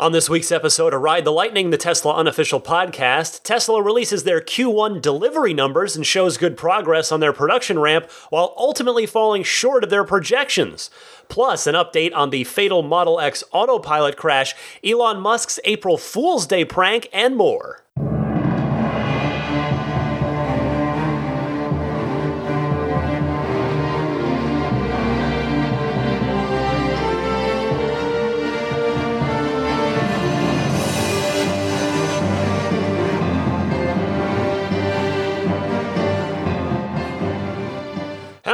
On 0.00 0.12
this 0.12 0.30
week's 0.30 0.50
episode 0.50 0.94
of 0.94 1.02
Ride 1.02 1.26
the 1.26 1.30
Lightning, 1.30 1.68
the 1.68 1.76
Tesla 1.76 2.14
unofficial 2.14 2.58
podcast, 2.58 3.42
Tesla 3.42 3.82
releases 3.82 4.24
their 4.24 4.40
Q1 4.40 5.02
delivery 5.02 5.52
numbers 5.52 5.94
and 5.94 6.06
shows 6.06 6.38
good 6.38 6.56
progress 6.56 7.12
on 7.12 7.20
their 7.20 7.34
production 7.34 7.78
ramp 7.78 8.10
while 8.30 8.54
ultimately 8.56 9.04
falling 9.04 9.42
short 9.42 9.84
of 9.84 9.90
their 9.90 10.04
projections. 10.04 10.88
Plus, 11.28 11.66
an 11.66 11.74
update 11.74 12.14
on 12.14 12.30
the 12.30 12.44
fatal 12.44 12.82
Model 12.82 13.20
X 13.20 13.44
autopilot 13.52 14.16
crash, 14.16 14.54
Elon 14.82 15.20
Musk's 15.20 15.60
April 15.66 15.98
Fool's 15.98 16.46
Day 16.46 16.64
prank, 16.64 17.10
and 17.12 17.36
more. 17.36 17.84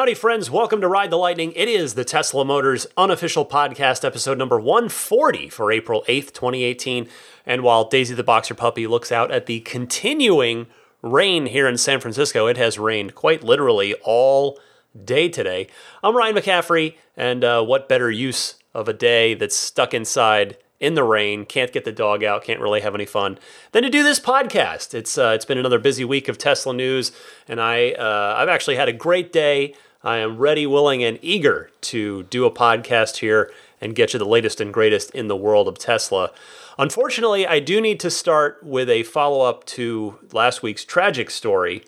Howdy, 0.06 0.15
friends. 0.15 0.48
Welcome 0.48 0.80
to 0.83 0.87
Ride 0.87 1.10
the 1.10 1.16
Lightning. 1.16 1.52
It 1.56 1.69
is 1.69 1.95
the 1.95 2.05
Tesla 2.05 2.45
Motors 2.45 2.87
unofficial 2.96 3.45
podcast, 3.45 4.05
episode 4.05 4.38
number 4.38 4.56
140 4.56 5.48
for 5.48 5.73
April 5.73 6.05
8th, 6.06 6.32
2018. 6.32 7.09
And 7.45 7.62
while 7.62 7.88
Daisy 7.88 8.15
the 8.15 8.23
Boxer 8.23 8.55
Puppy 8.55 8.87
looks 8.87 9.10
out 9.10 9.32
at 9.32 9.46
the 9.46 9.59
continuing 9.62 10.69
rain 11.02 11.46
here 11.46 11.66
in 11.66 11.77
San 11.77 11.98
Francisco, 11.98 12.46
it 12.46 12.56
has 12.56 12.79
rained 12.79 13.16
quite 13.16 13.42
literally 13.42 13.95
all 14.05 14.60
day 15.05 15.29
today. 15.29 15.66
I'm 16.05 16.16
Ryan 16.16 16.37
McCaffrey, 16.37 16.95
and 17.16 17.43
uh, 17.43 17.65
what 17.65 17.88
better 17.88 18.09
use 18.09 18.54
of 18.73 18.87
a 18.87 18.93
day 18.93 19.34
that's 19.34 19.57
stuck 19.57 19.93
inside 19.93 20.57
in 20.79 20.95
the 20.95 21.02
rain, 21.02 21.45
can't 21.45 21.73
get 21.73 21.84
the 21.84 21.91
dog 21.91 22.23
out, 22.23 22.45
can't 22.45 22.60
really 22.60 22.80
have 22.80 22.95
any 22.95 23.07
fun, 23.07 23.38
than 23.73 23.82
to 23.82 23.91
do 23.91 24.04
this 24.04 24.20
podcast. 24.20 24.95
It's 24.95 25.16
uh, 25.18 25.32
it's 25.34 25.45
been 25.45 25.59
another 25.59 25.79
busy 25.79 26.04
week 26.04 26.29
of 26.29 26.38
Tesla 26.38 26.74
news, 26.74 27.13
and 27.48 27.60
I 27.60 27.93
uh, 27.93 28.37
I've 28.38 28.48
actually 28.48 28.76
had 28.76 28.88
a 28.88 28.93
great 28.93 29.32
day. 29.32 29.74
I 30.07 30.18
am 30.18 30.38
ready, 30.38 30.68
willing, 30.68 31.02
and 31.02 31.18
eager 31.21 31.68
to 31.80 32.23
do 32.23 32.45
a 32.45 32.51
podcast 32.51 33.16
here 33.16 33.51
and 33.80 33.93
get 33.93 34.13
you 34.13 34.21
the 34.21 34.24
latest 34.24 34.60
and 34.60 34.73
greatest 34.73 35.10
in 35.10 35.26
the 35.26 35.35
world 35.35 35.66
of 35.66 35.79
Tesla. 35.79 36.30
Unfortunately, 36.79 37.45
I 37.45 37.59
do 37.59 37.80
need 37.80 37.98
to 38.01 38.10
start 38.10 38.63
with 38.63 38.88
a 38.88 39.02
follow 39.02 39.45
up 39.45 39.65
to 39.65 40.16
last 40.30 40.63
week's 40.63 40.85
tragic 40.85 41.29
story 41.29 41.82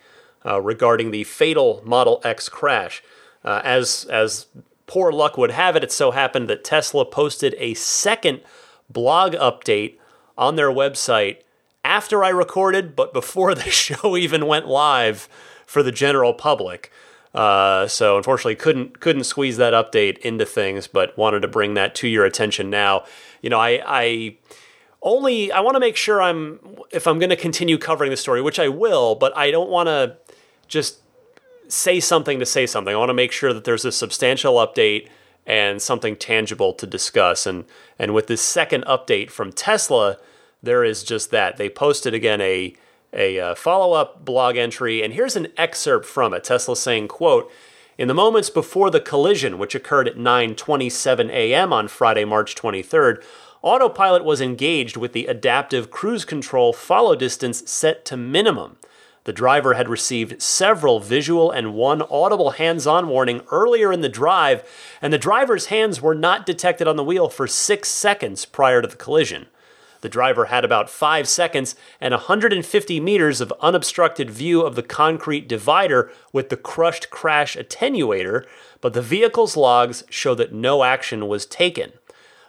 uh, 0.44 0.60
regarding 0.60 1.12
the 1.12 1.22
fatal 1.22 1.80
Model 1.84 2.20
X 2.25 2.48
crash. 2.48 3.05
Uh, 3.44 3.60
as 3.62 4.05
as 4.10 4.47
poor 4.88 5.12
luck 5.12 5.38
would 5.38 5.53
have 5.53 5.77
it, 5.77 5.84
it 5.84 5.92
so 5.92 6.10
happened 6.10 6.48
that 6.50 6.64
Tesla 6.64 7.05
posted 7.05 7.55
a 7.58 7.75
second 7.75 8.41
blog 8.91 9.34
update 9.34 9.97
on 10.36 10.56
their 10.56 10.70
website 10.70 11.42
after 11.84 12.25
I 12.25 12.30
recorded, 12.30 12.97
but 12.97 13.12
before 13.12 13.55
the 13.55 13.70
show 13.70 14.16
even 14.16 14.48
went 14.48 14.66
live 14.66 15.28
for 15.66 15.84
the 15.84 15.92
general 15.92 16.34
public. 16.34 16.91
Uh, 17.39 17.86
so 17.86 18.17
unfortunately, 18.17 18.56
couldn't 18.56 18.98
couldn't 18.98 19.22
squeeze 19.22 19.58
that 19.58 19.72
update 19.72 20.19
into 20.19 20.44
things, 20.44 20.89
but 20.89 21.17
wanted 21.17 21.39
to 21.39 21.47
bring 21.47 21.75
that 21.75 21.94
to 21.94 22.08
your 22.08 22.25
attention 22.25 22.69
now. 22.69 23.05
You 23.42 23.48
know, 23.48 23.61
I, 23.61 23.81
I 23.86 24.36
only 25.03 25.53
I 25.53 25.61
want 25.61 25.77
to 25.77 25.81
make 25.81 25.94
sure 25.94 26.20
I'm 26.20 26.59
if 26.91 27.06
I'm 27.06 27.20
going 27.20 27.31
to 27.31 27.36
continue 27.36 27.78
covering 27.78 28.11
the 28.11 28.16
story, 28.16 28.42
which 28.42 28.59
I 28.59 28.66
will, 28.66 29.14
but 29.14 29.36
I 29.36 29.53
don't 29.53 29.70
want 29.70 29.86
to 29.86 30.16
just 30.66 30.98
say 31.69 32.00
something 32.00 32.41
to 32.41 32.47
say 32.47 32.66
something. 32.66 32.92
I 32.92 32.98
want 32.98 33.11
to 33.11 33.14
make 33.14 33.31
sure 33.31 33.53
that 33.53 33.62
there's 33.62 33.84
a 33.84 33.92
substantial 33.92 34.55
update 34.55 35.09
and 35.47 35.81
something 35.81 36.16
tangible 36.16 36.72
to 36.72 36.89
discuss. 36.89 37.47
And 37.47 37.66
and 38.00 38.14
with 38.14 38.27
this 38.27 38.42
second 38.42 38.84
update 38.86 39.31
from 39.31 39.53
Tesla, 39.53 40.16
there 40.61 40.83
is 40.83 41.05
just 41.05 41.31
that. 41.31 41.56
They 41.56 41.69
posted 41.69 42.14
again 42.14 42.41
a 42.41 42.75
a 43.12 43.40
uh, 43.40 43.54
follow-up 43.54 44.24
blog 44.24 44.56
entry 44.56 45.02
and 45.02 45.14
here's 45.14 45.36
an 45.36 45.48
excerpt 45.56 46.04
from 46.04 46.34
it 46.34 46.44
tesla 46.44 46.76
saying 46.76 47.08
quote 47.08 47.50
in 47.96 48.06
the 48.08 48.14
moments 48.14 48.50
before 48.50 48.91
the 48.91 49.00
collision 49.00 49.58
which 49.58 49.74
occurred 49.74 50.06
at 50.08 50.16
9:27 50.16 51.30
a.m. 51.30 51.72
on 51.72 51.88
Friday 51.88 52.24
March 52.24 52.54
23rd 52.54 53.22
autopilot 53.60 54.24
was 54.24 54.41
engaged 54.41 54.97
with 54.97 55.12
the 55.12 55.26
adaptive 55.26 55.91
cruise 55.91 56.24
control 56.24 56.72
follow 56.72 57.16
distance 57.16 57.68
set 57.70 58.04
to 58.04 58.16
minimum 58.16 58.76
the 59.24 59.32
driver 59.32 59.74
had 59.74 59.88
received 59.88 60.41
several 60.41 61.00
visual 61.00 61.50
and 61.50 61.74
one 61.74 62.00
audible 62.02 62.52
hands-on 62.52 63.08
warning 63.08 63.42
earlier 63.50 63.92
in 63.92 64.00
the 64.00 64.08
drive 64.08 64.62
and 65.02 65.12
the 65.12 65.18
driver's 65.18 65.66
hands 65.66 66.00
were 66.00 66.14
not 66.14 66.47
detected 66.47 66.86
on 66.86 66.97
the 66.97 67.04
wheel 67.04 67.28
for 67.28 67.47
6 67.47 67.88
seconds 67.88 68.44
prior 68.44 68.80
to 68.80 68.88
the 68.88 68.97
collision 68.97 69.47
the 70.00 70.09
driver 70.09 70.47
had 70.47 70.64
about 70.64 70.91
five 70.91 71.28
seconds 71.28 71.75
and 72.00 72.12
150 72.12 73.00
meters 73.00 73.41
of 73.41 73.53
unobstructed 73.60 74.31
view 74.31 74.62
of 74.62 74.75
the 74.75 74.82
concrete 74.82 75.48
divider 75.48 76.10
with 76.32 76.48
the 76.48 76.56
crushed 76.56 77.10
crash 77.10 77.56
attenuator, 77.56 78.44
but 78.81 78.92
the 78.92 79.03
vehicle's 79.03 79.56
logs 79.56 80.04
show 80.09 80.34
that 80.34 80.53
no 80.53 80.84
action 80.84 81.28
was 81.28 81.47
taken. 81.47 81.92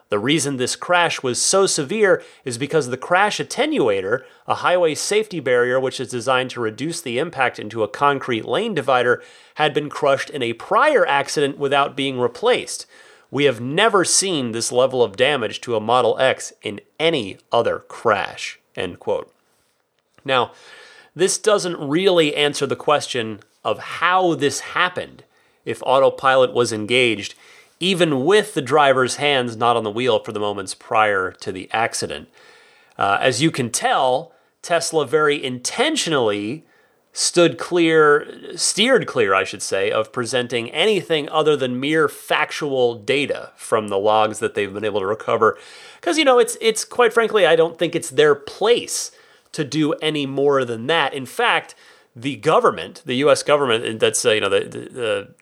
The 0.10 0.20
reason 0.20 0.58
this 0.58 0.76
crash 0.76 1.22
was 1.22 1.40
so 1.40 1.68
severe 1.68 2.24
is 2.44 2.58
because 2.58 2.90
the 2.90 2.98
crash 2.98 3.40
attenuator, 3.40 4.24
a 4.48 4.56
highway 4.56 4.96
safety 4.96 5.40
barrier 5.40 5.80
which 5.80 6.00
is 6.00 6.10
designed 6.10 6.50
to 6.52 6.62
reduce 6.62 7.00
the 7.00 7.20
impact 7.20 7.60
into 7.60 7.84
a 7.84 7.88
concrete 7.88 8.46
lane 8.46 8.74
divider, 8.74 9.22
had 9.56 9.72
been 9.72 9.88
crushed 9.88 10.32
in 10.32 10.42
a 10.42 10.54
prior 10.54 11.06
accident 11.06 11.60
without 11.60 11.96
being 11.96 12.20
replaced. 12.20 12.88
We 13.32 13.44
have 13.44 13.62
never 13.62 14.04
seen 14.04 14.52
this 14.52 14.72
level 14.72 15.04
of 15.04 15.16
damage 15.16 15.62
to 15.62 15.76
a 15.76 15.80
Model 15.80 16.18
X 16.20 16.54
in 16.62 16.82
any 17.00 17.38
other 17.52 17.80
crash. 17.80 18.60
End 18.76 19.00
quote. 19.00 19.34
Now, 20.26 20.52
this 21.16 21.38
doesn't 21.38 21.78
really 21.78 22.36
answer 22.36 22.66
the 22.66 22.76
question 22.76 23.40
of 23.64 23.80
how 23.80 24.36
this 24.36 24.62
happened 24.62 25.24
if 25.66 25.84
autopilot 25.84 26.54
was 26.54 26.72
engaged, 26.72 27.36
even 27.80 28.26
with 28.26 28.54
the 28.54 28.62
driver's 28.62 29.18
hands 29.18 29.56
not 29.56 29.78
on 29.78 29.84
the 29.84 29.92
wheel 29.92 30.20
for 30.20 30.32
the 30.32 30.40
moments 30.40 30.74
prior 30.74 31.32
to 31.32 31.52
the 31.52 31.70
accident. 31.72 32.30
Uh, 32.98 33.18
as 33.22 33.42
you 33.42 33.52
can 33.52 33.70
tell, 33.70 34.34
Tesla 34.62 35.06
very 35.06 35.44
intentionally 35.44 36.66
stood 37.20 37.58
clear, 37.58 38.26
steered 38.56 39.06
clear, 39.06 39.34
I 39.34 39.44
should 39.44 39.62
say, 39.62 39.92
of 39.92 40.14
presenting 40.14 40.72
anything 40.72 41.28
other 41.28 41.58
than 41.58 41.78
mere 41.78 42.08
factual 42.08 42.96
data 42.96 43.52
from 43.58 43.90
the 43.90 43.98
logs 43.98 44.40
that 44.40 44.54
they've 44.54 44.74
been 44.74 44.86
able 44.86 45.02
to 45.02 45.06
recover. 45.06 45.58
Because, 46.00 46.18
you 46.18 46.24
know, 46.24 46.40
it's, 46.40 46.56
it's 46.62 46.86
quite 46.86 47.12
frankly, 47.12 47.46
I 47.46 47.58
don't 47.58 47.78
think 47.78 47.94
it's 47.94 48.10
their 48.10 48.36
place 48.36 49.12
to 49.52 49.66
do 49.66 49.92
any 49.96 50.26
more 50.26 50.64
than 50.64 50.88
that. 50.88 51.14
In 51.14 51.26
fact, 51.26 51.76
the 52.16 52.38
government, 52.38 53.04
the 53.06 53.16
U.S. 53.16 53.44
government, 53.44 54.00
that's, 54.00 54.24
uh, 54.24 54.32
you 54.32 54.40
know, 54.40 54.48
the, 54.48 54.62
the, 54.62 54.80
the 54.80 55.34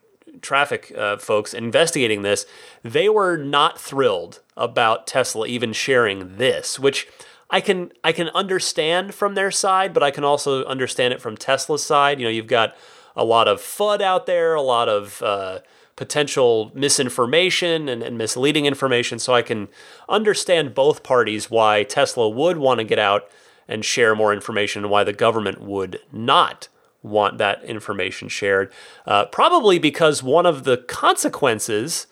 traffic 0.42 0.92
uh, 0.98 1.18
folks 1.18 1.54
investigating 1.54 2.24
this, 2.24 2.48
they 2.82 3.08
were 3.08 3.38
not 3.38 3.80
thrilled 3.80 4.40
about 4.56 5.06
Tesla 5.06 5.46
even 5.46 5.74
sharing 5.74 6.38
this, 6.38 6.80
which 6.80 7.08
I 7.50 7.62
can 7.62 7.92
I 8.04 8.12
can 8.12 8.30
understand 8.30 9.14
from 9.14 9.36
their 9.36 9.52
side, 9.52 9.94
but 9.94 10.04
I 10.04 10.12
can 10.12 10.24
also 10.24 10.66
understand 10.66 11.14
it 11.14 11.22
from 11.22 11.38
Tesla's 11.38 11.84
side. 11.84 12.20
You 12.20 12.26
know, 12.26 12.32
you've 12.32 12.48
got 12.48 12.76
a 13.16 13.24
lot 13.24 13.48
of 13.48 13.60
FUD 13.60 14.02
out 14.02 14.26
there, 14.26 14.54
a 14.54 14.62
lot 14.62 14.90
of 14.90 15.22
uh, 15.24 15.60
potential 15.96 16.72
misinformation 16.76 17.90
and, 17.90 18.04
and, 18.04 18.18
misleading 18.18 18.68
information. 18.68 19.18
So 19.18 19.34
I 19.34 19.42
can 19.42 19.68
understand 20.08 20.76
both 20.76 21.02
parties 21.02 21.50
why 21.50 21.84
Tesla 21.84 22.30
would 22.30 22.58
want 22.58 22.80
to 22.80 22.84
get 22.84 23.00
out 23.00 23.28
and 23.68 23.84
share 23.84 24.16
more 24.16 24.32
information, 24.32 24.84
and 24.84 24.92
why 24.92 25.04
the 25.04 25.12
government 25.12 25.60
would 25.60 26.00
not 26.12 26.70
want 27.04 27.38
that 27.38 27.62
information 27.64 28.30
shared. 28.30 28.72
Uh, 29.06 29.26
probably 29.26 29.78
because 29.78 30.24
one 30.24 30.46
of 30.46 30.64
the 30.64 30.78
consequences, 30.78 32.08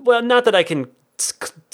well, 0.00 0.22
not 0.22 0.44
that 0.44 0.54
I 0.54 0.64
can 0.64 0.88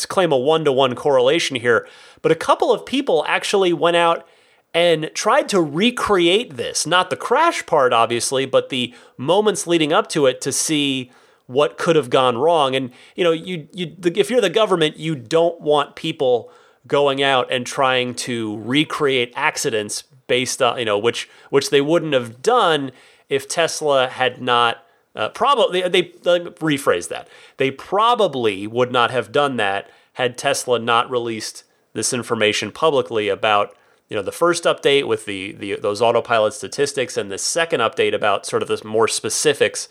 claim 0.08 0.32
a 0.32 0.36
one 0.36 0.64
to 0.64 0.72
one 0.72 0.94
correlation 0.94 1.56
here, 1.56 1.88
but 2.22 2.32
a 2.32 2.36
couple 2.36 2.72
of 2.72 2.86
people 2.86 3.24
actually 3.26 3.72
went 3.72 3.96
out 3.96 4.26
and 4.72 5.10
tried 5.14 5.48
to 5.48 5.60
recreate 5.60 6.56
this. 6.56 6.86
Not 6.86 7.10
the 7.10 7.16
crash 7.16 7.66
part, 7.66 7.92
obviously, 7.92 8.46
but 8.46 8.68
the 8.68 8.94
moments 9.16 9.66
leading 9.66 9.92
up 9.92 10.08
to 10.10 10.26
it 10.26 10.40
to 10.42 10.52
see 10.52 11.10
what 11.46 11.76
could 11.76 11.96
have 11.96 12.10
gone 12.10 12.38
wrong. 12.38 12.76
And 12.76 12.92
you 13.16 13.24
know, 13.24 13.32
you 13.32 13.68
you 13.72 13.96
if 14.04 14.30
you're 14.30 14.40
the 14.40 14.50
government, 14.50 14.96
you 14.98 15.16
don't 15.16 15.60
want 15.60 15.96
people 15.96 16.52
going 16.86 17.22
out 17.22 17.50
and 17.50 17.66
trying 17.66 18.14
to 18.14 18.58
recreate 18.58 19.32
accidents 19.34 20.04
based 20.26 20.62
on 20.62 20.78
you 20.78 20.84
know 20.84 20.98
which 20.98 21.28
which 21.50 21.70
they 21.70 21.80
wouldn't 21.80 22.14
have 22.14 22.40
done 22.40 22.92
if 23.28 23.48
Tesla 23.48 24.08
had 24.08 24.40
not 24.40 24.86
uh, 25.16 25.28
probably 25.30 25.82
they, 25.82 25.88
they, 25.88 26.02
they 26.02 26.40
rephrase 26.50 27.08
that. 27.08 27.26
They 27.56 27.72
probably 27.72 28.68
would 28.68 28.92
not 28.92 29.10
have 29.10 29.32
done 29.32 29.56
that 29.56 29.90
had 30.14 30.38
Tesla 30.38 30.78
not 30.78 31.10
released 31.10 31.64
this 31.92 32.12
information 32.12 32.72
publicly 32.72 33.28
about 33.28 33.76
you 34.08 34.16
know 34.16 34.22
the 34.22 34.32
first 34.32 34.64
update 34.64 35.06
with 35.06 35.24
the, 35.24 35.52
the 35.52 35.76
those 35.76 36.02
autopilot 36.02 36.52
statistics 36.52 37.16
and 37.16 37.30
the 37.30 37.38
second 37.38 37.80
update 37.80 38.14
about 38.14 38.46
sort 38.46 38.62
of 38.62 38.68
the 38.68 38.80
more 38.86 39.08
specifics 39.08 39.88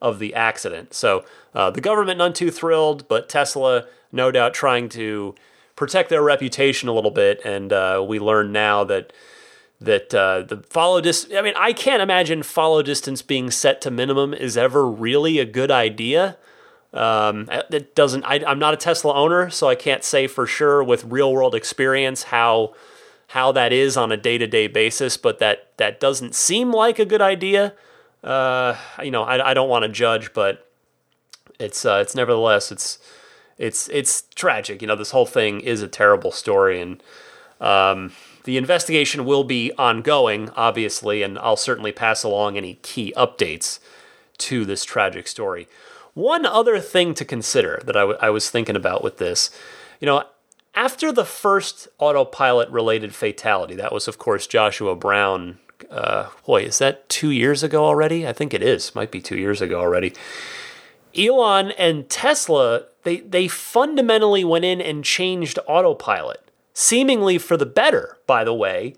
of 0.00 0.18
the 0.18 0.34
accident. 0.34 0.92
So 0.92 1.24
uh, 1.54 1.70
the 1.70 1.80
government 1.80 2.18
none 2.18 2.32
too 2.32 2.50
thrilled, 2.50 3.08
but 3.08 3.28
Tesla 3.28 3.86
no 4.10 4.30
doubt 4.30 4.52
trying 4.52 4.88
to 4.90 5.34
protect 5.76 6.10
their 6.10 6.22
reputation 6.22 6.88
a 6.88 6.92
little 6.92 7.10
bit. 7.10 7.40
And 7.44 7.72
uh, 7.72 8.04
we 8.06 8.18
learn 8.18 8.52
now 8.52 8.84
that 8.84 9.12
that 9.80 10.14
uh, 10.14 10.42
the 10.42 10.58
follow 10.68 11.00
distance. 11.00 11.34
I 11.34 11.42
mean, 11.42 11.54
I 11.56 11.72
can't 11.72 12.02
imagine 12.02 12.42
follow 12.42 12.82
distance 12.82 13.22
being 13.22 13.50
set 13.50 13.80
to 13.82 13.90
minimum 13.90 14.34
is 14.34 14.56
ever 14.56 14.86
really 14.86 15.38
a 15.38 15.44
good 15.44 15.70
idea. 15.70 16.36
Um, 16.94 17.48
it 17.50 17.94
doesn't. 17.94 18.24
I, 18.24 18.42
I'm 18.46 18.58
not 18.58 18.74
a 18.74 18.76
Tesla 18.76 19.14
owner, 19.14 19.48
so 19.50 19.68
I 19.68 19.74
can't 19.74 20.04
say 20.04 20.26
for 20.26 20.46
sure 20.46 20.84
with 20.84 21.04
real 21.04 21.32
world 21.32 21.54
experience 21.54 22.24
how 22.24 22.74
how 23.28 23.50
that 23.52 23.72
is 23.72 23.96
on 23.96 24.12
a 24.12 24.16
day 24.16 24.36
to 24.36 24.46
day 24.46 24.66
basis. 24.66 25.16
But 25.16 25.38
that 25.38 25.76
that 25.78 26.00
doesn't 26.00 26.34
seem 26.34 26.70
like 26.70 26.98
a 26.98 27.06
good 27.06 27.22
idea. 27.22 27.74
Uh, 28.22 28.76
you 29.02 29.10
know, 29.10 29.22
I, 29.22 29.50
I 29.50 29.54
don't 29.54 29.68
want 29.68 29.84
to 29.84 29.88
judge, 29.88 30.34
but 30.34 30.70
it's 31.58 31.84
uh, 31.84 32.00
it's 32.02 32.14
nevertheless 32.14 32.70
it's 32.70 32.98
it's 33.56 33.88
it's 33.88 34.22
tragic. 34.34 34.82
You 34.82 34.88
know, 34.88 34.96
this 34.96 35.12
whole 35.12 35.26
thing 35.26 35.60
is 35.60 35.82
a 35.82 35.88
terrible 35.88 36.30
story, 36.30 36.80
and 36.80 37.02
um, 37.60 38.12
the 38.44 38.56
investigation 38.56 39.24
will 39.24 39.44
be 39.44 39.72
ongoing, 39.78 40.50
obviously, 40.56 41.22
and 41.22 41.38
I'll 41.38 41.56
certainly 41.56 41.92
pass 41.92 42.22
along 42.22 42.56
any 42.56 42.74
key 42.82 43.14
updates 43.16 43.78
to 44.38 44.64
this 44.64 44.84
tragic 44.84 45.28
story. 45.28 45.68
One 46.14 46.44
other 46.44 46.78
thing 46.78 47.14
to 47.14 47.24
consider 47.24 47.80
that 47.84 47.96
I, 47.96 48.00
w- 48.00 48.18
I 48.20 48.30
was 48.30 48.50
thinking 48.50 48.76
about 48.76 49.02
with 49.02 49.18
this, 49.18 49.50
you 50.00 50.06
know, 50.06 50.24
after 50.74 51.12
the 51.12 51.24
first 51.24 51.88
autopilot 51.98 52.68
related 52.70 53.14
fatality, 53.14 53.74
that 53.76 53.92
was, 53.92 54.08
of 54.08 54.18
course, 54.18 54.46
Joshua 54.46 54.94
Brown. 54.94 55.58
Uh, 55.90 56.28
boy, 56.46 56.62
is 56.62 56.78
that 56.78 57.08
two 57.08 57.30
years 57.30 57.62
ago 57.62 57.84
already? 57.84 58.26
I 58.26 58.32
think 58.32 58.54
it 58.54 58.62
is. 58.62 58.94
Might 58.94 59.10
be 59.10 59.20
two 59.20 59.36
years 59.36 59.60
ago 59.60 59.80
already. 59.80 60.14
Elon 61.16 61.72
and 61.72 62.08
Tesla, 62.08 62.86
they, 63.02 63.20
they 63.20 63.48
fundamentally 63.48 64.44
went 64.44 64.64
in 64.64 64.80
and 64.80 65.04
changed 65.04 65.58
autopilot, 65.66 66.50
seemingly 66.72 67.36
for 67.36 67.56
the 67.56 67.66
better, 67.66 68.18
by 68.26 68.44
the 68.44 68.54
way, 68.54 68.94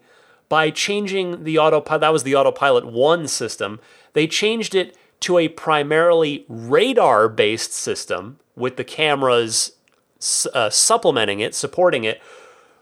by 0.48 0.70
changing 0.70 1.42
the 1.42 1.58
autopilot. 1.58 2.02
That 2.02 2.12
was 2.12 2.22
the 2.22 2.36
autopilot 2.36 2.86
1 2.86 3.26
system. 3.26 3.80
They 4.12 4.28
changed 4.28 4.76
it 4.76 4.96
to 5.20 5.38
a 5.38 5.48
primarily 5.48 6.44
radar 6.48 7.28
based 7.28 7.72
system 7.72 8.38
with 8.56 8.76
the 8.76 8.84
cameras 8.84 9.72
uh, 10.54 10.70
supplementing 10.70 11.40
it, 11.40 11.54
supporting 11.54 12.04
it, 12.04 12.20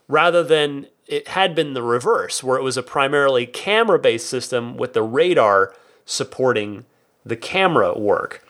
rather 0.09 0.43
than 0.43 0.87
it 1.07 1.29
had 1.29 1.55
been 1.55 1.75
the 1.75 1.83
reverse, 1.83 2.43
where 2.43 2.59
it 2.59 2.63
was 2.63 2.77
a 2.77 2.83
primarily 2.83 3.47
camera 3.47 3.99
based 3.99 4.29
system 4.29 4.77
with 4.77 4.93
the 4.93 5.03
radar 5.03 5.75
supporting 6.05 6.85
the 7.25 7.37
camera 7.37 7.99
work. 7.99 8.47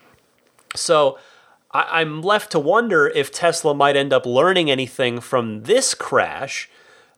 So 0.75 1.19
I- 1.71 2.01
I'm 2.01 2.23
left 2.23 2.51
to 2.53 2.59
wonder 2.59 3.09
if 3.09 3.33
Tesla 3.33 3.75
might 3.75 3.97
end 3.97 4.13
up 4.13 4.27
learning 4.27 4.71
anything 4.71 5.21
from 5.21 5.65
this 5.65 5.95
crash 5.95 6.69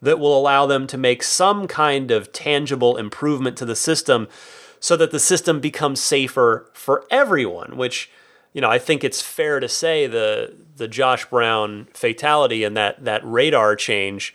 that 0.03 0.19
will 0.19 0.39
allow 0.39 0.67
them 0.67 0.87
to 0.89 0.99
make 0.99 1.23
some 1.23 1.67
kind 1.67 2.11
of 2.11 2.33
tangible 2.33 2.97
improvement 2.97 3.57
to 3.57 3.65
the 3.65 3.77
system 3.77 4.29
so 4.85 4.99
that 4.99 5.13
the 5.13 5.19
system 5.19 5.61
becomes 5.61 5.99
safer 5.99 6.71
for 6.75 7.07
everyone, 7.11 7.79
which 7.79 8.11
you 8.53 8.61
know, 8.61 8.71
I 8.71 8.79
think 8.79 9.03
it's 9.03 9.23
fair 9.23 9.59
to 9.59 9.67
say 9.67 10.07
the 10.07 10.55
the 10.77 10.87
Josh 10.87 11.25
Brown 11.25 11.89
fatality 11.95 12.65
and 12.65 12.77
that 12.77 13.03
that 13.03 13.23
radar 13.25 13.77
change 13.77 14.35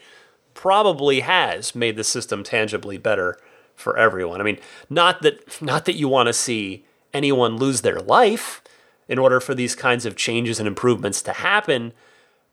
probably 0.56 1.20
has 1.20 1.76
made 1.76 1.98
the 1.98 2.04
system 2.04 2.44
tangibly 2.44 2.98
better 2.98 3.38
for 3.76 3.96
everyone. 3.96 4.42
I 4.42 4.44
mean, 4.44 4.58
not 4.90 5.22
that 5.22 5.62
not 5.62 5.86
that 5.86 5.98
you 5.98 6.08
want 6.08 6.26
to 6.26 6.34
see 6.34 6.84
anyone 7.14 7.58
lose 7.58 7.82
their 7.82 8.00
life 8.00 8.64
in 9.08 9.20
order 9.20 9.40
for 9.40 9.54
these 9.54 9.76
kinds 9.76 10.04
of 10.04 10.16
changes 10.16 10.58
and 10.58 10.68
improvements 10.68 11.22
to 11.22 11.34
happen, 11.34 11.94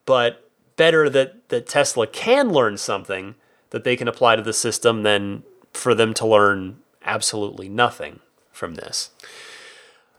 but 0.04 0.50
better 0.76 1.08
that 1.08 1.49
that 1.49 1.66
Tesla 1.66 2.06
can 2.06 2.50
learn 2.50 2.76
something 2.76 3.37
that 3.70 3.84
they 3.84 3.96
can 3.96 4.06
apply 4.06 4.37
to 4.37 4.42
the 4.42 4.52
system 4.52 5.02
than 5.02 5.44
for 5.72 5.94
them 5.94 6.12
to 6.12 6.26
learn 6.26 6.76
absolutely 7.06 7.68
nothing 7.68 8.20
from 8.52 8.74
this. 8.74 9.10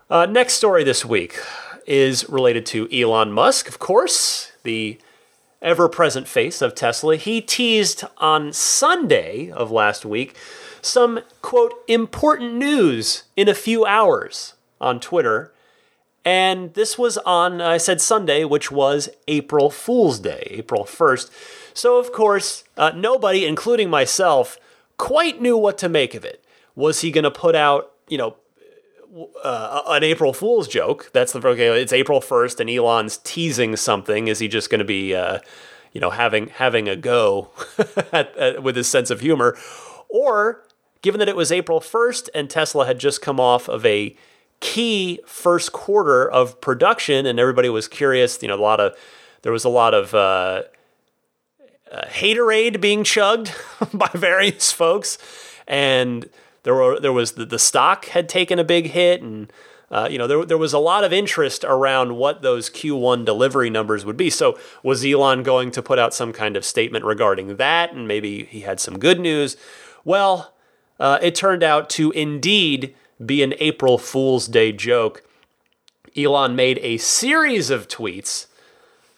Uh, 0.10 0.26
next 0.26 0.54
story 0.54 0.84
this 0.84 1.04
week 1.04 1.38
is 1.86 2.28
related 2.30 2.66
to 2.68 2.88
Elon 2.98 3.32
Musk, 3.32 3.68
of 3.68 3.78
course, 3.78 4.52
the 4.64 4.98
ever 5.62 5.90
present 5.90 6.28
face 6.28 6.62
of 6.62 6.76
Tesla. 6.76 7.16
He 7.16 7.42
teased 7.42 8.04
on 8.18 8.54
Sunday 8.54 9.52
of 9.52 9.72
last 9.72 10.06
week 10.06 10.36
some, 10.82 11.20
quote, 11.42 11.74
important 11.88 12.56
news 12.56 13.24
in 13.36 13.50
a 13.50 13.54
few 13.54 13.86
hours 13.86 14.54
on 14.80 15.00
Twitter. 15.00 15.52
And 16.24 16.74
this 16.74 16.98
was 16.98 17.18
on, 17.20 17.62
I 17.62 17.78
said 17.78 18.02
Sunday, 18.02 18.44
which 18.44 18.72
was 18.72 19.10
April 19.28 19.70
Fool's 19.70 20.20
Day, 20.20 20.48
April 20.52 20.84
1st. 20.84 21.30
So, 21.74 22.00
of 22.00 22.12
course, 22.12 22.64
uh, 22.76 22.92
nobody, 22.96 23.46
including 23.46 23.90
myself, 23.90 24.58
quite 24.98 25.42
knew 25.42 25.58
what 25.58 25.78
to 25.80 25.90
make 25.90 26.16
of 26.16 26.26
it 26.26 26.44
was 26.78 27.02
he 27.02 27.12
going 27.12 27.24
to 27.24 27.32
put 27.32 27.56
out, 27.56 27.92
you 28.08 28.20
know, 28.20 28.38
uh, 29.44 29.82
an 29.88 30.04
April 30.04 30.32
Fool's 30.32 30.68
joke? 30.68 31.10
That's 31.12 31.34
the 31.34 31.46
okay. 31.46 31.68
It's 31.82 31.92
April 31.92 32.22
first, 32.22 32.62
and 32.62 32.70
Elon's 32.70 33.18
teasing 33.18 33.76
something. 33.76 34.28
Is 34.28 34.40
he 34.40 34.48
just 34.48 34.70
going 34.70 34.80
to 34.80 34.86
be, 34.86 35.16
uh, 35.16 35.40
you 35.92 36.00
know, 36.00 36.12
having 36.12 36.50
having 36.50 36.88
a 36.88 36.96
go 36.96 37.50
at, 38.14 38.38
at, 38.38 38.64
with 38.64 38.76
his 38.76 38.88
sense 38.88 39.10
of 39.10 39.22
humor, 39.22 39.58
or 40.08 40.64
given 41.02 41.18
that 41.18 41.28
it 41.28 41.36
was 41.36 41.52
April 41.52 41.82
first 41.82 42.30
and 42.36 42.48
Tesla 42.50 42.86
had 42.86 43.00
just 43.00 43.22
come 43.24 43.40
off 43.40 43.68
of 43.68 43.84
a 43.84 44.16
key 44.60 45.20
first 45.26 45.74
quarter 45.74 46.30
of 46.30 46.62
production, 46.62 47.26
and 47.26 47.40
everybody 47.40 47.70
was 47.70 47.88
curious. 47.88 48.40
You 48.44 48.50
know, 48.50 48.56
a 48.56 48.62
lot 48.62 48.80
of 48.80 48.96
there 49.42 49.52
was 49.52 49.66
a 49.66 49.70
lot 49.70 49.94
of. 49.94 50.14
Uh, 50.14 50.64
uh, 51.90 52.02
haterade 52.08 52.82
being 52.82 53.02
chugged 53.02 53.56
by 53.94 54.10
various 54.14 54.74
folks, 54.74 55.18
and 55.70 56.30
there 56.68 56.76
were 56.76 57.00
there 57.00 57.14
was 57.14 57.32
the, 57.32 57.46
the 57.46 57.58
stock 57.58 58.08
had 58.08 58.28
taken 58.28 58.60
a 58.60 58.64
big 58.66 58.88
hit 58.88 59.22
and 59.22 59.50
uh, 59.90 60.06
you 60.12 60.18
know, 60.18 60.28
there, 60.28 60.44
there 60.44 60.58
was 60.58 60.74
a 60.74 60.80
lot 60.80 61.06
of 61.06 61.14
interest 61.14 61.64
around 61.64 62.18
what 62.18 62.42
those 62.42 62.70
Q1 62.70 63.24
delivery 63.24 63.70
numbers 63.70 64.04
would 64.04 64.18
be. 64.18 64.30
So, 64.30 64.60
was 64.84 65.06
Elon 65.06 65.44
going 65.44 65.72
to 65.72 65.82
put 65.82 65.98
out 65.98 66.14
some 66.14 66.34
kind 66.34 66.58
of 66.58 66.66
statement 66.66 67.06
regarding 67.06 67.56
that? 67.56 67.94
And 67.94 68.06
maybe 68.06 68.44
he 68.44 68.60
had 68.60 68.82
some 68.82 69.00
good 69.00 69.18
news. 69.18 69.56
Well, 70.04 70.54
uh, 71.00 71.20
it 71.22 71.36
turned 71.36 71.64
out 71.64 71.90
to 71.92 72.12
indeed 72.12 72.96
be 73.26 73.42
an 73.44 73.54
April 73.60 73.98
Fool's 73.98 74.46
Day 74.46 74.74
joke. 74.74 75.24
Elon 76.18 76.54
made 76.54 76.80
a 76.80 76.98
series 76.98 77.70
of 77.70 77.88
tweets 77.88 78.48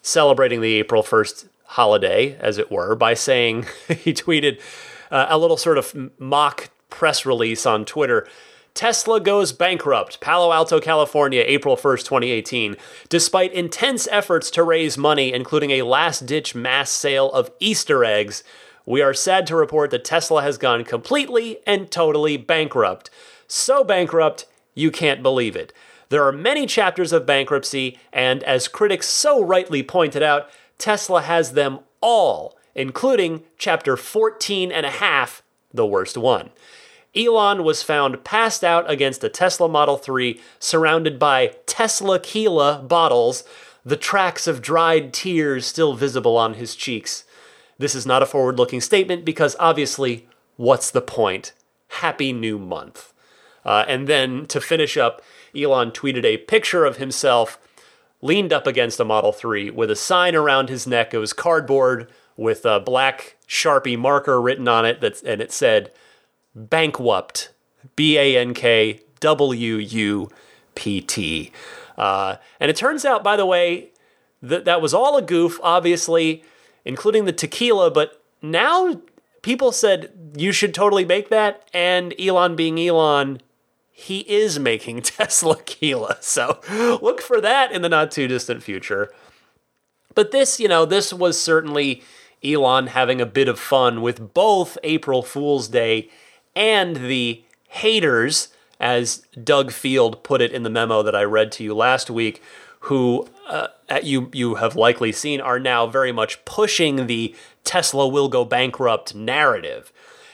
celebrating 0.04 0.62
the 0.62 0.76
April 0.76 1.02
1st 1.02 1.48
holiday, 1.64 2.38
as 2.40 2.60
it 2.60 2.72
were, 2.72 2.94
by 2.94 3.16
saying 3.16 3.66
he 3.88 4.14
tweeted 4.14 4.62
uh, 5.10 5.26
a 5.30 5.40
little 5.40 5.58
sort 5.58 5.80
of 5.80 6.12
mock 6.20 6.70
press 6.90 7.26
release 7.26 7.66
on 7.66 7.86
Twitter. 7.86 8.28
Tesla 8.74 9.20
goes 9.20 9.52
bankrupt, 9.52 10.22
Palo 10.22 10.54
Alto, 10.54 10.80
California, 10.80 11.44
April 11.46 11.76
1st, 11.76 12.06
2018. 12.06 12.78
Despite 13.10 13.52
intense 13.52 14.08
efforts 14.10 14.50
to 14.52 14.64
raise 14.64 14.98
money, 14.98 15.34
including 15.34 15.72
a 15.72 15.82
last 15.82 16.26
ditch 16.26 16.56
mass 16.56 16.90
sale 16.90 17.32
of 17.32 17.52
Easter 17.60 18.04
eggs, 18.06 18.44
we 18.86 19.02
are 19.02 19.14
sad 19.14 19.46
to 19.48 19.56
report 19.56 19.92
that 19.92 20.06
Tesla 20.06 20.42
has 20.42 20.58
gone 20.58 20.84
completely 20.84 21.60
and 21.68 21.92
totally 21.92 22.38
bankrupt. 22.38 23.10
So 23.48 23.84
bankrupt, 23.84 24.46
you 24.74 24.92
can't 24.92 25.22
believe 25.22 25.56
it. 25.56 25.74
There 26.10 26.24
are 26.24 26.32
many 26.32 26.66
chapters 26.66 27.12
of 27.12 27.26
bankruptcy, 27.26 28.00
and 28.12 28.42
as 28.44 28.68
critics 28.68 29.08
so 29.08 29.44
rightly 29.44 29.84
pointed 29.84 30.24
out, 30.24 30.50
Tesla 30.80 31.22
has 31.22 31.52
them 31.52 31.80
all, 32.02 32.58
including 32.74 33.44
chapter 33.58 33.96
14 33.96 34.72
and 34.72 34.86
a 34.86 34.92
half, 34.92 35.44
the 35.72 35.86
worst 35.86 36.18
one. 36.18 36.50
Elon 37.20 37.64
was 37.64 37.84
found 37.84 38.24
passed 38.24 38.64
out 38.64 38.90
against 38.90 39.24
a 39.24 39.30
Tesla 39.30 39.68
Model 39.68 39.98
3 39.98 40.40
surrounded 40.60 41.20
by 41.20 41.56
Tesla 41.66 42.20
Teslaquila 42.20 42.88
bottles, 42.88 43.44
the 43.84 43.98
tracks 43.98 44.48
of 44.48 44.62
dried 44.62 45.12
tears 45.12 45.66
still 45.66 45.94
visible 45.94 46.38
on 46.38 46.54
his 46.54 46.76
cheeks. 46.76 47.26
This 47.78 47.96
is 47.96 48.06
not 48.06 48.24
a 48.24 48.26
forward 48.26 48.58
looking 48.58 48.80
statement 48.80 49.26
because 49.26 49.56
obviously, 49.60 50.28
what's 50.56 50.92
the 50.92 51.02
point? 51.02 51.54
Happy 51.88 52.32
New 52.32 52.58
Month. 52.58 53.14
Uh, 53.66 53.84
and 53.88 54.08
then 54.08 54.46
to 54.48 54.62
finish 54.62 54.96
up, 54.96 55.22
Elon 55.56 55.92
tweeted 55.92 56.24
a 56.24 56.38
picture 56.38 56.86
of 56.86 56.98
himself 56.98 57.60
leaned 58.22 58.54
up 58.54 58.68
against 58.68 59.00
a 59.00 59.06
Model 59.06 59.32
3 59.32 59.72
with 59.72 59.92
a 59.92 59.96
sign 59.96 60.36
around 60.36 60.70
his 60.70 60.88
neck. 60.88 61.14
It 61.14 61.18
was 61.18 61.34
cardboard 61.34 62.10
with 62.38 62.66
a 62.66 62.80
black 62.80 63.36
Sharpie 63.48 63.98
marker 63.98 64.42
written 64.42 64.68
on 64.68 64.86
it, 64.86 65.02
that, 65.02 65.22
and 65.24 65.42
it 65.42 65.52
said, 65.52 65.92
Bankrupt. 66.60 67.52
B 67.96 68.18
A 68.18 68.38
N 68.38 68.54
K 68.54 69.02
W 69.20 69.76
U 69.76 70.30
P 70.76 71.02
T. 71.02 71.52
Uh, 71.98 72.38
and 72.60 72.70
it 72.70 72.78
turns 72.78 73.04
out, 73.04 73.24
by 73.24 73.36
the 73.36 73.46
way, 73.46 73.90
that 74.42 74.66
that 74.66 74.82
was 74.82 74.94
all 74.94 75.18
a 75.18 75.22
goof, 75.22 75.60
obviously, 75.62 76.44
including 76.86 77.26
the 77.26 77.34
tequila, 77.34 77.92
but 77.92 78.24
now 78.42 79.02
people 79.42 79.72
said 79.72 80.34
you 80.38 80.52
should 80.52 80.74
totally 80.74 81.06
make 81.06 81.30
that. 81.30 81.70
And 81.74 82.14
Elon 82.20 82.56
being 82.56 82.80
Elon, 82.80 83.42
he 83.92 84.20
is 84.20 84.60
making 84.60 85.02
Teslaquila. 85.02 86.22
So 86.22 86.60
look 87.02 87.22
for 87.22 87.42
that 87.42 87.72
in 87.72 87.82
the 87.82 87.90
not 87.90 88.12
too 88.12 88.28
distant 88.28 88.64
future. 88.64 89.12
But 90.16 90.32
this, 90.32 90.60
you 90.60 90.68
know, 90.68 90.86
this 90.86 91.14
was 91.14 91.40
certainly 91.40 92.02
Elon 92.44 92.88
having 92.88 93.20
a 93.20 93.26
bit 93.26 93.48
of 93.48 93.60
fun 93.60 94.02
with 94.02 94.34
both 94.34 94.78
April 94.84 95.22
Fool's 95.22 95.68
Day 95.68 96.10
and 96.56 96.96
the 96.98 97.44
haters, 97.68 98.50
as 98.80 99.26
Doug 99.44 99.72
Field 99.72 100.24
put 100.24 100.42
it 100.42 100.52
in 100.52 100.64
the 100.64 100.70
memo 100.70 101.04
that 101.04 101.16
I 101.16 101.24
read 101.24 101.52
to 101.54 101.64
you 101.64 101.74
last 101.74 102.10
week, 102.10 102.42
who 102.82 103.28
uh, 103.48 103.68
you 104.02 104.30
you 104.34 104.56
have 104.56 104.76
likely 104.76 105.12
seen 105.12 105.42
are 105.42 105.60
now 105.60 105.86
very 105.88 106.12
much 106.12 106.44
pushing 106.46 107.08
the 107.08 107.36
Tesla 107.64 108.08
will 108.08 108.30
go 108.30 108.46
bankrupt 108.46 109.14
narrative. 109.14 109.92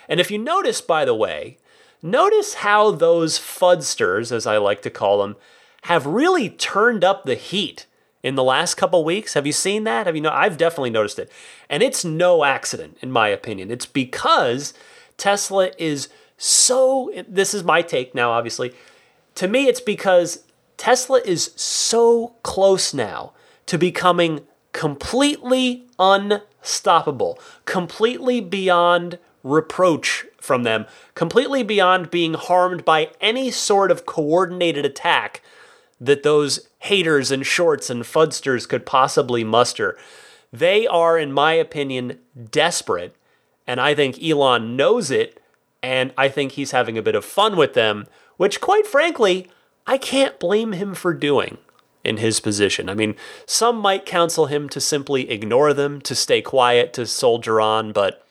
And 0.07 0.19
if 0.19 0.29
you 0.29 0.37
notice, 0.37 0.81
by 0.81 1.05
the 1.05 1.15
way, 1.15 1.57
notice 2.01 2.55
how 2.55 2.91
those 2.91 3.39
fudsters, 3.39 4.31
as 4.31 4.45
I 4.45 4.57
like 4.57 4.81
to 4.83 4.89
call 4.91 5.19
them, 5.19 5.35
have 5.83 6.05
really 6.05 6.49
turned 6.49 7.03
up 7.03 7.25
the 7.25 7.35
heat 7.35 7.87
in 8.21 8.35
the 8.35 8.43
last 8.43 8.75
couple 8.75 9.03
weeks. 9.03 9.33
Have 9.33 9.47
you 9.47 9.53
seen 9.53 9.83
that? 9.85 10.05
Have 10.05 10.15
you 10.15 10.21
know? 10.21 10.31
I've 10.31 10.57
definitely 10.57 10.91
noticed 10.91 11.19
it, 11.19 11.31
and 11.69 11.81
it's 11.81 12.05
no 12.05 12.43
accident, 12.43 12.97
in 13.01 13.11
my 13.11 13.29
opinion. 13.29 13.71
It's 13.71 13.85
because 13.85 14.73
Tesla 15.17 15.71
is 15.77 16.09
so. 16.37 17.11
This 17.27 17.53
is 17.53 17.63
my 17.63 17.81
take 17.81 18.13
now, 18.13 18.31
obviously. 18.31 18.73
To 19.35 19.47
me, 19.47 19.67
it's 19.67 19.81
because 19.81 20.43
Tesla 20.77 21.21
is 21.25 21.51
so 21.55 22.35
close 22.43 22.93
now 22.93 23.33
to 23.65 23.77
becoming 23.77 24.41
completely 24.71 25.87
unstoppable, 25.97 27.39
completely 27.65 28.41
beyond 28.41 29.17
reproach 29.43 30.25
from 30.37 30.63
them, 30.63 30.85
completely 31.13 31.63
beyond 31.63 32.11
being 32.11 32.33
harmed 32.33 32.83
by 32.83 33.11
any 33.21 33.51
sort 33.51 33.91
of 33.91 34.05
coordinated 34.05 34.85
attack 34.85 35.41
that 35.99 36.23
those 36.23 36.67
haters 36.79 37.31
and 37.31 37.45
shorts 37.45 37.89
and 37.89 38.03
fudsters 38.03 38.67
could 38.67 38.85
possibly 38.85 39.43
muster. 39.43 39.97
They 40.51 40.85
are, 40.87 41.17
in 41.17 41.31
my 41.31 41.53
opinion, 41.53 42.19
desperate, 42.51 43.15
and 43.67 43.79
I 43.79 43.95
think 43.95 44.21
Elon 44.21 44.75
knows 44.75 45.11
it, 45.11 45.41
and 45.81 46.13
I 46.17 46.29
think 46.29 46.53
he's 46.53 46.71
having 46.71 46.97
a 46.97 47.01
bit 47.01 47.15
of 47.15 47.25
fun 47.25 47.55
with 47.55 47.73
them, 47.73 48.07
which, 48.37 48.61
quite 48.61 48.87
frankly, 48.87 49.49
I 49.87 49.97
can't 49.97 50.39
blame 50.39 50.73
him 50.73 50.95
for 50.95 51.13
doing 51.13 51.57
in 52.03 52.17
his 52.17 52.39
position. 52.39 52.89
I 52.89 52.93
mean, 52.93 53.15
some 53.45 53.77
might 53.77 54.05
counsel 54.05 54.45
him 54.45 54.69
to 54.69 54.79
simply 54.79 55.29
ignore 55.29 55.73
them, 55.73 55.99
to 56.01 56.15
stay 56.15 56.41
quiet, 56.41 56.93
to 56.93 57.05
soldier 57.05 57.59
on, 57.59 57.91
but 57.91 58.25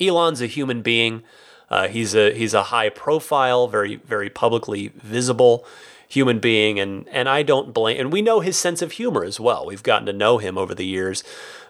Elon's 0.00 0.40
a 0.40 0.46
human 0.46 0.82
being. 0.82 1.22
Uh, 1.68 1.88
he's 1.88 2.14
a 2.14 2.32
he's 2.32 2.54
a 2.54 2.64
high 2.64 2.88
profile, 2.88 3.66
very 3.66 3.96
very 3.96 4.30
publicly 4.30 4.92
visible 4.94 5.66
human 6.16 6.38
being, 6.38 6.80
and 6.80 7.06
and 7.10 7.28
I 7.28 7.42
don't 7.42 7.74
blame. 7.74 8.00
And 8.00 8.12
we 8.12 8.22
know 8.22 8.40
his 8.40 8.56
sense 8.56 8.82
of 8.82 8.92
humor 8.92 9.22
as 9.22 9.38
well. 9.38 9.66
We've 9.66 9.82
gotten 9.82 10.06
to 10.06 10.12
know 10.12 10.38
him 10.38 10.56
over 10.56 10.74
the 10.74 10.86
years, 10.86 11.22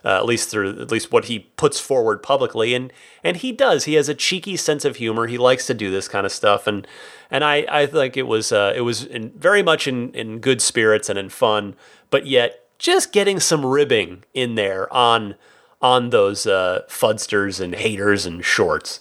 uh, 0.05 0.17
at 0.17 0.25
least 0.25 0.49
through 0.49 0.81
at 0.81 0.91
least 0.91 1.11
what 1.13 1.27
he 1.27 1.41
puts 1.57 1.81
forward 1.81 2.23
publicly, 2.23 2.73
and 2.73 2.93
and 3.25 3.37
he 3.37 3.53
does. 3.53 3.85
He 3.85 3.95
has 3.95 4.09
a 4.09 4.15
cheeky 4.15 4.57
sense 4.57 4.85
of 4.85 4.97
humor. 4.97 5.27
He 5.27 5.37
likes 5.39 5.67
to 5.67 5.75
do 5.75 5.91
this 5.91 6.09
kind 6.09 6.25
of 6.25 6.33
stuff, 6.33 6.67
and 6.67 6.87
and 7.31 7.45
I 7.45 7.67
I 7.69 7.87
think 7.87 8.17
it 8.17 8.27
was 8.29 8.53
uh, 8.53 8.73
it 8.77 8.83
was 8.83 9.05
in, 9.05 9.31
very 9.31 9.63
much 9.63 9.89
in 9.89 10.13
in 10.13 10.39
good 10.39 10.63
spirits 10.63 11.09
and 11.09 11.19
in 11.19 11.29
fun, 11.29 11.75
but 12.11 12.27
yet 12.27 12.63
just 12.79 13.13
getting 13.13 13.41
some 13.41 13.67
ribbing 13.67 14.23
in 14.33 14.55
there 14.55 14.93
on 14.93 15.35
on 15.83 16.11
those 16.11 16.47
uh, 16.47 16.83
fudsters 16.89 17.61
and 17.61 17.75
haters 17.75 18.27
and 18.27 18.45
shorts. 18.45 19.01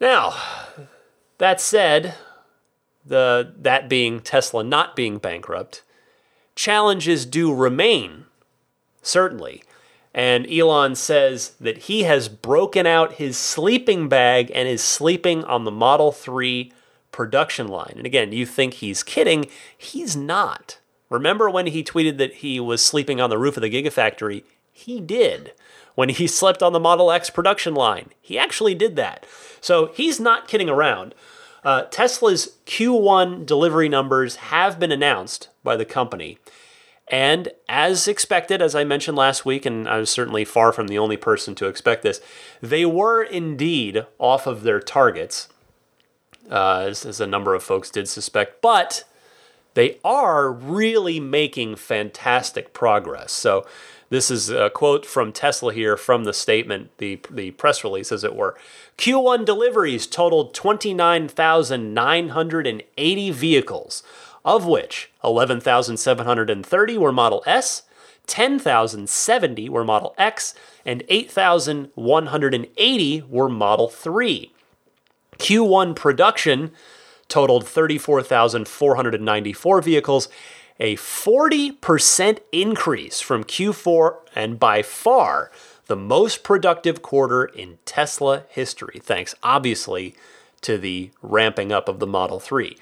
Now, 0.00 0.34
that 1.38 1.60
said, 1.60 2.14
the 3.06 3.54
that 3.58 3.88
being 3.88 4.20
Tesla 4.20 4.64
not 4.64 4.96
being 4.96 5.18
bankrupt, 5.18 5.82
challenges 6.54 7.26
do 7.26 7.54
remain, 7.54 8.24
certainly. 9.02 9.62
And 10.12 10.50
Elon 10.50 10.94
says 10.94 11.50
that 11.60 11.78
he 11.78 12.04
has 12.04 12.30
broken 12.30 12.86
out 12.86 13.14
his 13.14 13.36
sleeping 13.36 14.08
bag 14.08 14.50
and 14.54 14.66
is 14.66 14.82
sleeping 14.82 15.44
on 15.44 15.64
the 15.64 15.70
Model 15.70 16.10
3 16.10 16.72
production 17.12 17.68
line. 17.68 17.94
And 17.96 18.06
again, 18.06 18.32
you 18.32 18.46
think 18.46 18.74
he's 18.74 19.02
kidding. 19.02 19.46
He's 19.76 20.16
not. 20.16 20.78
Remember 21.10 21.48
when 21.50 21.66
he 21.66 21.84
tweeted 21.84 22.16
that 22.18 22.36
he 22.36 22.58
was 22.58 22.82
sleeping 22.82 23.20
on 23.20 23.30
the 23.30 23.38
roof 23.38 23.56
of 23.56 23.62
the 23.62 23.70
Gigafactory? 23.70 24.44
He 24.72 25.00
did. 25.00 25.52
When 25.94 26.08
he 26.08 26.26
slept 26.26 26.62
on 26.62 26.72
the 26.72 26.80
Model 26.80 27.10
X 27.10 27.28
production 27.28 27.74
line, 27.74 28.10
he 28.20 28.38
actually 28.38 28.74
did 28.74 28.96
that. 28.96 29.26
So 29.60 29.86
he's 29.94 30.18
not 30.18 30.48
kidding 30.48 30.68
around. 30.68 31.14
Uh, 31.66 31.82
Tesla's 31.90 32.58
Q1 32.64 33.44
delivery 33.44 33.88
numbers 33.88 34.36
have 34.36 34.78
been 34.78 34.92
announced 34.92 35.48
by 35.64 35.74
the 35.74 35.84
company. 35.84 36.38
And 37.08 37.48
as 37.68 38.06
expected, 38.06 38.62
as 38.62 38.76
I 38.76 38.84
mentioned 38.84 39.16
last 39.16 39.44
week, 39.44 39.66
and 39.66 39.88
I 39.88 39.98
was 39.98 40.08
certainly 40.08 40.44
far 40.44 40.72
from 40.72 40.86
the 40.86 40.98
only 40.98 41.16
person 41.16 41.56
to 41.56 41.66
expect 41.66 42.04
this, 42.04 42.20
they 42.60 42.86
were 42.86 43.20
indeed 43.20 44.06
off 44.20 44.46
of 44.46 44.62
their 44.62 44.78
targets, 44.78 45.48
uh, 46.48 46.84
as, 46.86 47.04
as 47.04 47.20
a 47.20 47.26
number 47.26 47.52
of 47.52 47.64
folks 47.64 47.90
did 47.90 48.06
suspect. 48.08 48.62
But 48.62 49.02
they 49.74 49.98
are 50.04 50.52
really 50.52 51.18
making 51.18 51.74
fantastic 51.74 52.74
progress. 52.74 53.32
So 53.32 53.66
this 54.08 54.30
is 54.30 54.50
a 54.50 54.70
quote 54.70 55.04
from 55.04 55.32
Tesla 55.32 55.72
here 55.72 55.96
from 55.96 56.22
the 56.24 56.32
statement, 56.32 56.96
the, 56.98 57.18
the 57.30 57.50
press 57.52 57.82
release, 57.82 58.12
as 58.12 58.22
it 58.22 58.36
were. 58.36 58.56
Q1 58.98 59.44
deliveries 59.44 60.06
totaled 60.06 60.54
29,980 60.54 63.30
vehicles, 63.30 64.04
of 64.44 64.64
which 64.66 65.10
11,730 65.24 66.98
were 66.98 67.12
Model 67.12 67.42
S, 67.46 67.82
10,070 68.26 69.68
were 69.68 69.84
Model 69.84 70.14
X, 70.18 70.54
and 70.84 71.04
8,180 71.08 73.22
were 73.28 73.48
Model 73.48 73.88
3. 73.88 74.52
Q1 75.38 75.96
production 75.96 76.70
totaled 77.28 77.66
34,494 77.66 79.82
vehicles, 79.82 80.28
a 80.78 80.94
40% 80.96 82.38
increase 82.52 83.20
from 83.20 83.44
Q4 83.44 84.16
and 84.34 84.58
by 84.58 84.82
far 84.82 85.50
the 85.86 85.96
most 85.96 86.42
productive 86.42 87.00
quarter 87.02 87.44
in 87.44 87.78
Tesla 87.84 88.44
history, 88.48 88.98
thanks 89.02 89.34
obviously 89.42 90.14
to 90.62 90.78
the 90.78 91.10
ramping 91.22 91.70
up 91.72 91.88
of 91.88 91.98
the 92.00 92.06
Model 92.06 92.40
3. 92.40 92.76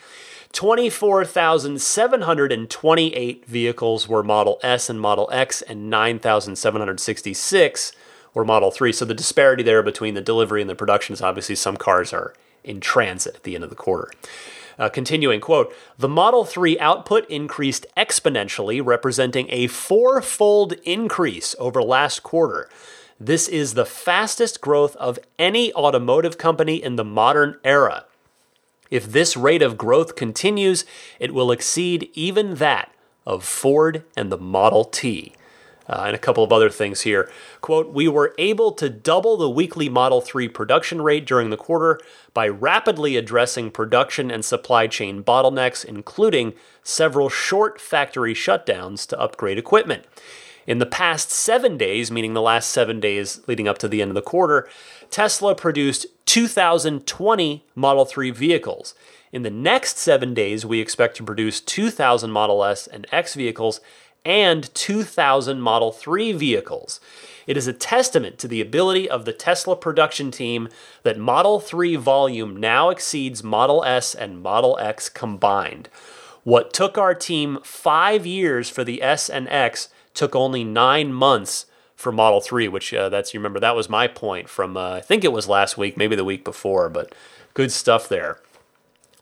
24,728 0.53 3.47
vehicles 3.47 4.09
were 4.09 4.23
Model 4.23 4.61
S 4.63 4.89
and 4.89 5.01
Model 5.01 5.29
X, 5.33 5.63
and 5.63 5.91
9,766 5.91 7.93
were 8.33 8.45
Model 8.45 8.71
3. 8.71 8.93
So 8.93 9.05
the 9.05 9.15
disparity 9.15 9.65
there 9.65 9.83
between 9.83 10.15
the 10.15 10.21
delivery 10.21 10.61
and 10.61 10.71
the 10.71 10.77
production 10.77 11.13
is 11.13 11.21
obviously 11.21 11.57
some 11.57 11.77
cars 11.77 12.13
are 12.13 12.33
in 12.63 12.79
transit 12.81 13.35
at 13.35 13.43
the 13.43 13.57
end 13.57 13.65
of 13.65 13.71
the 13.71 13.77
quarter. 13.77 14.13
Uh, 14.79 14.89
continuing, 14.89 15.41
quote, 15.41 15.73
the 15.99 16.09
Model 16.09 16.45
3 16.45 16.79
output 16.79 17.29
increased 17.31 17.87
exponentially, 17.97 18.85
representing 18.85 19.47
a 19.51 19.67
four-fold 19.67 20.75
increase 20.85 21.55
over 21.59 21.83
last 21.83 22.23
quarter. 22.23 22.69
This 23.21 23.49
is 23.49 23.75
the 23.75 23.87
fastest 23.87 24.61
growth 24.61 24.97
of 24.97 25.19
any 25.39 25.73
automotive 25.75 26.37
company 26.37 26.83
in 26.83 26.97
the 26.97 27.05
modern 27.05 27.59
era. 27.65 28.05
If 28.91 29.07
this 29.07 29.37
rate 29.37 29.63
of 29.63 29.79
growth 29.79 30.17
continues, 30.17 30.85
it 31.19 31.33
will 31.33 31.51
exceed 31.51 32.11
even 32.15 32.57
that 32.57 32.93
of 33.27 33.45
Ford 33.45 34.05
and 34.17 34.31
the 34.31 34.39
Model 34.39 34.85
T. 34.85 35.33
Uh, 35.87 36.05
and 36.07 36.17
a 36.17 36.19
couple 36.19 36.43
of 36.43 36.51
other 36.51 36.71
things 36.71 37.03
here. 37.03 37.31
Quote, 37.61 37.93
we 37.93 38.09
were 38.09 38.35
able 38.39 38.73
to 38.73 38.89
double 38.89 39.37
the 39.37 39.51
weekly 39.51 39.91
Model 39.91 40.23
3 40.23 40.49
production 40.49 41.03
rate 41.03 41.27
during 41.27 41.51
the 41.51 41.59
quarter 41.59 42.01
by 42.33 42.49
rapidly 42.49 43.17
addressing 43.17 43.71
production 43.71 44.31
and 44.31 44.45
supply 44.45 44.87
chain 44.87 45.23
bottlenecks, 45.23 45.85
including 45.85 46.55
several 46.83 47.29
short 47.29 47.79
factory 47.81 48.33
shutdowns 48.33 49.07
to 49.09 49.21
upgrade 49.21 49.59
equipment. 49.59 50.07
In 50.67 50.79
the 50.79 50.87
past 50.87 51.31
seven 51.31 51.77
days, 51.77 52.11
meaning 52.11 52.33
the 52.33 52.41
last 52.41 52.71
seven 52.71 52.99
days 52.99 53.43
leading 53.47 53.69
up 53.69 53.77
to 53.79 53.89
the 53.89 54.01
end 54.01 54.11
of 54.11 54.15
the 54.15 54.23
quarter, 54.23 54.67
Tesla 55.11 55.55
produced 55.55 56.07
2,020 56.27 57.65
Model 57.75 58.05
3 58.05 58.31
vehicles. 58.31 58.95
In 59.33 59.43
the 59.43 59.51
next 59.51 59.99
seven 59.99 60.33
days, 60.33 60.65
we 60.65 60.81
expect 60.81 61.17
to 61.17 61.25
produce 61.25 61.61
2,000 61.61 62.31
Model 62.31 62.65
S 62.65 62.87
and 62.87 63.07
X 63.13 63.35
vehicles 63.35 63.81
and 64.25 64.75
2,000 64.75 65.61
Model 65.61 65.93
3 65.93 66.33
vehicles. 66.33 67.01
It 67.47 67.57
is 67.57 67.67
a 67.67 67.73
testament 67.73 68.39
to 68.39 68.49
the 68.49 68.61
ability 68.61 69.09
of 69.09 69.25
the 69.25 69.33
Tesla 69.33 69.77
production 69.77 70.31
team 70.31 70.69
that 71.03 71.19
Model 71.19 71.61
3 71.61 71.97
volume 71.97 72.57
now 72.57 72.89
exceeds 72.89 73.43
Model 73.43 73.85
S 73.85 74.15
and 74.15 74.43
Model 74.43 74.79
X 74.81 75.09
combined. 75.09 75.89
What 76.43 76.73
took 76.73 76.99
our 76.99 77.15
team 77.15 77.59
five 77.63 78.27
years 78.27 78.69
for 78.71 78.85
the 78.85 79.03
S 79.03 79.29
and 79.29 79.49
X 79.49 79.89
took 80.15 80.35
only 80.35 80.65
nine 80.65 81.13
months 81.13 81.67
for 81.97 82.13
Model 82.13 82.41
3, 82.41 82.69
which 82.69 82.93
uh, 82.93 83.09
that's, 83.09 83.33
you 83.33 83.41
remember, 83.41 83.61
that 83.61 83.77
was 83.77 83.89
my 83.89 84.07
point 84.07 84.49
from, 84.49 84.77
uh, 84.77 84.95
I 84.97 85.01
think 85.01 85.25
it 85.25 85.33
was 85.33 85.49
last 85.49 85.79
week, 85.79 85.97
maybe 85.97 86.17
the 86.17 86.25
week 86.25 86.45
before, 86.45 86.89
but 86.89 87.15
good 87.55 87.73
stuff 87.73 88.09
there. 88.09 88.41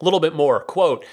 A 0.00 0.04
little 0.04 0.20
bit 0.20 0.34
more. 0.34 0.58
Quote, 0.58 1.04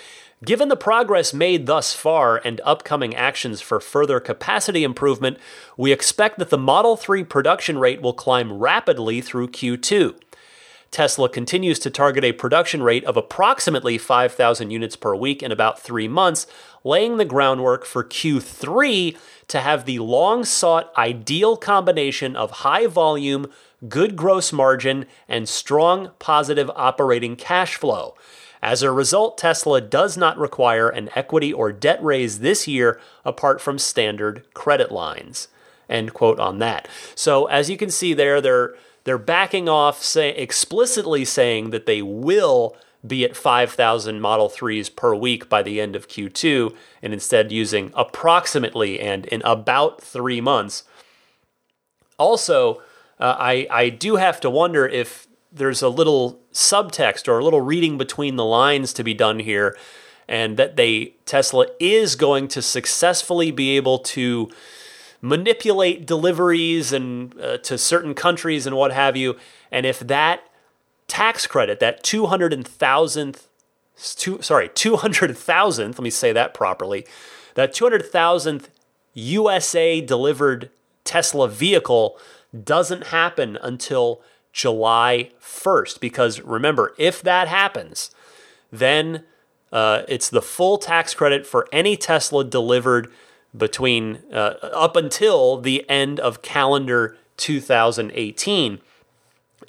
Given 0.44 0.70
the 0.70 0.78
progress 0.78 1.34
made 1.34 1.66
thus 1.66 1.94
far 1.94 2.38
and 2.46 2.62
upcoming 2.64 3.14
actions 3.14 3.60
for 3.60 3.82
further 3.82 4.22
capacity 4.22 4.86
improvement, 4.86 5.38
we 5.76 5.92
expect 5.92 6.40
that 6.40 6.50
the 6.50 6.58
Model 6.58 6.96
3 6.96 7.26
production 7.26 7.78
rate 7.78 8.02
will 8.02 8.14
climb 8.14 8.54
rapidly 8.54 9.20
through 9.20 9.50
Q2. 9.50 10.16
Tesla 10.92 11.28
continues 11.28 11.78
to 11.80 11.90
target 11.90 12.24
a 12.24 12.32
production 12.32 12.82
rate 12.82 13.04
of 13.04 13.18
approximately 13.18 13.98
5,000 13.98 14.72
units 14.72 14.96
per 14.96 15.14
week 15.14 15.44
in 15.44 15.52
about 15.52 15.82
three 15.82 16.08
months, 16.08 16.48
laying 16.86 17.18
the 17.18 17.26
groundwork 17.26 17.86
for 17.86 18.04
Q3 18.04 19.18
to 19.50 19.60
have 19.60 19.86
the 19.86 20.00
long 20.00 20.46
sought 20.46 20.92
ideal 20.98 21.58
combination 21.58 22.38
of 22.38 22.52
high 22.52 22.88
volume, 22.88 23.52
good 23.90 24.16
gross 24.16 24.54
margin, 24.54 25.06
and 25.28 25.50
strong 25.50 26.12
positive 26.18 26.72
operating 26.76 27.36
cash 27.36 27.76
flow. 27.76 28.16
As 28.62 28.84
a 28.84 28.92
result, 28.92 29.38
Tesla 29.38 29.80
does 29.80 30.18
not 30.18 30.38
require 30.38 30.90
an 30.90 31.10
equity 31.16 31.54
or 31.54 31.72
debt 31.72 32.04
raise 32.04 32.40
this 32.40 32.68
year 32.68 33.00
apart 33.24 33.62
from 33.62 33.80
standard 33.80 34.46
credit 34.54 34.92
lines. 34.92 35.48
End 35.90 36.14
quote 36.14 36.40
on 36.40 36.60
that. 36.60 36.88
So 37.16 37.46
as 37.46 37.70
you 37.70 37.78
can 37.78 37.90
see 37.90 38.14
there, 38.14 38.42
they're 38.42 38.76
they're 39.06 39.18
backing 39.18 39.70
off, 39.70 40.04
say 40.04 40.30
explicitly 40.30 41.26
saying 41.26 41.70
that 41.72 41.86
they 41.86 42.02
will 42.02 42.76
be 43.06 43.24
at 43.24 43.36
5,000 43.36 44.20
Model 44.20 44.50
3s 44.50 44.94
per 44.94 45.16
week 45.16 45.48
by 45.48 45.64
the 45.64 45.80
end 45.80 45.96
of 45.96 46.10
Q2, 46.10 46.76
and 47.02 47.14
instead 47.14 47.52
using 47.52 47.92
approximately 47.96 49.00
and 49.00 49.26
in 49.28 49.42
about 49.46 50.02
three 50.02 50.42
months. 50.42 50.84
Also, 52.18 52.82
uh, 53.20 53.36
I 53.40 53.68
I 53.72 53.90
do 53.90 54.18
have 54.18 54.40
to 54.42 54.50
wonder 54.50 54.86
if 54.86 55.29
there's 55.52 55.82
a 55.82 55.90
little 55.90 56.40
subtext 56.54 57.28
or 57.28 57.40
a 57.40 57.44
little 57.44 57.62
reading 57.62 57.98
between 57.98 58.36
the 58.36 58.46
lines 58.46 58.94
to 58.94 59.04
be 59.04 59.14
done 59.14 59.40
here 59.40 59.78
and 60.28 60.58
that 60.58 60.76
they 60.76 61.16
Tesla 61.26 61.68
is 61.80 62.16
going 62.16 62.48
to 62.50 62.62
successfully 62.62 63.52
be 63.52 63.76
able 63.76 64.00
to 64.00 64.50
manipulate 65.22 66.06
deliveries 66.06 66.94
and 66.94 67.38
uh, 67.42 67.58
to 67.58 67.78
certain 67.78 68.14
countries 68.14 68.66
and 68.66 68.76
what 68.76 68.94
have 68.94 69.18
you. 69.18 69.36
And 69.72 69.86
if 69.86 70.00
that 70.00 70.44
tax 71.08 71.48
credit 71.48 71.80
that 71.80 72.04
200,000th 72.04 73.48
two, 74.16 74.42
sorry 74.42 74.70
200,000th 74.70 75.80
let 75.80 76.00
me 76.00 76.10
say 76.12 76.32
that 76.32 76.54
properly 76.54 77.06
that 77.56 77.74
200,000th 77.74 78.66
USA 79.16 80.00
delivered 80.00 80.70
Tesla 81.04 81.50
vehicle 81.50 82.18
doesn't 82.64 83.08
happen 83.08 83.58
until 83.62 84.22
July 84.52 85.32
1st. 85.42 86.00
Because 86.00 86.42
remember, 86.42 86.94
if 86.98 87.22
that 87.22 87.48
happens, 87.48 88.12
then 88.72 89.24
uh, 89.72 90.04
it's 90.08 90.30
the 90.30 90.42
full 90.42 90.78
tax 90.78 91.14
credit 91.14 91.46
for 91.46 91.68
any 91.72 91.96
Tesla 91.96 92.44
delivered 92.44 93.12
between 93.56 94.20
uh, 94.32 94.56
up 94.74 94.96
until 94.96 95.58
the 95.58 95.88
end 95.90 96.20
of 96.20 96.42
calendar 96.42 97.18
2018. 97.38 98.80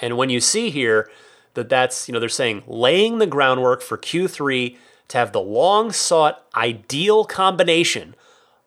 And 0.00 0.16
when 0.16 0.30
you 0.30 0.40
see 0.40 0.70
here 0.70 1.10
that 1.54 1.68
that's, 1.68 2.08
you 2.08 2.12
know, 2.12 2.20
they're 2.20 2.28
saying 2.28 2.62
laying 2.66 3.18
the 3.18 3.26
groundwork 3.26 3.82
for 3.82 3.98
Q3 3.98 4.76
to 5.08 5.18
have 5.18 5.32
the 5.32 5.40
long 5.40 5.92
sought 5.92 6.44
ideal 6.54 7.24
combination 7.24 8.14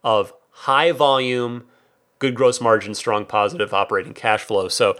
of 0.04 0.34
high 0.52 0.92
volume, 0.92 1.66
good 2.20 2.36
gross 2.36 2.60
margin, 2.60 2.94
strong 2.94 3.26
positive 3.26 3.74
operating 3.74 4.14
cash 4.14 4.44
flow. 4.44 4.68
So 4.68 4.96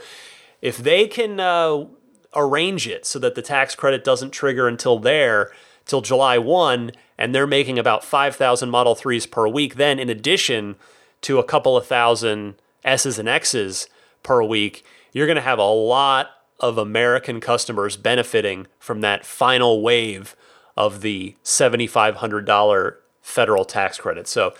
if 0.64 0.78
they 0.78 1.08
can 1.08 1.42
uh, 1.42 1.86
arrange 2.34 2.88
it 2.88 3.06
so 3.06 3.20
that 3.20 3.36
the 3.36 3.42
tax 3.42 3.76
credit 3.76 4.02
doesn't 4.06 4.32
trigger 4.32 4.66
until 4.66 4.98
there, 4.98 5.52
till 5.86 6.00
July 6.00 6.38
1, 6.38 6.94
and 7.18 7.36
they're 7.36 7.46
making 7.46 7.78
about 7.78 8.06
5,000 8.06 8.70
Model 8.70 8.96
3s 8.96 9.30
per 9.30 9.46
week, 9.46 9.76
then 9.76 10.00
in 10.00 10.10
addition 10.10 10.78
to 11.20 11.38
a 11.38 11.44
couple 11.44 11.76
of 11.76 11.86
thousand 11.86 12.56
S's 12.86 13.20
and 13.20 13.28
X's 13.28 13.90
per 14.24 14.42
week, 14.42 14.86
you're 15.12 15.28
going 15.28 15.36
to 15.36 15.42
have 15.42 15.60
a 15.60 15.64
lot 15.64 16.30
of 16.62 16.78
American 16.78 17.42
customers 17.42 17.98
benefiting 17.98 18.68
from 18.80 19.02
that 19.02 19.26
final 19.26 19.82
wave 19.82 20.34
of 20.78 21.02
the 21.02 21.36
$7,500 21.44 22.96
federal 23.22 23.66
tax 23.66 23.98
credit. 23.98 24.30
So 24.30 24.54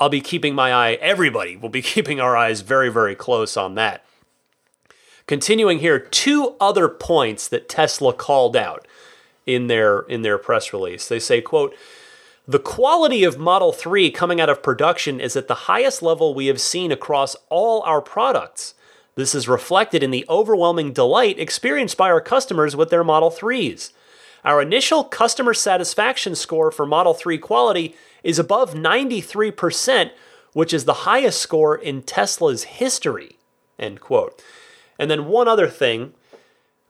I'll 0.00 0.08
be 0.08 0.20
keeping 0.20 0.54
my 0.54 0.72
eye, 0.72 0.92
everybody 1.00 1.56
will 1.56 1.68
be 1.68 1.82
keeping 1.82 2.20
our 2.20 2.36
eyes 2.36 2.60
very, 2.60 2.90
very 2.90 3.16
close 3.16 3.56
on 3.56 3.74
that. 3.74 4.04
Continuing 5.26 5.78
here, 5.78 5.98
two 5.98 6.56
other 6.60 6.88
points 6.88 7.48
that 7.48 7.68
Tesla 7.68 8.12
called 8.12 8.56
out 8.56 8.86
in 9.46 9.66
their 9.66 10.00
in 10.00 10.22
their 10.22 10.38
press 10.38 10.72
release. 10.72 11.08
They 11.08 11.18
say, 11.18 11.40
quote, 11.40 11.74
the 12.46 12.58
quality 12.58 13.22
of 13.22 13.38
Model 13.38 13.72
3 13.72 14.10
coming 14.10 14.40
out 14.40 14.48
of 14.50 14.64
production 14.64 15.20
is 15.20 15.36
at 15.36 15.46
the 15.46 15.54
highest 15.54 16.02
level 16.02 16.34
we 16.34 16.46
have 16.46 16.60
seen 16.60 16.90
across 16.90 17.36
all 17.48 17.82
our 17.82 18.00
products. 18.00 18.74
This 19.14 19.34
is 19.34 19.46
reflected 19.46 20.02
in 20.02 20.10
the 20.10 20.24
overwhelming 20.28 20.92
delight 20.92 21.38
experienced 21.38 21.96
by 21.96 22.10
our 22.10 22.20
customers 22.20 22.74
with 22.74 22.90
their 22.90 23.04
Model 23.04 23.30
3s. 23.30 23.92
Our 24.44 24.60
initial 24.60 25.04
customer 25.04 25.54
satisfaction 25.54 26.34
score 26.34 26.72
for 26.72 26.84
Model 26.84 27.14
3 27.14 27.38
quality 27.38 27.94
is 28.24 28.40
above 28.40 28.74
93%, 28.74 30.10
which 30.52 30.74
is 30.74 30.84
the 30.84 30.92
highest 30.92 31.40
score 31.40 31.76
in 31.76 32.02
Tesla's 32.02 32.64
history. 32.64 33.36
End 33.78 34.00
quote. 34.00 34.42
And 35.02 35.10
then 35.10 35.26
one 35.26 35.48
other 35.48 35.66
thing 35.66 36.14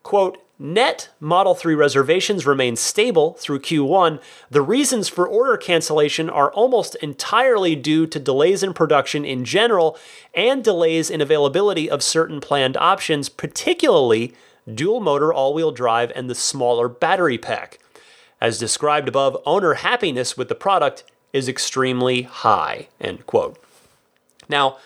quote, 0.02 0.36
net 0.58 1.08
Model 1.18 1.54
3 1.54 1.74
reservations 1.74 2.44
remain 2.44 2.76
stable 2.76 3.32
through 3.40 3.60
Q1. 3.60 4.20
The 4.50 4.60
reasons 4.60 5.08
for 5.08 5.26
order 5.26 5.56
cancellation 5.56 6.28
are 6.28 6.52
almost 6.52 6.94
entirely 6.96 7.74
due 7.74 8.06
to 8.06 8.20
delays 8.20 8.62
in 8.62 8.74
production 8.74 9.24
in 9.24 9.46
general 9.46 9.96
and 10.34 10.62
delays 10.62 11.08
in 11.08 11.22
availability 11.22 11.88
of 11.88 12.02
certain 12.02 12.38
planned 12.38 12.76
options, 12.76 13.30
particularly 13.30 14.34
dual 14.72 15.00
motor 15.00 15.32
all 15.32 15.54
wheel 15.54 15.72
drive 15.72 16.12
and 16.14 16.28
the 16.28 16.34
smaller 16.34 16.88
battery 16.88 17.38
pack. 17.38 17.78
As 18.42 18.58
described 18.58 19.08
above, 19.08 19.38
owner 19.46 19.72
happiness 19.72 20.36
with 20.36 20.50
the 20.50 20.54
product 20.54 21.02
is 21.32 21.48
extremely 21.48 22.22
high. 22.22 22.88
End 23.00 23.24
quote. 23.24 23.56
Now, 24.50 24.76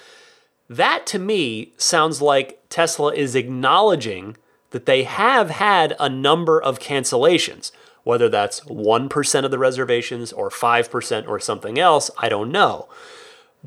that 0.68 1.06
to 1.06 1.18
me 1.18 1.72
sounds 1.76 2.20
like 2.20 2.62
Tesla 2.68 3.12
is 3.12 3.34
acknowledging 3.34 4.36
that 4.70 4.86
they 4.86 5.04
have 5.04 5.50
had 5.50 5.94
a 6.00 6.08
number 6.08 6.60
of 6.60 6.80
cancellations. 6.80 7.70
Whether 8.02 8.28
that's 8.28 8.60
1% 8.60 9.44
of 9.44 9.50
the 9.50 9.58
reservations 9.58 10.32
or 10.32 10.48
5% 10.48 11.28
or 11.28 11.40
something 11.40 11.78
else, 11.78 12.10
I 12.18 12.28
don't 12.28 12.52
know. 12.52 12.88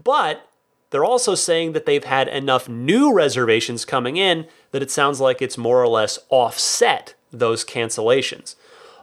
But 0.01 0.47
they're 0.89 1.05
also 1.05 1.35
saying 1.35 1.73
that 1.73 1.85
they've 1.85 2.03
had 2.03 2.27
enough 2.27 2.69
new 2.69 3.13
reservations 3.13 3.85
coming 3.85 4.17
in 4.17 4.47
that 4.71 4.81
it 4.81 4.91
sounds 4.91 5.19
like 5.19 5.41
it's 5.41 5.57
more 5.57 5.81
or 5.81 5.87
less 5.87 6.19
offset 6.29 7.15
those 7.31 7.65
cancellations. 7.65 8.55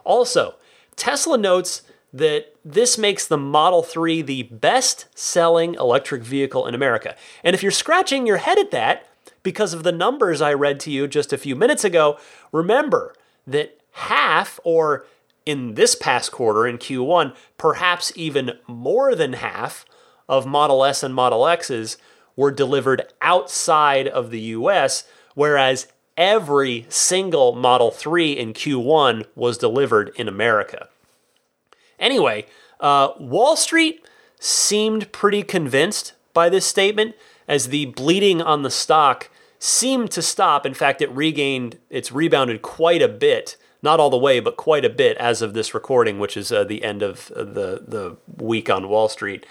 Also, 0.03 0.55
Tesla 0.95 1.37
notes 1.37 1.83
that 2.13 2.55
this 2.63 2.97
makes 2.97 3.27
the 3.27 3.37
Model 3.37 3.83
3 3.83 4.21
the 4.21 4.43
best 4.43 5.07
selling 5.15 5.75
electric 5.75 6.23
vehicle 6.23 6.65
in 6.65 6.73
America. 6.73 7.15
And 7.43 7.53
if 7.53 7.61
you're 7.61 7.71
scratching 7.71 8.25
your 8.25 8.37
head 8.37 8.57
at 8.57 8.71
that 8.71 9.07
because 9.43 9.73
of 9.73 9.83
the 9.83 9.91
numbers 9.91 10.41
I 10.41 10.53
read 10.53 10.79
to 10.81 10.91
you 10.91 11.07
just 11.07 11.33
a 11.33 11.37
few 11.37 11.55
minutes 11.55 11.83
ago, 11.83 12.17
remember 12.51 13.13
that 13.45 13.79
half, 13.91 14.59
or 14.63 15.05
in 15.45 15.75
this 15.75 15.95
past 15.95 16.31
quarter 16.31 16.67
in 16.67 16.77
Q1, 16.77 17.35
perhaps 17.57 18.11
even 18.15 18.53
more 18.67 19.15
than 19.15 19.33
half 19.33 19.85
of 20.27 20.45
Model 20.45 20.83
S 20.83 21.03
and 21.03 21.15
Model 21.15 21.47
X's 21.47 21.97
were 22.35 22.51
delivered 22.51 23.01
outside 23.21 24.07
of 24.07 24.29
the 24.29 24.41
US, 24.41 25.05
whereas 25.35 25.87
every 26.17 26.85
single 26.89 27.55
Model 27.55 27.91
3 27.91 28.33
in 28.33 28.53
Q1 28.53 29.25
was 29.35 29.57
delivered 29.57 30.11
in 30.15 30.27
America. 30.27 30.89
Anyway, 31.99 32.45
uh, 32.79 33.09
Wall 33.19 33.55
Street 33.55 34.05
seemed 34.39 35.11
pretty 35.11 35.43
convinced 35.43 36.13
by 36.33 36.49
this 36.49 36.65
statement 36.65 37.15
as 37.47 37.69
the 37.69 37.85
bleeding 37.85 38.41
on 38.41 38.63
the 38.63 38.69
stock 38.69 39.29
seemed 39.59 40.11
to 40.11 40.21
stop. 40.21 40.65
In 40.65 40.73
fact, 40.73 41.01
it 41.01 41.09
regained, 41.11 41.79
it's 41.89 42.11
rebounded 42.11 42.61
quite 42.61 43.01
a 43.01 43.07
bit. 43.07 43.57
Not 43.81 43.99
all 43.99 44.09
the 44.09 44.17
way, 44.17 44.39
but 44.39 44.57
quite 44.57 44.85
a 44.85 44.89
bit 44.89 45.17
as 45.17 45.41
of 45.41 45.53
this 45.53 45.73
recording, 45.73 46.19
which 46.19 46.35
is 46.35 46.51
uh, 46.51 46.63
the 46.63 46.83
end 46.83 47.01
of 47.03 47.27
the, 47.27 47.83
the 47.87 48.17
week 48.37 48.69
on 48.69 48.89
Wall 48.89 49.07
Street. 49.07 49.45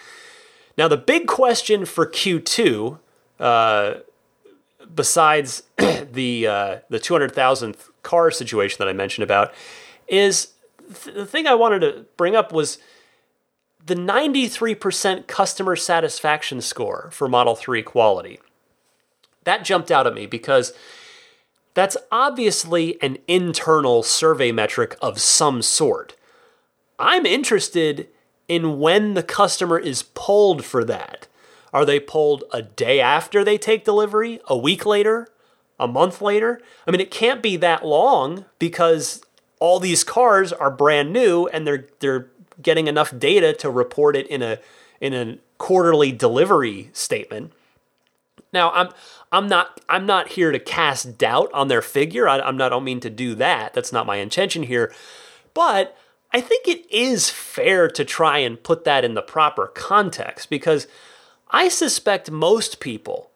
Now, 0.76 0.88
the 0.88 0.96
big 0.96 1.26
question 1.26 1.86
for 1.86 2.06
Q2, 2.06 2.98
uh, 3.40 3.94
besides 4.94 5.62
the 5.76 6.46
uh, 6.46 6.76
the 6.90 6.98
200,000th 6.98 7.88
car 8.02 8.30
situation 8.30 8.76
that 8.80 8.88
I 8.88 8.92
mentioned 8.92 9.22
about, 9.22 9.54
is 10.06 10.48
the 10.88 11.26
thing 11.26 11.46
I 11.46 11.54
wanted 11.54 11.80
to 11.80 12.06
bring 12.16 12.36
up 12.36 12.52
was 12.52 12.78
the 13.84 13.94
93% 13.94 15.26
customer 15.26 15.76
satisfaction 15.76 16.60
score 16.60 17.10
for 17.12 17.28
Model 17.28 17.54
3 17.54 17.82
quality. 17.82 18.40
That 19.44 19.64
jumped 19.64 19.90
out 19.90 20.06
at 20.06 20.14
me 20.14 20.26
because 20.26 20.72
that's 21.74 21.96
obviously 22.10 23.00
an 23.02 23.18
internal 23.28 24.02
survey 24.02 24.50
metric 24.50 24.96
of 25.00 25.20
some 25.20 25.62
sort. 25.62 26.16
I'm 26.98 27.26
interested 27.26 28.08
in 28.48 28.78
when 28.80 29.14
the 29.14 29.22
customer 29.22 29.78
is 29.78 30.02
polled 30.02 30.64
for 30.64 30.84
that. 30.84 31.28
Are 31.72 31.84
they 31.84 32.00
polled 32.00 32.44
a 32.52 32.62
day 32.62 33.00
after 33.00 33.44
they 33.44 33.58
take 33.58 33.84
delivery, 33.84 34.40
a 34.48 34.56
week 34.56 34.86
later, 34.86 35.28
a 35.78 35.86
month 35.86 36.22
later? 36.22 36.60
I 36.86 36.90
mean, 36.90 37.00
it 37.00 37.10
can't 37.10 37.42
be 37.42 37.56
that 37.58 37.84
long 37.84 38.46
because 38.58 39.22
all 39.66 39.80
these 39.80 40.04
cars 40.04 40.52
are 40.52 40.70
brand 40.70 41.12
new 41.12 41.48
and 41.48 41.66
they're 41.66 41.88
they're 41.98 42.30
getting 42.62 42.86
enough 42.86 43.16
data 43.18 43.52
to 43.52 43.68
report 43.68 44.14
it 44.14 44.26
in 44.28 44.40
a 44.40 44.58
in 45.00 45.12
a 45.12 45.38
quarterly 45.58 46.12
delivery 46.12 46.90
statement. 46.92 47.52
Now, 48.52 48.70
I'm 48.70 48.90
I'm 49.32 49.48
not 49.48 49.80
I'm 49.88 50.06
not 50.06 50.28
here 50.28 50.52
to 50.52 50.60
cast 50.60 51.18
doubt 51.18 51.50
on 51.52 51.66
their 51.66 51.82
figure. 51.82 52.28
I, 52.28 52.38
I'm 52.38 52.56
not. 52.56 52.66
I 52.66 52.76
don't 52.76 52.84
mean 52.84 53.00
to 53.00 53.10
do 53.10 53.34
that. 53.34 53.74
That's 53.74 53.92
not 53.92 54.06
my 54.06 54.16
intention 54.16 54.62
here. 54.62 54.94
But 55.52 55.96
I 56.32 56.40
think 56.40 56.68
it 56.68 56.88
is 56.88 57.28
fair 57.28 57.88
to 57.88 58.04
try 58.04 58.38
and 58.38 58.62
put 58.62 58.84
that 58.84 59.04
in 59.04 59.14
the 59.14 59.22
proper 59.22 59.66
context 59.66 60.48
because 60.48 60.86
I 61.50 61.68
suspect 61.68 62.30
most 62.30 62.78
people 62.78 63.30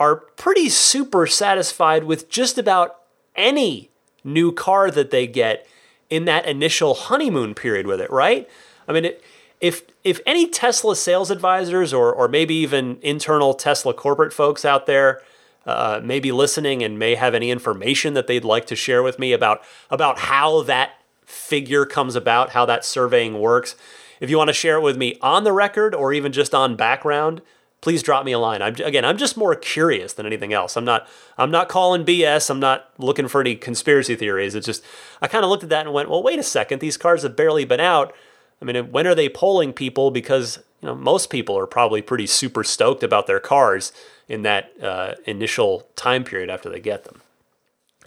are 0.00 0.16
pretty 0.16 0.68
super 0.68 1.26
satisfied 1.26 2.04
with 2.04 2.28
just 2.28 2.58
about 2.58 2.96
any 3.36 3.89
new 4.24 4.52
car 4.52 4.90
that 4.90 5.10
they 5.10 5.26
get 5.26 5.66
in 6.08 6.24
that 6.24 6.46
initial 6.46 6.94
honeymoon 6.94 7.54
period 7.54 7.86
with 7.86 8.00
it, 8.00 8.10
right? 8.10 8.48
I 8.88 8.92
mean, 8.92 9.04
it, 9.04 9.24
if 9.60 9.82
if 10.04 10.20
any 10.26 10.48
Tesla 10.48 10.96
sales 10.96 11.30
advisors 11.30 11.92
or 11.92 12.12
or 12.12 12.28
maybe 12.28 12.54
even 12.54 12.98
internal 13.02 13.54
Tesla 13.54 13.94
corporate 13.94 14.32
folks 14.32 14.64
out 14.64 14.86
there 14.86 15.22
uh, 15.66 16.00
may 16.02 16.18
be 16.18 16.32
listening 16.32 16.82
and 16.82 16.98
may 16.98 17.14
have 17.14 17.34
any 17.34 17.50
information 17.50 18.14
that 18.14 18.26
they'd 18.26 18.44
like 18.44 18.66
to 18.66 18.76
share 18.76 19.02
with 19.02 19.18
me 19.18 19.32
about 19.32 19.62
about 19.90 20.18
how 20.18 20.62
that 20.62 20.92
figure 21.24 21.86
comes 21.86 22.16
about, 22.16 22.50
how 22.50 22.64
that 22.66 22.84
surveying 22.84 23.38
works. 23.38 23.76
If 24.20 24.30
you 24.30 24.36
want 24.36 24.48
to 24.48 24.54
share 24.54 24.76
it 24.76 24.82
with 24.82 24.96
me 24.96 25.16
on 25.22 25.44
the 25.44 25.52
record 25.52 25.94
or 25.94 26.12
even 26.12 26.32
just 26.32 26.54
on 26.54 26.76
background, 26.76 27.40
please 27.80 28.02
drop 28.02 28.24
me 28.24 28.32
a 28.32 28.38
line. 28.38 28.62
I'm, 28.62 28.74
again, 28.74 29.04
I'm 29.04 29.16
just 29.16 29.36
more 29.36 29.54
curious 29.54 30.12
than 30.12 30.26
anything 30.26 30.52
else. 30.52 30.76
I'm 30.76 30.84
not 30.84 31.08
I'm 31.38 31.50
not 31.50 31.68
calling 31.68 32.04
BS. 32.04 32.50
I'm 32.50 32.60
not 32.60 32.90
looking 32.98 33.28
for 33.28 33.40
any 33.40 33.56
conspiracy 33.56 34.16
theories. 34.16 34.54
It's 34.54 34.66
just 34.66 34.84
I 35.20 35.28
kind 35.28 35.44
of 35.44 35.50
looked 35.50 35.62
at 35.62 35.70
that 35.70 35.86
and 35.86 35.94
went, 35.94 36.10
well, 36.10 36.22
wait 36.22 36.38
a 36.38 36.44
second. 36.44 36.80
These 36.80 36.96
cars 36.96 37.22
have 37.22 37.36
barely 37.36 37.64
been 37.64 37.80
out. 37.80 38.14
I 38.60 38.64
mean, 38.64 38.90
when 38.90 39.06
are 39.06 39.14
they 39.14 39.28
polling 39.28 39.72
people? 39.72 40.10
Because 40.10 40.58
you 40.82 40.86
know 40.86 40.94
most 40.94 41.30
people 41.30 41.56
are 41.58 41.66
probably 41.66 42.02
pretty 42.02 42.26
super 42.26 42.64
stoked 42.64 43.02
about 43.02 43.26
their 43.26 43.40
cars 43.40 43.92
in 44.28 44.42
that 44.42 44.72
uh, 44.82 45.14
initial 45.26 45.88
time 45.96 46.24
period 46.24 46.50
after 46.50 46.68
they 46.68 46.80
get 46.80 47.04
them. 47.04 47.22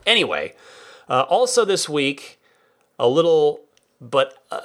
Anyway, 0.06 0.54
uh, 1.10 1.22
also 1.22 1.66
this 1.66 1.90
week, 1.90 2.40
a 3.00 3.08
little, 3.08 3.62
but 4.00 4.44
uh, 4.52 4.60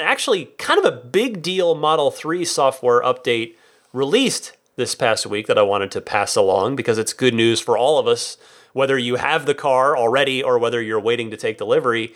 actually 0.00 0.46
kind 0.58 0.78
of 0.78 0.84
a 0.84 0.96
big 0.96 1.42
deal 1.42 1.74
Model 1.74 2.10
3 2.10 2.44
software 2.44 3.02
update 3.02 3.54
released 3.94 4.52
this 4.76 4.94
past 4.94 5.24
week 5.24 5.46
that 5.46 5.56
I 5.56 5.62
wanted 5.62 5.90
to 5.92 6.00
pass 6.00 6.34
along 6.36 6.76
because 6.76 6.98
it's 6.98 7.12
good 7.12 7.32
news 7.32 7.60
for 7.60 7.78
all 7.78 7.98
of 7.98 8.08
us, 8.08 8.36
whether 8.72 8.98
you 8.98 9.16
have 9.16 9.46
the 9.46 9.54
car 9.54 9.96
already 9.96 10.42
or 10.42 10.58
whether 10.58 10.82
you're 10.82 11.00
waiting 11.00 11.30
to 11.30 11.36
take 11.36 11.56
delivery. 11.56 12.12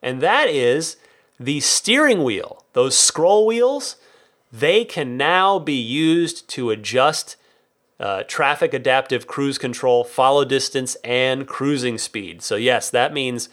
And 0.00 0.20
that 0.22 0.48
is 0.48 0.96
the 1.38 1.60
steering 1.60 2.22
wheel, 2.22 2.64
those 2.72 2.96
scroll 2.96 3.44
wheels, 3.44 3.96
they 4.52 4.84
can 4.84 5.16
now 5.16 5.58
be 5.58 5.74
used 5.74 6.48
to 6.50 6.70
adjust 6.70 7.36
uh, 7.98 8.22
traffic 8.24 8.72
adaptive 8.72 9.26
cruise 9.26 9.58
control, 9.58 10.04
follow 10.04 10.44
distance, 10.44 10.96
and 11.02 11.48
cruising 11.48 11.98
speed. 11.98 12.40
So, 12.42 12.54
yes, 12.56 12.88
that 12.90 13.12
means 13.12 13.48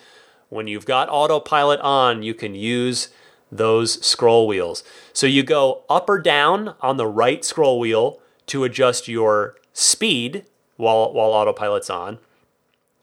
when 0.50 0.68
you've 0.68 0.86
got 0.86 1.10
autopilot 1.10 1.80
on, 1.80 2.22
you 2.22 2.34
can 2.34 2.54
use 2.54 3.10
those 3.58 4.04
scroll 4.06 4.48
wheels. 4.48 4.84
So 5.14 5.28
you 5.28 5.44
go 5.44 5.84
up 5.90 6.10
or 6.10 6.20
down 6.20 6.76
on 6.82 6.98
the 6.98 7.08
right 7.08 7.44
scroll 7.44 7.80
wheel 7.80 8.20
to 8.48 8.64
adjust 8.64 9.08
your 9.08 9.56
speed 9.74 10.46
while, 10.78 11.14
while 11.14 11.32
autopilot's 11.32 11.90
on. 11.90 12.20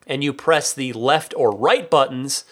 And 0.06 0.24
you 0.24 0.32
press 0.32 0.72
the 0.72 0.92
left 0.92 1.34
or 1.36 1.50
right 1.50 1.88
buttons 1.88 2.44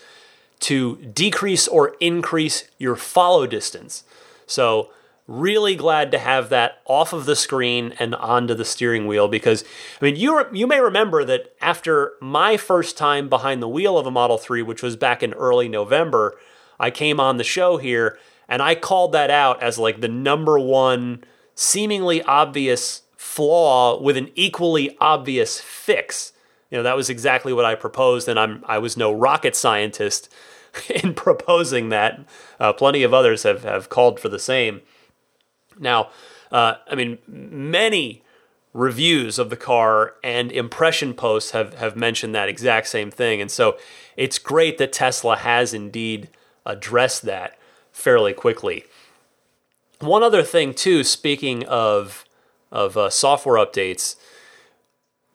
to 0.60 0.96
decrease 0.96 1.68
or 1.68 1.96
increase 2.00 2.68
your 2.78 2.96
follow 2.96 3.46
distance. 3.46 4.04
So, 4.46 4.90
really 5.28 5.76
glad 5.76 6.10
to 6.10 6.18
have 6.18 6.48
that 6.48 6.80
off 6.86 7.12
of 7.12 7.26
the 7.26 7.36
screen 7.36 7.94
and 7.98 8.14
onto 8.14 8.54
the 8.54 8.64
steering 8.64 9.06
wheel 9.06 9.28
because 9.28 9.62
I 10.00 10.06
mean 10.06 10.16
you 10.16 10.42
you 10.54 10.66
may 10.66 10.80
remember 10.80 11.22
that 11.22 11.54
after 11.60 12.14
my 12.18 12.56
first 12.56 12.96
time 12.96 13.28
behind 13.28 13.60
the 13.60 13.68
wheel 13.68 13.98
of 13.98 14.06
a 14.06 14.10
Model 14.10 14.38
3 14.38 14.62
which 14.62 14.82
was 14.82 14.96
back 14.96 15.22
in 15.22 15.34
early 15.34 15.68
November 15.68 16.34
I 16.78 16.90
came 16.90 17.20
on 17.20 17.36
the 17.36 17.44
show 17.44 17.76
here 17.76 18.18
and 18.48 18.62
I 18.62 18.74
called 18.74 19.12
that 19.12 19.30
out 19.30 19.62
as 19.62 19.78
like 19.78 20.00
the 20.00 20.08
number 20.08 20.58
one 20.58 21.24
seemingly 21.54 22.22
obvious 22.22 23.02
flaw 23.16 24.00
with 24.00 24.16
an 24.16 24.30
equally 24.34 24.96
obvious 25.00 25.60
fix. 25.60 26.32
You 26.70 26.78
know, 26.78 26.82
that 26.82 26.96
was 26.96 27.10
exactly 27.10 27.52
what 27.52 27.64
I 27.64 27.74
proposed, 27.74 28.28
and 28.28 28.38
I'm 28.38 28.64
I 28.66 28.78
was 28.78 28.96
no 28.96 29.12
rocket 29.12 29.56
scientist 29.56 30.32
in 30.88 31.14
proposing 31.14 31.88
that. 31.90 32.20
Uh, 32.58 32.72
plenty 32.72 33.02
of 33.02 33.14
others 33.14 33.42
have, 33.42 33.64
have 33.64 33.88
called 33.88 34.20
for 34.20 34.28
the 34.28 34.38
same. 34.38 34.82
Now, 35.78 36.10
uh, 36.50 36.74
I 36.90 36.94
mean, 36.94 37.18
many 37.26 38.22
reviews 38.72 39.38
of 39.38 39.50
the 39.50 39.56
car 39.56 40.14
and 40.22 40.52
impression 40.52 41.14
posts 41.14 41.52
have, 41.52 41.74
have 41.74 41.96
mentioned 41.96 42.34
that 42.34 42.48
exact 42.48 42.86
same 42.86 43.10
thing. 43.10 43.40
And 43.40 43.50
so 43.50 43.76
it's 44.16 44.38
great 44.38 44.78
that 44.78 44.92
Tesla 44.92 45.36
has 45.36 45.74
indeed 45.74 46.28
address 46.68 47.18
that 47.18 47.58
fairly 47.90 48.32
quickly. 48.32 48.84
One 49.98 50.22
other 50.22 50.44
thing, 50.44 50.74
too, 50.74 51.02
speaking 51.02 51.64
of 51.66 52.24
of 52.70 52.96
uh, 52.96 53.08
software 53.08 53.56
updates, 53.56 54.16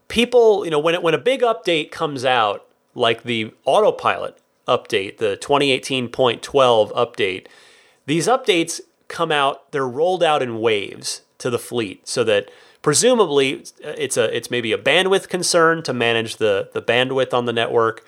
people, 0.08 0.64
you 0.64 0.72
know, 0.72 0.80
when 0.80 0.94
it, 0.94 1.04
when 1.04 1.16
a 1.16 1.18
big 1.18 1.42
update 1.42 1.92
comes 1.92 2.24
out, 2.24 2.66
like 2.94 3.24
the 3.24 3.52
autopilot 3.66 4.38
update, 4.68 5.18
the 5.18 5.36
2018.12 5.42 6.92
update, 6.94 7.48
these 8.06 8.28
updates 8.28 8.82
come 9.08 9.32
out, 9.32 9.72
they're 9.72 9.88
rolled 9.88 10.24
out 10.24 10.44
in 10.44 10.60
waves 10.62 11.22
to 11.40 11.50
the 11.50 11.60
fleet 11.60 12.08
so 12.08 12.24
that 12.24 12.50
presumably 12.82 13.64
it's 13.82 14.18
a 14.18 14.36
it's 14.36 14.50
maybe 14.52 14.72
a 14.72 14.78
bandwidth 14.78 15.28
concern 15.28 15.84
to 15.84 15.94
manage 15.94 16.38
the 16.38 16.70
the 16.74 16.82
bandwidth 16.82 17.34
on 17.34 17.46
the 17.46 17.54
network 17.54 18.06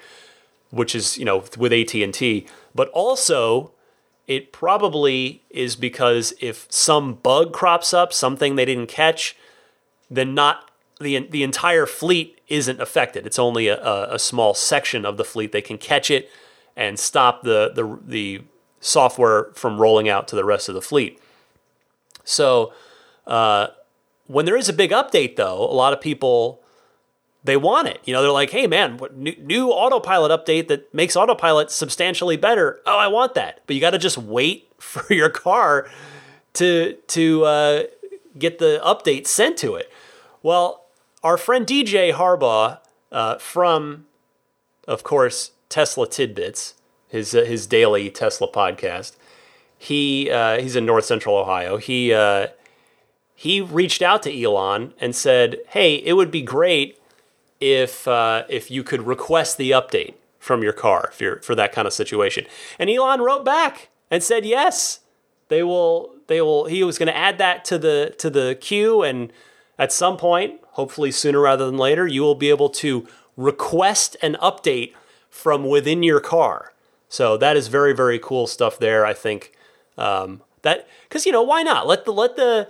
which 0.69 0.95
is 0.95 1.17
you 1.17 1.25
know 1.25 1.43
with 1.57 1.73
AT&T 1.73 2.47
but 2.75 2.89
also 2.89 3.71
it 4.27 4.51
probably 4.51 5.43
is 5.49 5.75
because 5.75 6.33
if 6.39 6.67
some 6.69 7.15
bug 7.15 7.53
crops 7.53 7.93
up 7.93 8.13
something 8.13 8.55
they 8.55 8.65
didn't 8.65 8.88
catch 8.88 9.35
then 10.09 10.35
not 10.35 10.69
the 10.99 11.27
the 11.29 11.43
entire 11.43 11.85
fleet 11.85 12.39
isn't 12.47 12.79
affected. 12.79 13.25
It's 13.25 13.39
only 13.39 13.67
a, 13.67 14.13
a 14.13 14.19
small 14.19 14.53
section 14.53 15.05
of 15.05 15.17
the 15.17 15.25
fleet. 15.25 15.51
They 15.51 15.61
can 15.61 15.77
catch 15.77 16.11
it 16.11 16.29
and 16.75 16.99
stop 16.99 17.43
the 17.43 17.71
the 17.73 17.99
the 18.05 18.41
software 18.79 19.51
from 19.53 19.79
rolling 19.79 20.07
out 20.07 20.27
to 20.29 20.35
the 20.35 20.45
rest 20.45 20.69
of 20.69 20.75
the 20.75 20.81
fleet. 20.81 21.19
So 22.23 22.73
uh, 23.25 23.67
when 24.27 24.45
there 24.45 24.57
is 24.57 24.69
a 24.69 24.73
big 24.73 24.91
update 24.91 25.35
though 25.35 25.59
a 25.59 25.73
lot 25.73 25.93
of 25.93 26.01
people 26.01 26.61
they 27.45 27.58
want 27.58 27.88
it. 27.88 27.99
You 28.03 28.13
know, 28.13 28.21
they're 28.21 28.31
like, 28.31 28.49
hey 28.49 28.67
man, 28.67 28.97
what, 28.97 29.15
new, 29.15 29.36
new 29.39 29.69
autopilot 29.69 30.31
update 30.31 30.67
that 30.67 30.93
makes 30.93 31.15
autopilot 31.15 31.71
substantially 31.71 32.38
better. 32.38 32.81
Oh, 32.86 32.97
I 32.97 33.08
want 33.08 33.36
that. 33.36 33.62
But 33.67 33.75
you 33.75 33.81
got 33.81 33.91
to 33.91 33.97
just 33.97 34.17
wait 34.17 34.71
for 34.79 35.13
your 35.13 35.29
car 35.29 35.89
to 36.53 36.97
to 37.08 37.45
uh, 37.45 37.84
get 38.38 38.60
the 38.60 38.81
update 38.84 39.27
sent 39.27 39.58
to 39.58 39.75
it. 39.75 39.91
Well, 40.41 40.86
our 41.23 41.38
friend 41.38 41.65
DJ 41.65 42.13
Harbaugh 42.13 42.79
uh, 43.12 43.38
from, 43.38 44.05
of 44.88 45.03
course, 45.03 45.51
Tesla 45.69 46.08
Tidbits, 46.08 46.75
his 47.08 47.34
uh, 47.36 47.43
his 47.43 47.67
daily 47.67 48.10
Tesla 48.10 48.51
podcast. 48.51 49.15
He 49.77 50.31
uh, 50.31 50.60
he's 50.60 50.75
in 50.75 50.86
North 50.86 51.05
Central 51.05 51.38
Ohio. 51.38 51.77
He 51.77 52.13
uh, 52.13 52.47
he 53.36 53.62
reached 53.62 54.01
out 54.01 54.23
to 54.23 54.43
Elon 54.43 54.93
and 54.99 55.15
said, 55.15 55.58
"Hey, 55.69 55.95
it 55.95 56.13
would 56.13 56.31
be 56.31 56.41
great." 56.41 56.99
If 57.59 58.07
uh, 58.07 58.43
if 58.49 58.69
you 58.69 58.83
could 58.83 59.05
request 59.05 59.57
the 59.57 59.71
update 59.71 60.15
from 60.39 60.61
your 60.61 60.73
car 60.73 61.11
you're 61.19 61.41
for 61.41 61.55
that 61.55 61.71
kind 61.71 61.87
of 61.87 61.93
situation. 61.93 62.45
And 62.77 62.89
Elon 62.89 63.21
wrote 63.21 63.43
back 63.43 63.89
and 64.11 64.21
said 64.21 64.45
yes, 64.45 64.99
they 65.47 65.63
will 65.63 66.15
they 66.27 66.41
will 66.41 66.65
he 66.65 66.83
was 66.83 66.97
going 66.97 67.07
to 67.07 67.17
add 67.17 67.37
that 67.37 67.65
to 67.65 67.77
the 67.77 68.13
to 68.17 68.29
the 68.29 68.57
queue 68.59 69.01
and 69.01 69.31
at 69.77 69.91
some 69.91 70.17
point, 70.17 70.61
hopefully 70.71 71.11
sooner 71.11 71.41
rather 71.41 71.65
than 71.65 71.77
later, 71.77 72.07
you 72.07 72.21
will 72.21 72.35
be 72.35 72.49
able 72.49 72.69
to 72.69 73.07
request 73.35 74.15
an 74.21 74.37
update 74.41 74.93
from 75.29 75.67
within 75.67 76.01
your 76.01 76.21
car. 76.21 76.73
So 77.09 77.37
that 77.37 77.57
is 77.57 77.67
very 77.67 77.93
very 77.93 78.19
cool 78.19 78.47
stuff 78.47 78.79
there. 78.79 79.05
I 79.05 79.13
think 79.13 79.51
um, 79.97 80.41
that 80.61 80.87
because 81.07 81.25
you 81.25 81.31
know 81.31 81.43
why 81.43 81.63
not 81.63 81.87
let 81.87 82.05
the 82.05 82.11
let 82.11 82.35
the 82.35 82.69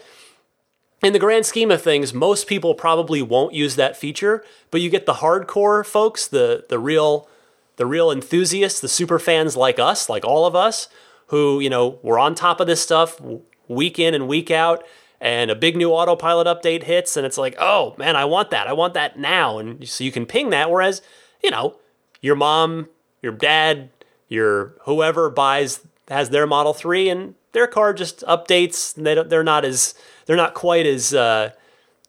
in 1.05 1.13
the 1.13 1.19
grand 1.19 1.45
scheme 1.45 1.69
of 1.69 1.83
things, 1.83 2.15
most 2.15 2.47
people 2.47 2.73
probably 2.73 3.21
won't 3.21 3.53
use 3.53 3.75
that 3.75 3.95
feature, 3.95 4.43
but 4.71 4.81
you 4.81 4.89
get 4.89 5.05
the 5.05 5.13
hardcore 5.13 5.85
folks, 5.85 6.27
the 6.27 6.65
the 6.67 6.79
real 6.79 7.29
the 7.75 7.85
real 7.85 8.09
enthusiasts, 8.09 8.79
the 8.79 8.87
super 8.87 9.19
fans 9.19 9.55
like 9.55 9.77
us, 9.77 10.09
like 10.09 10.25
all 10.25 10.47
of 10.47 10.55
us, 10.55 10.87
who, 11.27 11.59
you 11.59 11.69
know, 11.69 11.99
were 12.01 12.17
on 12.17 12.33
top 12.33 12.59
of 12.59 12.65
this 12.65 12.81
stuff 12.81 13.21
week 13.67 13.99
in 13.99 14.15
and 14.15 14.27
week 14.27 14.49
out 14.49 14.83
and 15.21 15.51
a 15.51 15.55
big 15.55 15.75
new 15.75 15.91
autopilot 15.91 16.47
update 16.47 16.83
hits 16.83 17.15
and 17.15 17.23
it's 17.23 17.37
like, 17.37 17.55
"Oh, 17.59 17.93
man, 17.99 18.15
I 18.15 18.25
want 18.25 18.49
that. 18.49 18.65
I 18.67 18.73
want 18.73 18.95
that 18.95 19.19
now." 19.19 19.59
And 19.59 19.87
so 19.87 20.03
you 20.03 20.11
can 20.11 20.25
ping 20.25 20.49
that 20.49 20.71
whereas, 20.71 21.03
you 21.43 21.51
know, 21.51 21.75
your 22.19 22.35
mom, 22.35 22.89
your 23.21 23.33
dad, 23.33 23.91
your 24.27 24.73
whoever 24.85 25.29
buys 25.29 25.81
has 26.07 26.31
their 26.31 26.47
Model 26.47 26.73
3 26.73 27.09
and 27.09 27.35
their 27.51 27.67
car 27.67 27.93
just 27.93 28.21
updates. 28.21 28.95
They 28.95 29.21
they're 29.21 29.43
not 29.43 29.65
as 29.65 29.93
they're 30.25 30.35
not 30.35 30.53
quite 30.53 30.85
as 30.85 31.13
uh, 31.13 31.51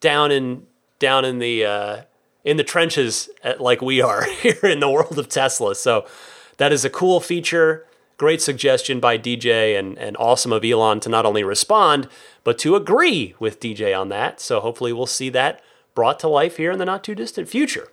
down 0.00 0.30
in 0.30 0.66
down 0.98 1.24
in 1.24 1.38
the 1.38 1.64
uh, 1.64 2.02
in 2.44 2.56
the 2.56 2.64
trenches 2.64 3.28
at, 3.42 3.60
like 3.60 3.82
we 3.82 4.00
are 4.00 4.24
here 4.42 4.64
in 4.64 4.80
the 4.80 4.90
world 4.90 5.18
of 5.18 5.28
Tesla. 5.28 5.74
So 5.74 6.06
that 6.56 6.72
is 6.72 6.84
a 6.84 6.90
cool 6.90 7.20
feature. 7.20 7.86
Great 8.18 8.40
suggestion 8.40 8.98
by 8.98 9.18
DJ 9.18 9.78
and, 9.78 9.98
and 9.98 10.16
awesome 10.16 10.52
of 10.52 10.64
Elon 10.64 11.00
to 11.00 11.10
not 11.10 11.26
only 11.26 11.44
respond, 11.44 12.08
but 12.44 12.58
to 12.60 12.74
agree 12.74 13.34
with 13.38 13.60
DJ 13.60 13.98
on 13.98 14.08
that. 14.08 14.40
So 14.40 14.60
hopefully 14.60 14.90
we'll 14.92 15.04
see 15.04 15.28
that 15.30 15.62
brought 15.94 16.18
to 16.20 16.28
life 16.28 16.56
here 16.56 16.70
in 16.70 16.78
the 16.78 16.86
not 16.86 17.04
too 17.04 17.14
distant 17.14 17.48
future. 17.48 17.88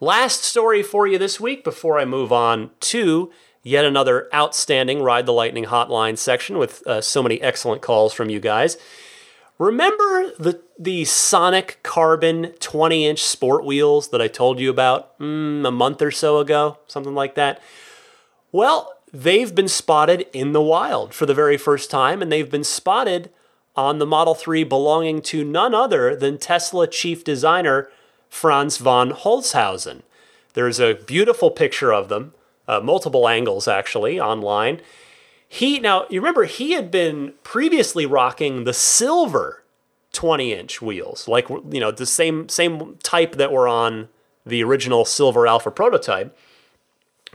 Last 0.00 0.42
story 0.42 0.82
for 0.82 1.06
you 1.06 1.18
this 1.18 1.38
week 1.38 1.62
before 1.62 2.00
I 2.00 2.04
move 2.04 2.32
on 2.32 2.70
to 2.80 3.30
yet 3.64 3.84
another 3.84 4.28
outstanding 4.32 5.02
Ride 5.02 5.26
the 5.26 5.32
Lightning 5.32 5.64
hotline 5.64 6.16
section 6.16 6.58
with 6.58 6.86
uh, 6.86 7.00
so 7.00 7.22
many 7.22 7.42
excellent 7.42 7.82
calls 7.82 8.14
from 8.14 8.30
you 8.30 8.38
guys. 8.38 8.76
Remember 9.58 10.32
the 10.38 10.60
the 10.78 11.04
Sonic 11.04 11.78
Carbon 11.82 12.52
20 12.60 13.06
inch 13.06 13.22
sport 13.22 13.64
wheels 13.64 14.08
that 14.08 14.20
I 14.20 14.28
told 14.28 14.60
you 14.60 14.70
about 14.70 15.18
mm, 15.18 15.66
a 15.66 15.70
month 15.70 16.02
or 16.02 16.10
so 16.10 16.38
ago, 16.38 16.78
something 16.86 17.14
like 17.14 17.34
that? 17.36 17.60
Well, 18.52 18.92
they've 19.12 19.54
been 19.54 19.68
spotted 19.68 20.26
in 20.32 20.52
the 20.52 20.62
wild 20.62 21.14
for 21.14 21.26
the 21.26 21.34
very 21.34 21.56
first 21.56 21.90
time, 21.90 22.20
and 22.20 22.30
they've 22.30 22.50
been 22.50 22.64
spotted 22.64 23.30
on 23.76 23.98
the 23.98 24.06
Model 24.06 24.34
3 24.34 24.64
belonging 24.64 25.22
to 25.22 25.44
none 25.44 25.74
other 25.74 26.14
than 26.14 26.38
Tesla 26.38 26.86
chief 26.86 27.24
designer 27.24 27.88
Franz 28.28 28.78
von 28.78 29.10
Holzhausen. 29.12 30.02
There's 30.54 30.80
a 30.80 30.94
beautiful 30.94 31.50
picture 31.50 31.92
of 31.92 32.08
them, 32.08 32.34
uh, 32.66 32.80
multiple 32.80 33.28
angles 33.28 33.68
actually, 33.68 34.20
online. 34.20 34.80
He 35.48 35.78
now 35.78 36.06
you 36.10 36.20
remember 36.20 36.44
he 36.44 36.72
had 36.72 36.90
been 36.90 37.34
previously 37.42 38.06
rocking 38.06 38.64
the 38.64 38.72
silver 38.72 39.62
20 40.12 40.52
inch 40.52 40.80
wheels, 40.80 41.28
like 41.28 41.48
you 41.48 41.80
know 41.80 41.90
the 41.90 42.06
same 42.06 42.48
same 42.48 42.96
type 43.02 43.36
that 43.36 43.52
were 43.52 43.68
on 43.68 44.08
the 44.46 44.62
original 44.62 45.04
silver 45.04 45.46
Alpha 45.46 45.70
prototype, 45.70 46.36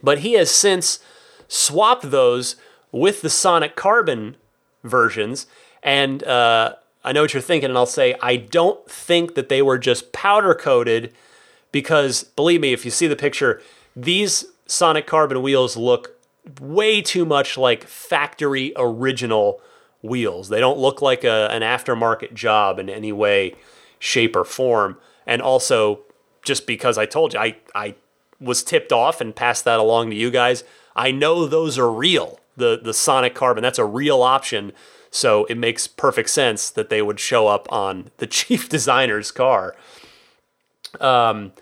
but 0.01 0.19
he 0.19 0.33
has 0.33 0.49
since 0.49 0.99
swapped 1.47 2.09
those 2.09 2.55
with 2.91 3.21
the 3.21 3.29
Sonic 3.29 3.75
Carbon 3.75 4.35
versions, 4.83 5.45
and 5.83 6.23
uh, 6.23 6.75
I 7.03 7.11
know 7.11 7.21
what 7.21 7.33
you're 7.33 7.41
thinking, 7.41 7.69
and 7.69 7.77
I'll 7.77 7.85
say 7.85 8.15
I 8.21 8.37
don't 8.37 8.89
think 8.89 9.35
that 9.35 9.49
they 9.49 9.61
were 9.61 9.77
just 9.77 10.11
powder 10.11 10.55
coated, 10.55 11.13
because 11.71 12.23
believe 12.23 12.61
me, 12.61 12.73
if 12.73 12.85
you 12.85 12.91
see 12.91 13.07
the 13.07 13.15
picture, 13.15 13.61
these 13.95 14.45
Sonic 14.69 15.07
Carbon 15.07 15.41
wheels 15.41 15.75
look 15.75 16.15
way 16.61 17.01
too 17.01 17.25
much 17.25 17.57
like 17.57 17.85
factory 17.85 18.71
original 18.75 19.61
wheels. 20.01 20.49
They 20.49 20.59
don't 20.59 20.77
look 20.77 21.01
like 21.01 21.23
a, 21.23 21.49
an 21.51 21.61
aftermarket 21.61 22.33
job 22.33 22.77
in 22.77 22.89
any 22.89 23.11
way, 23.11 23.55
shape, 23.97 24.35
or 24.35 24.45
form. 24.45 24.97
And 25.25 25.41
also, 25.41 26.01
just 26.43 26.67
because 26.67 26.97
I 26.97 27.05
told 27.05 27.33
you, 27.33 27.39
I, 27.39 27.57
I 27.73 27.95
was 28.39 28.63
tipped 28.63 28.91
off 28.91 29.19
and 29.19 29.35
passed 29.35 29.65
that 29.65 29.79
along 29.79 30.11
to 30.11 30.15
you 30.15 30.29
guys. 30.29 30.63
I 30.95 31.11
know 31.11 31.45
those 31.45 31.77
are 31.77 31.91
real. 31.91 32.39
The 32.55 32.79
the 32.81 32.93
Sonic 32.93 33.33
Carbon, 33.33 33.63
that's 33.63 33.79
a 33.79 33.85
real 33.85 34.21
option. 34.21 34.71
So 35.11 35.45
it 35.45 35.57
makes 35.57 35.87
perfect 35.87 36.29
sense 36.29 36.69
that 36.69 36.89
they 36.89 37.01
would 37.01 37.19
show 37.19 37.47
up 37.47 37.71
on 37.71 38.11
the 38.17 38.27
chief 38.27 38.69
designer's 38.69 39.31
car. 39.31 39.75
Um, 40.99 41.53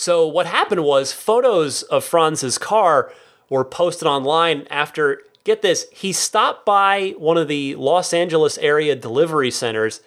so 0.00 0.26
what 0.26 0.46
happened 0.46 0.82
was 0.82 1.12
photos 1.12 1.82
of 1.82 2.06
Franz's 2.06 2.56
car 2.56 3.12
were 3.50 3.66
posted 3.66 4.08
online 4.08 4.66
after, 4.70 5.20
get 5.44 5.60
this, 5.60 5.84
he 5.92 6.10
stopped 6.10 6.64
by 6.64 7.10
one 7.18 7.36
of 7.36 7.48
the 7.48 7.74
Los 7.74 8.14
Angeles 8.14 8.56
area 8.56 8.96
delivery 8.96 9.50
centers 9.50 10.00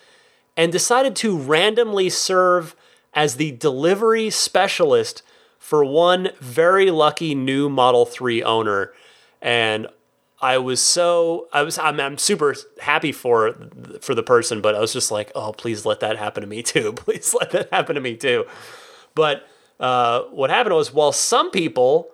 and 0.58 0.71
decided 0.71 1.15
to 1.17 1.38
randomly 1.38 2.10
serve 2.10 2.75
as 3.13 3.36
the 3.36 3.51
delivery 3.51 4.32
specialist 4.32 5.21
for 5.60 5.86
one 5.86 6.29
very 6.39 6.89
lucky 6.89 7.36
new 7.36 7.69
Model 7.69 8.08
3 8.08 8.41
owner. 8.41 8.93
And 9.43 9.86
I 10.41 10.58
was 10.58 10.82
so 10.82 11.49
I 11.53 11.62
was 11.62 11.77
I'm, 11.77 11.99
I'm 11.99 12.17
super 12.17 12.56
happy 12.82 13.12
for 13.12 13.56
for 14.01 14.15
the 14.15 14.23
person, 14.23 14.60
but 14.60 14.73
I 14.73 14.79
was 14.79 14.91
just 14.91 15.12
like, 15.12 15.32
oh, 15.36 15.53
please 15.53 15.86
let 15.86 15.99
that 15.99 16.17
happen 16.17 16.41
to 16.41 16.47
me 16.47 16.63
too. 16.63 16.93
Please 16.97 17.36
let 17.39 17.51
that 17.51 17.71
happen 17.71 17.93
to 17.93 18.01
me 18.01 18.15
too. 18.15 18.45
But 19.13 19.47
uh, 19.80 20.22
what 20.24 20.50
happened 20.50 20.76
was, 20.76 20.94
while 20.94 21.12
some 21.12 21.52
people 21.52 22.10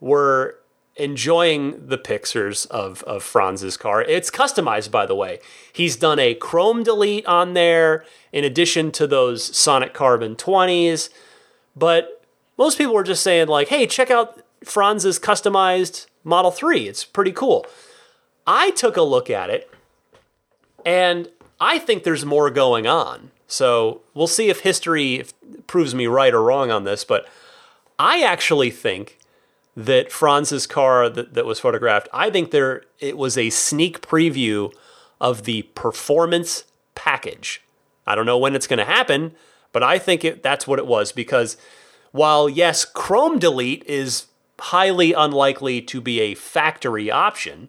were 0.00 0.58
enjoying 0.96 1.86
the 1.88 1.98
pictures 1.98 2.64
of, 2.66 3.02
of 3.02 3.22
Franz's 3.22 3.76
car. 3.76 4.02
It's 4.02 4.30
customized, 4.30 4.90
by 4.90 5.04
the 5.04 5.14
way. 5.14 5.40
He's 5.72 5.94
done 5.94 6.18
a 6.18 6.34
chrome 6.34 6.82
delete 6.82 7.26
on 7.26 7.52
there 7.52 8.04
in 8.32 8.44
addition 8.44 8.90
to 8.92 9.06
those 9.06 9.56
Sonic 9.56 9.92
Carbon 9.92 10.36
20s. 10.36 11.10
But 11.76 12.24
most 12.56 12.78
people 12.78 12.94
were 12.94 13.02
just 13.02 13.22
saying, 13.22 13.48
like, 13.48 13.68
hey, 13.68 13.86
check 13.86 14.10
out 14.10 14.42
Franz's 14.64 15.18
customized 15.18 16.06
Model 16.24 16.50
3. 16.50 16.88
It's 16.88 17.04
pretty 17.04 17.32
cool. 17.32 17.66
I 18.46 18.70
took 18.70 18.96
a 18.96 19.02
look 19.02 19.28
at 19.28 19.50
it 19.50 19.70
and 20.84 21.28
I 21.60 21.78
think 21.78 22.04
there's 22.04 22.24
more 22.24 22.50
going 22.50 22.86
on. 22.86 23.30
So 23.46 24.02
we'll 24.14 24.26
see 24.26 24.48
if 24.48 24.60
history 24.60 25.24
proves 25.66 25.94
me 25.94 26.06
right 26.06 26.34
or 26.34 26.42
wrong 26.42 26.70
on 26.70 26.84
this, 26.84 27.04
but 27.04 27.28
I 27.98 28.22
actually 28.22 28.70
think 28.70 29.18
that 29.76 30.10
Franz's 30.10 30.66
car 30.66 31.08
that, 31.08 31.34
that 31.34 31.44
was 31.44 31.60
photographed, 31.60 32.08
I 32.12 32.30
think 32.30 32.50
there 32.50 32.84
it 32.98 33.18
was 33.18 33.36
a 33.36 33.50
sneak 33.50 34.00
preview 34.00 34.72
of 35.20 35.44
the 35.44 35.62
performance 35.62 36.64
package. 36.94 37.62
I 38.06 38.14
don't 38.14 38.26
know 38.26 38.38
when 38.38 38.54
it's 38.54 38.66
going 38.66 38.78
to 38.78 38.84
happen, 38.84 39.32
but 39.72 39.82
I 39.82 39.98
think 39.98 40.24
it, 40.24 40.42
that's 40.42 40.66
what 40.66 40.78
it 40.78 40.86
was 40.86 41.12
because 41.12 41.56
while 42.12 42.48
yes, 42.48 42.84
Chrome 42.84 43.38
Delete 43.38 43.84
is 43.84 44.26
highly 44.58 45.12
unlikely 45.12 45.82
to 45.82 46.00
be 46.00 46.20
a 46.20 46.34
factory 46.34 47.10
option, 47.10 47.68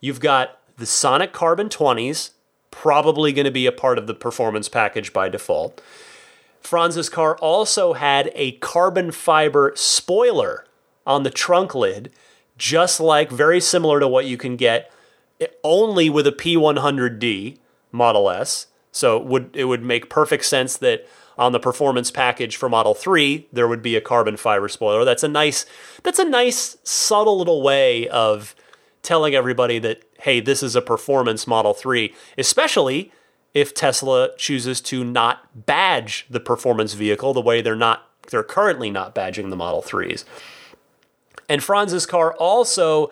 you've 0.00 0.20
got 0.20 0.58
the 0.76 0.86
Sonic 0.86 1.32
Carbon 1.32 1.68
20s 1.68 2.30
probably 2.70 3.32
going 3.32 3.44
to 3.44 3.50
be 3.50 3.66
a 3.66 3.72
part 3.72 3.98
of 3.98 4.06
the 4.06 4.14
performance 4.14 4.68
package 4.68 5.12
by 5.12 5.28
default. 5.28 5.80
Franz's 6.60 7.08
car 7.08 7.36
also 7.38 7.94
had 7.94 8.30
a 8.34 8.52
carbon 8.52 9.10
fiber 9.10 9.72
spoiler 9.74 10.66
on 11.06 11.22
the 11.22 11.30
trunk 11.30 11.74
lid, 11.74 12.12
just 12.56 13.00
like 13.00 13.30
very 13.30 13.60
similar 13.60 14.00
to 14.00 14.08
what 14.08 14.26
you 14.26 14.36
can 14.36 14.56
get 14.56 14.92
only 15.62 16.10
with 16.10 16.26
a 16.26 16.32
P100D 16.32 17.58
Model 17.92 18.30
S. 18.30 18.66
So 18.92 19.16
it 19.16 19.24
would 19.24 19.50
it 19.54 19.64
would 19.64 19.82
make 19.82 20.10
perfect 20.10 20.44
sense 20.44 20.76
that 20.78 21.06
on 21.36 21.52
the 21.52 21.60
performance 21.60 22.10
package 22.10 22.56
for 22.56 22.68
Model 22.68 22.94
3 22.94 23.46
there 23.52 23.68
would 23.68 23.82
be 23.82 23.96
a 23.96 24.00
carbon 24.00 24.36
fiber 24.36 24.68
spoiler. 24.68 25.04
That's 25.04 25.22
a 25.22 25.28
nice 25.28 25.66
that's 26.02 26.18
a 26.18 26.24
nice 26.24 26.76
subtle 26.82 27.38
little 27.38 27.62
way 27.62 28.08
of 28.08 28.54
telling 29.02 29.34
everybody 29.34 29.78
that 29.78 30.02
hey, 30.18 30.40
this 30.40 30.62
is 30.62 30.76
a 30.76 30.82
performance 30.82 31.46
Model 31.46 31.74
3, 31.74 32.14
especially 32.36 33.12
if 33.54 33.74
Tesla 33.74 34.30
chooses 34.36 34.80
to 34.82 35.04
not 35.04 35.66
badge 35.66 36.26
the 36.28 36.40
performance 36.40 36.94
vehicle 36.94 37.32
the 37.32 37.40
way 37.40 37.62
they're 37.62 37.74
not 37.74 38.04
they're 38.30 38.42
currently 38.42 38.90
not 38.90 39.14
badging 39.14 39.48
the 39.48 39.56
Model 39.56 39.82
3s. 39.82 40.24
And 41.48 41.64
Franz's 41.64 42.04
car 42.04 42.34
also 42.34 43.10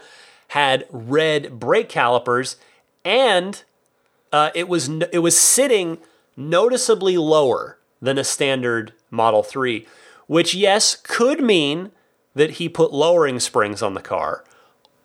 had 0.49 0.87
red 0.91 1.59
brake 1.59 1.89
calipers, 1.89 2.57
and 3.05 3.63
uh, 4.31 4.51
it 4.55 4.69
was 4.69 4.89
it 5.13 5.21
was 5.21 5.39
sitting 5.39 5.99
noticeably 6.37 7.17
lower 7.17 7.79
than 8.01 8.19
a 8.19 8.25
standard 8.25 8.93
Model 9.11 9.43
3, 9.43 9.87
which 10.27 10.55
yes 10.55 10.97
could 10.97 11.41
mean 11.41 11.93
that 12.35 12.53
he 12.53 12.69
put 12.69 12.93
lowering 12.93 13.41
springs 13.41 13.81
on 13.83 13.95
the 13.95 14.03
car, 14.03 14.45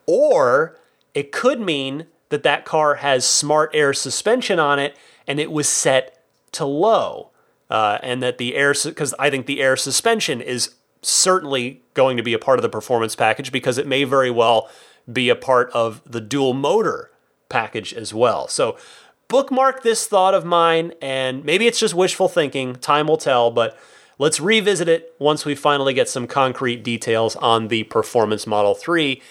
or 0.06 0.78
it 1.14 1.32
could 1.32 1.60
mean 1.60 2.08
that 2.30 2.44
that 2.44 2.66
car 2.66 2.96
has 2.96 3.26
smart 3.26 3.72
air 3.74 3.94
suspension 3.94 4.60
on 4.60 4.80
it 4.80 4.96
and 5.28 5.40
it 5.40 5.52
was 5.52 5.68
set 5.68 6.24
to 6.54 6.66
low. 6.66 7.30
Uh, 7.70 7.98
and 8.04 8.22
that 8.22 8.38
the 8.38 8.56
air, 8.56 8.74
because 8.84 9.14
I 9.18 9.30
think 9.30 9.46
the 9.46 9.62
air 9.62 9.78
suspension 9.78 10.42
is 10.42 10.76
certainly 11.02 11.82
going 11.94 12.18
to 12.18 12.24
be 12.24 12.34
a 12.34 12.40
part 12.40 12.60
of 12.60 12.64
the 12.64 12.70
performance 12.70 13.16
package 13.16 13.52
because 13.52 13.78
it 13.78 13.88
may 13.88 14.04
very 14.04 14.30
well 14.30 14.70
be 15.12 15.30
a 15.30 15.36
part 15.36 15.70
of 15.72 16.02
the 16.06 16.22
dual 16.22 16.54
motor 16.54 17.12
package 17.48 17.94
as 17.94 18.14
well. 18.14 18.48
So 18.48 18.78
bookmark 19.28 19.84
this 19.84 20.06
thought 20.06 20.34
of 20.34 20.44
mine, 20.46 20.94
and 21.02 21.44
maybe 21.46 21.66
it's 21.66 21.80
just 21.80 21.94
wishful 21.94 22.28
thinking. 22.28 22.76
Time 22.76 23.08
will 23.08 23.18
tell, 23.18 23.52
but 23.52 23.78
let's 24.20 24.40
revisit 24.40 24.90
it 24.90 25.16
once 25.20 25.46
we 25.46 25.56
finally 25.56 25.94
get 25.94 26.10
some 26.10 26.28
concrete 26.28 26.84
details 26.84 27.36
on 27.38 27.70
the 27.70 27.84
Performance 27.84 28.46
Model 28.46 28.76
3. 28.76 29.22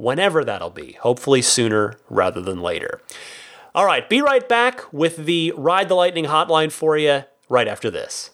Whenever 0.00 0.44
that'll 0.44 0.70
be. 0.70 0.92
Hopefully 1.02 1.42
sooner 1.42 1.98
rather 2.08 2.40
than 2.40 2.60
later. 2.60 3.02
All 3.74 3.84
right, 3.84 4.08
be 4.08 4.20
right 4.20 4.48
back 4.48 4.92
with 4.92 5.26
the 5.26 5.52
Ride 5.56 5.88
the 5.88 5.94
Lightning 5.94 6.24
hotline 6.24 6.72
for 6.72 6.96
you 6.96 7.24
right 7.48 7.68
after 7.68 7.90
this. 7.90 8.30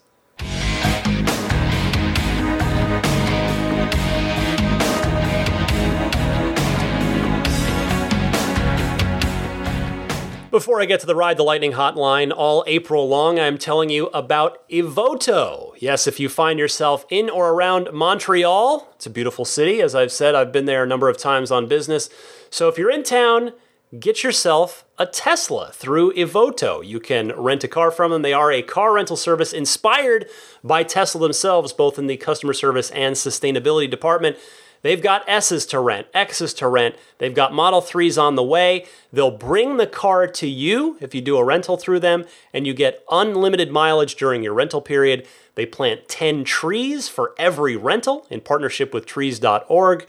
Before 10.57 10.81
I 10.81 10.87
get 10.87 11.01
to 11.01 11.07
the 11.07 11.15
Ride 11.15 11.37
the 11.37 11.43
Lightning 11.43 11.73
hotline, 11.73 12.33
all 12.35 12.65
April 12.67 13.07
long, 13.07 13.39
I'm 13.39 13.59
telling 13.59 13.91
you 13.91 14.07
about 14.07 14.67
Evoto. 14.71 15.75
Yes, 15.77 16.07
if 16.07 16.19
you 16.19 16.31
find 16.31 16.59
yourself 16.59 17.05
in 17.11 17.29
or 17.29 17.51
around 17.51 17.91
Montreal, 17.93 18.89
it's 18.95 19.05
a 19.05 19.11
beautiful 19.11 19.45
city. 19.45 19.83
As 19.83 19.95
I've 19.95 20.11
said, 20.11 20.35
I've 20.35 20.53
been 20.53 20.65
there 20.65 20.83
a 20.83 20.87
number 20.87 21.11
of 21.11 21.19
times 21.19 21.51
on 21.51 21.69
business. 21.69 22.09
So 22.49 22.71
if 22.71 22.79
you're 22.79 22.91
in 22.91 23.03
town, 23.03 23.53
get 24.01 24.25
yourself 24.25 24.87
a 24.99 25.05
Tesla 25.05 25.73
through 25.75 26.15
Evoto. 26.15 26.83
You 26.83 27.01
can 27.01 27.33
rent 27.39 27.63
a 27.63 27.69
car 27.69 27.91
from 27.91 28.11
them. 28.11 28.23
They 28.23 28.33
are 28.33 28.51
a 28.51 28.63
car 28.63 28.95
rental 28.95 29.17
service 29.19 29.53
inspired 29.53 30.27
by 30.65 30.85
Tesla 30.85 31.21
themselves, 31.21 31.75
both 31.75 31.99
in 31.99 32.07
the 32.07 32.17
customer 32.17 32.55
service 32.55 32.91
and 32.93 33.15
sustainability 33.15 33.91
department. 33.91 34.39
They've 34.83 35.03
got 35.03 35.29
S's 35.29 35.67
to 35.67 35.81
rent, 35.81 36.07
X's 36.15 36.55
to 36.55 36.69
rent. 36.69 36.97
They've 37.19 37.35
got 37.35 37.53
Model 37.53 37.81
3s 37.81 38.21
on 38.21 38.35
the 38.35 38.43
way. 38.43 38.87
They'll 39.13 39.31
bring 39.31 39.77
the 39.77 39.87
car 39.87 40.27
to 40.27 40.47
you 40.47 40.97
if 41.01 41.15
you 41.15 41.21
do 41.21 41.37
a 41.39 41.45
rental 41.45 41.77
through 41.77 42.01
them, 42.01 42.25
and 42.53 42.67
you 42.67 42.75
get 42.75 43.05
unlimited 43.11 43.71
mileage 43.71 44.17
during 44.17 44.43
your 44.43 44.55
rental 44.55 44.81
period. 44.81 45.27
They 45.55 45.67
plant 45.67 46.09
10 46.09 46.45
trees 46.45 47.09
for 47.09 47.35
every 47.39 47.77
rental 47.77 48.27
in 48.31 48.41
partnership 48.41 48.93
with 48.93 49.07
trees.org. 49.07 50.07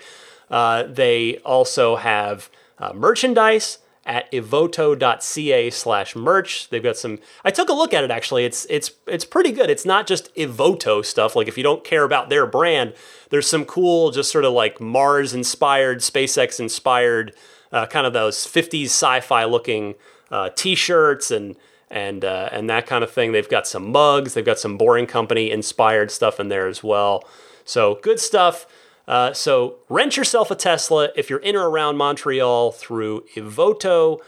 Uh, 0.49 0.83
they 0.83 1.37
also 1.39 1.95
have 1.95 2.49
uh, 2.79 2.93
merchandise 2.93 3.79
at 4.07 4.31
evoto.ca 4.31 5.69
slash 5.69 6.15
merch. 6.15 6.69
They've 6.69 6.81
got 6.81 6.95
some 6.95 7.19
I 7.43 7.51
took 7.51 7.69
a 7.69 7.73
look 7.73 7.93
at 7.93 8.05
it 8.05 8.09
actually. 8.09 8.45
It's 8.45 8.65
it's 8.69 8.91
it's 9.05 9.25
pretty 9.25 9.51
good. 9.51 9.69
It's 9.69 9.85
not 9.85 10.07
just 10.07 10.33
Evoto 10.35 11.05
stuff. 11.05 11.35
Like 11.35 11.49
if 11.49 11.57
you 11.57 11.63
don't 11.63 11.83
care 11.83 12.03
about 12.03 12.29
their 12.29 12.47
brand, 12.47 12.93
there's 13.29 13.47
some 13.47 13.65
cool, 13.65 14.11
just 14.11 14.31
sort 14.31 14.45
of 14.45 14.53
like 14.53 14.79
Mars 14.79 15.33
inspired, 15.33 15.99
SpaceX 15.99 16.59
inspired, 16.59 17.35
uh, 17.73 17.85
kind 17.85 18.07
of 18.07 18.13
those 18.13 18.47
50s 18.47 18.85
sci-fi 18.85 19.43
looking 19.43 19.95
uh, 20.31 20.49
t-shirts 20.55 21.29
and 21.29 21.57
and 21.91 22.23
uh, 22.23 22.49
and 22.51 22.69
that 22.69 22.87
kind 22.87 23.03
of 23.03 23.11
thing. 23.11 23.33
They've 23.33 23.49
got 23.49 23.67
some 23.67 23.91
mugs. 23.91 24.33
They've 24.33 24.45
got 24.45 24.59
some 24.59 24.77
Boring 24.77 25.05
Company 25.05 25.51
inspired 25.51 26.11
stuff 26.11 26.39
in 26.39 26.47
there 26.47 26.67
as 26.67 26.81
well. 26.81 27.27
So 27.65 27.99
good 28.01 28.21
stuff. 28.21 28.65
Uh, 29.07 29.31
so 29.33 29.77
rent 29.89 30.17
yourself 30.17 30.51
a 30.51 30.55
Tesla 30.55 31.09
if 31.15 31.29
you're 31.29 31.39
in 31.39 31.55
or 31.55 31.69
around 31.69 31.97
Montreal 31.97 32.71
through 32.71 33.23
evoto.ca. 33.35 34.23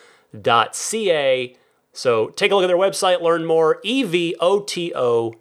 So 1.91 2.27
take 2.29 2.51
a 2.51 2.55
look 2.55 2.63
at 2.63 2.67
their 2.67 2.77
website, 2.77 3.21
learn 3.21 3.45
more, 3.45 3.81
evoto.ca. 3.83 5.35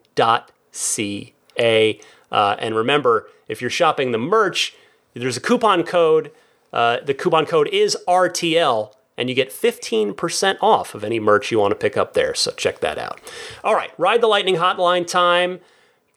Uh, 2.31 2.57
and 2.59 2.75
remember, 2.75 3.29
if 3.47 3.61
you're 3.61 3.71
shopping 3.71 4.13
the 4.13 4.19
merch, 4.19 4.75
there's 5.15 5.37
a 5.37 5.41
coupon 5.41 5.85
code. 5.85 6.31
Uh, 6.73 6.99
the 7.05 7.15
coupon 7.15 7.47
code 7.47 7.69
is 7.69 7.97
RTL, 8.07 8.93
and 9.17 9.29
you 9.29 9.35
get 9.35 9.51
15% 9.51 10.57
off 10.61 10.95
of 10.95 11.03
any 11.05 11.19
merch 11.21 11.51
you 11.51 11.59
want 11.59 11.71
to 11.73 11.77
pick 11.77 11.97
up 11.97 12.15
there. 12.15 12.35
So 12.35 12.51
check 12.53 12.81
that 12.81 12.99
out. 12.99 13.21
All 13.65 13.75
right, 13.75 13.91
Ride 13.99 14.21
the 14.21 14.27
Lightning 14.27 14.57
hotline 14.57 15.07
time 15.07 15.61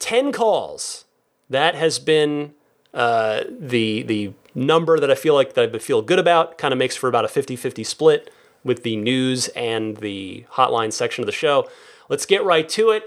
10 0.00 0.32
calls. 0.32 1.04
That 1.48 1.74
has 1.74 1.98
been 1.98 2.54
uh, 2.94 3.44
the 3.48 4.02
the 4.02 4.32
number 4.54 5.00
that 5.00 5.10
I 5.10 5.14
feel 5.14 5.34
like 5.34 5.54
that 5.54 5.74
I 5.74 5.78
feel 5.78 6.02
good 6.02 6.18
about 6.18 6.58
kind 6.58 6.72
of 6.72 6.78
makes 6.78 6.94
for 6.94 7.08
about 7.08 7.24
a 7.24 7.28
50-50 7.28 7.86
split 7.86 8.30
with 8.64 8.82
the 8.82 8.96
news 8.96 9.48
and 9.48 9.96
the 9.96 10.44
hotline 10.52 10.92
section 10.92 11.22
of 11.22 11.26
the 11.26 11.32
show. 11.32 11.68
Let's 12.08 12.26
get 12.26 12.44
right 12.44 12.68
to 12.70 12.90
it. 12.90 13.04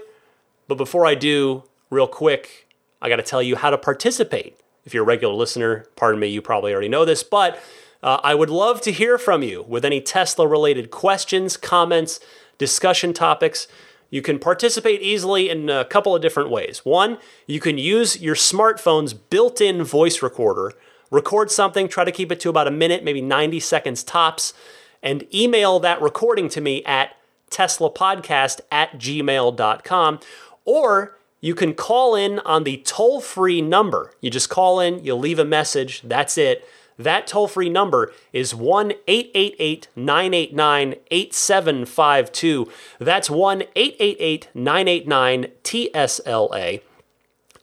But 0.68 0.76
before 0.76 1.06
I 1.06 1.14
do, 1.14 1.62
real 1.90 2.08
quick, 2.08 2.66
I 3.00 3.08
got 3.08 3.16
to 3.16 3.22
tell 3.22 3.42
you 3.42 3.56
how 3.56 3.70
to 3.70 3.78
participate. 3.78 4.58
If 4.84 4.94
you're 4.94 5.04
a 5.04 5.06
regular 5.06 5.34
listener, 5.34 5.86
pardon 5.96 6.20
me, 6.20 6.28
you 6.28 6.42
probably 6.42 6.72
already 6.72 6.88
know 6.88 7.04
this, 7.04 7.22
but 7.22 7.60
uh, 8.02 8.20
I 8.22 8.34
would 8.34 8.50
love 8.50 8.80
to 8.82 8.92
hear 8.92 9.18
from 9.18 9.42
you 9.42 9.62
with 9.62 9.84
any 9.84 10.00
Tesla 10.00 10.46
related 10.46 10.90
questions, 10.90 11.56
comments, 11.56 12.20
discussion 12.58 13.12
topics. 13.12 13.68
You 14.10 14.22
can 14.22 14.38
participate 14.38 15.02
easily 15.02 15.48
in 15.48 15.68
a 15.68 15.84
couple 15.84 16.14
of 16.14 16.22
different 16.22 16.50
ways. 16.50 16.84
One, 16.84 17.18
you 17.46 17.60
can 17.60 17.78
use 17.78 18.20
your 18.20 18.34
smartphone's 18.34 19.14
built 19.14 19.60
in 19.60 19.82
voice 19.82 20.22
recorder, 20.22 20.72
record 21.10 21.50
something, 21.50 21.88
try 21.88 22.04
to 22.04 22.12
keep 22.12 22.30
it 22.30 22.40
to 22.40 22.50
about 22.50 22.68
a 22.68 22.72
minute, 22.72 23.04
maybe 23.04 23.20
90 23.20 23.60
seconds 23.60 24.04
tops, 24.04 24.54
and 25.02 25.24
email 25.34 25.78
that 25.80 26.00
recording 26.00 26.48
to 26.50 26.60
me 26.60 26.84
at 26.84 27.16
teslapodcast 27.50 28.60
at 28.70 28.92
gmail.com. 28.98 30.20
Or 30.64 31.16
you 31.40 31.54
can 31.54 31.74
call 31.74 32.14
in 32.14 32.38
on 32.40 32.64
the 32.64 32.78
toll 32.78 33.20
free 33.20 33.60
number. 33.60 34.12
You 34.20 34.30
just 34.30 34.48
call 34.48 34.80
in, 34.80 35.04
you 35.04 35.14
leave 35.14 35.38
a 35.38 35.44
message, 35.44 36.02
that's 36.02 36.38
it. 36.38 36.66
That 36.98 37.26
toll 37.26 37.48
free 37.48 37.68
number 37.68 38.12
is 38.32 38.54
1 38.54 38.92
888 39.06 39.88
989 39.96 40.94
8752. 41.10 42.68
That's 42.98 43.28
1 43.30 43.62
888 43.74 44.48
989 44.54 45.46
TSLA. 45.62 46.80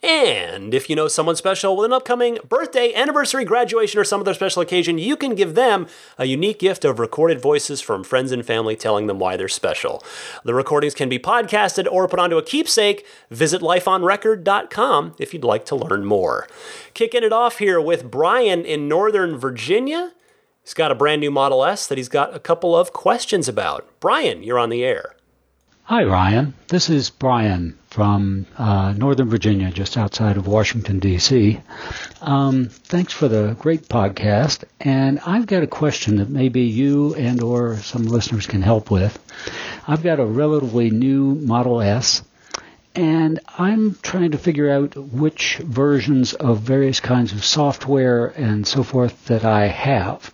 And 0.04 0.74
if 0.74 0.90
you 0.90 0.98
know 0.98 1.08
someone 1.08 1.38
special 1.38 1.78
with 1.78 1.86
an 1.86 1.94
upcoming 1.94 2.38
birthday, 2.50 2.94
anniversary, 2.94 3.46
graduation, 3.46 4.02
or 4.02 4.04
some 4.04 4.20
other 4.20 4.34
special 4.34 4.62
occasion, 4.62 4.98
you 4.98 5.16
can 5.16 5.34
give 5.34 5.56
them 5.56 5.88
a 6.18 6.26
unique 6.26 6.60
gift 6.60 6.84
of 6.84 7.00
recorded 7.00 7.40
voices 7.40 7.80
from 7.80 8.04
friends 8.04 8.34
and 8.34 8.46
family 8.46 8.76
telling 8.76 9.08
them 9.08 9.18
why 9.18 9.38
they're 9.38 9.48
special. 9.48 10.04
The 10.44 10.54
recordings 10.54 10.94
can 10.94 11.08
be 11.08 11.20
podcasted 11.20 11.88
or 11.90 12.10
put 12.10 12.20
onto 12.20 12.38
a 12.38 12.44
keepsake. 12.44 13.06
Visit 13.32 13.62
lifeonrecord.com 13.62 15.16
if 15.20 15.34
you'd 15.34 15.46
like 15.46 15.66
to 15.68 15.76
learn 15.78 16.04
more. 16.04 16.50
Kicking 16.94 17.24
it 17.24 17.32
off 17.32 17.60
here 17.60 17.80
with 17.80 18.12
Brian 18.12 18.66
in 18.66 18.90
Northern 18.90 19.38
Virginia. 19.38 20.12
He's 20.62 20.74
got 20.74 20.92
a 20.92 20.96
brand 20.96 21.22
new 21.22 21.32
Model 21.32 21.64
S 21.64 21.88
that 21.88 21.98
he's 21.98 22.10
got 22.10 22.36
a 22.36 22.40
couple 22.40 22.76
of 22.76 22.92
questions 22.92 23.48
about. 23.48 23.88
Brian, 24.02 24.44
you're 24.44 24.60
on 24.60 24.70
the 24.70 24.84
air. 24.84 25.16
Hi, 25.84 26.04
Ryan. 26.04 26.54
This 26.70 26.90
is 26.90 27.10
Brian 27.10 27.78
from 27.94 28.48
uh, 28.58 28.92
Northern 28.98 29.30
Virginia, 29.30 29.70
just 29.70 29.98
outside 29.98 30.36
of 30.36 30.48
Washington, 30.48 30.98
D.C. 30.98 31.62
Um, 32.22 32.70
thanks 32.70 33.14
for 33.14 33.28
the 33.28 33.56
great 33.60 33.88
podcast. 33.88 34.64
And 34.80 35.20
I've 35.20 35.46
got 35.46 35.62
a 35.62 35.68
question 35.68 36.16
that 36.16 36.28
maybe 36.28 36.62
you 36.62 37.14
and 37.14 37.40
or 37.44 37.78
some 37.78 38.06
listeners 38.06 38.48
can 38.48 38.64
help 38.64 38.90
with. 38.90 39.20
I've 39.88 40.02
got 40.02 40.20
a 40.20 40.26
relatively 40.26 40.90
new 40.90 41.36
Model 41.36 41.82
S, 41.82 42.24
and 42.96 43.40
I'm 43.60 43.96
trying 44.02 44.32
to 44.32 44.40
figure 44.40 44.72
out 44.72 44.96
which 44.96 45.58
versions 45.58 46.34
of 46.34 46.62
various 46.62 47.00
kinds 47.00 47.32
of 47.32 47.46
software 47.46 48.26
and 48.26 48.66
so 48.66 48.82
forth 48.82 49.26
that 49.26 49.46
I 49.46 49.68
have. 49.68 50.33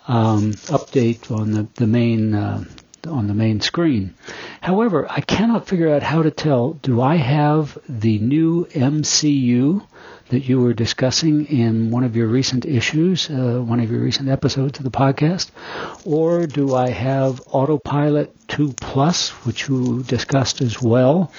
um, 0.09 0.53
update 0.53 1.31
on 1.31 1.53
the, 1.53 1.68
the 1.75 1.87
main 1.87 2.35
uh, 2.35 2.64
on 3.07 3.27
the 3.27 3.35
main 3.35 3.61
screen. 3.61 4.14
However, 4.62 5.09
I 5.11 5.20
cannot 5.22 5.66
figure 5.66 5.92
out 5.92 6.05
how 6.05 6.22
to 6.22 6.31
tell 6.31 6.75
do 6.75 7.01
I 7.01 7.16
have 7.16 7.77
the 7.88 8.20
new 8.20 8.66
MCU 8.66 9.83
that 10.29 10.48
you 10.48 10.61
were 10.61 10.72
discussing 10.72 11.44
in 11.46 11.90
one 11.90 12.05
of 12.05 12.16
your 12.16 12.27
recent 12.27 12.64
issues, 12.64 13.29
uh, 13.29 13.61
one 13.61 13.81
of 13.81 13.90
your 13.90 14.01
recent 14.01 14.29
episodes 14.31 14.79
of 14.79 14.85
the 14.85 14.90
podcast? 14.90 15.51
Or 16.07 16.46
do 16.46 16.75
I 16.75 16.89
have 16.89 17.43
Autopilot 17.51 18.34
2 18.49 18.72
Plus, 18.72 19.28
which 19.45 19.68
you 19.68 20.03
discussed 20.05 20.62
as 20.62 20.80
well? 20.80 21.30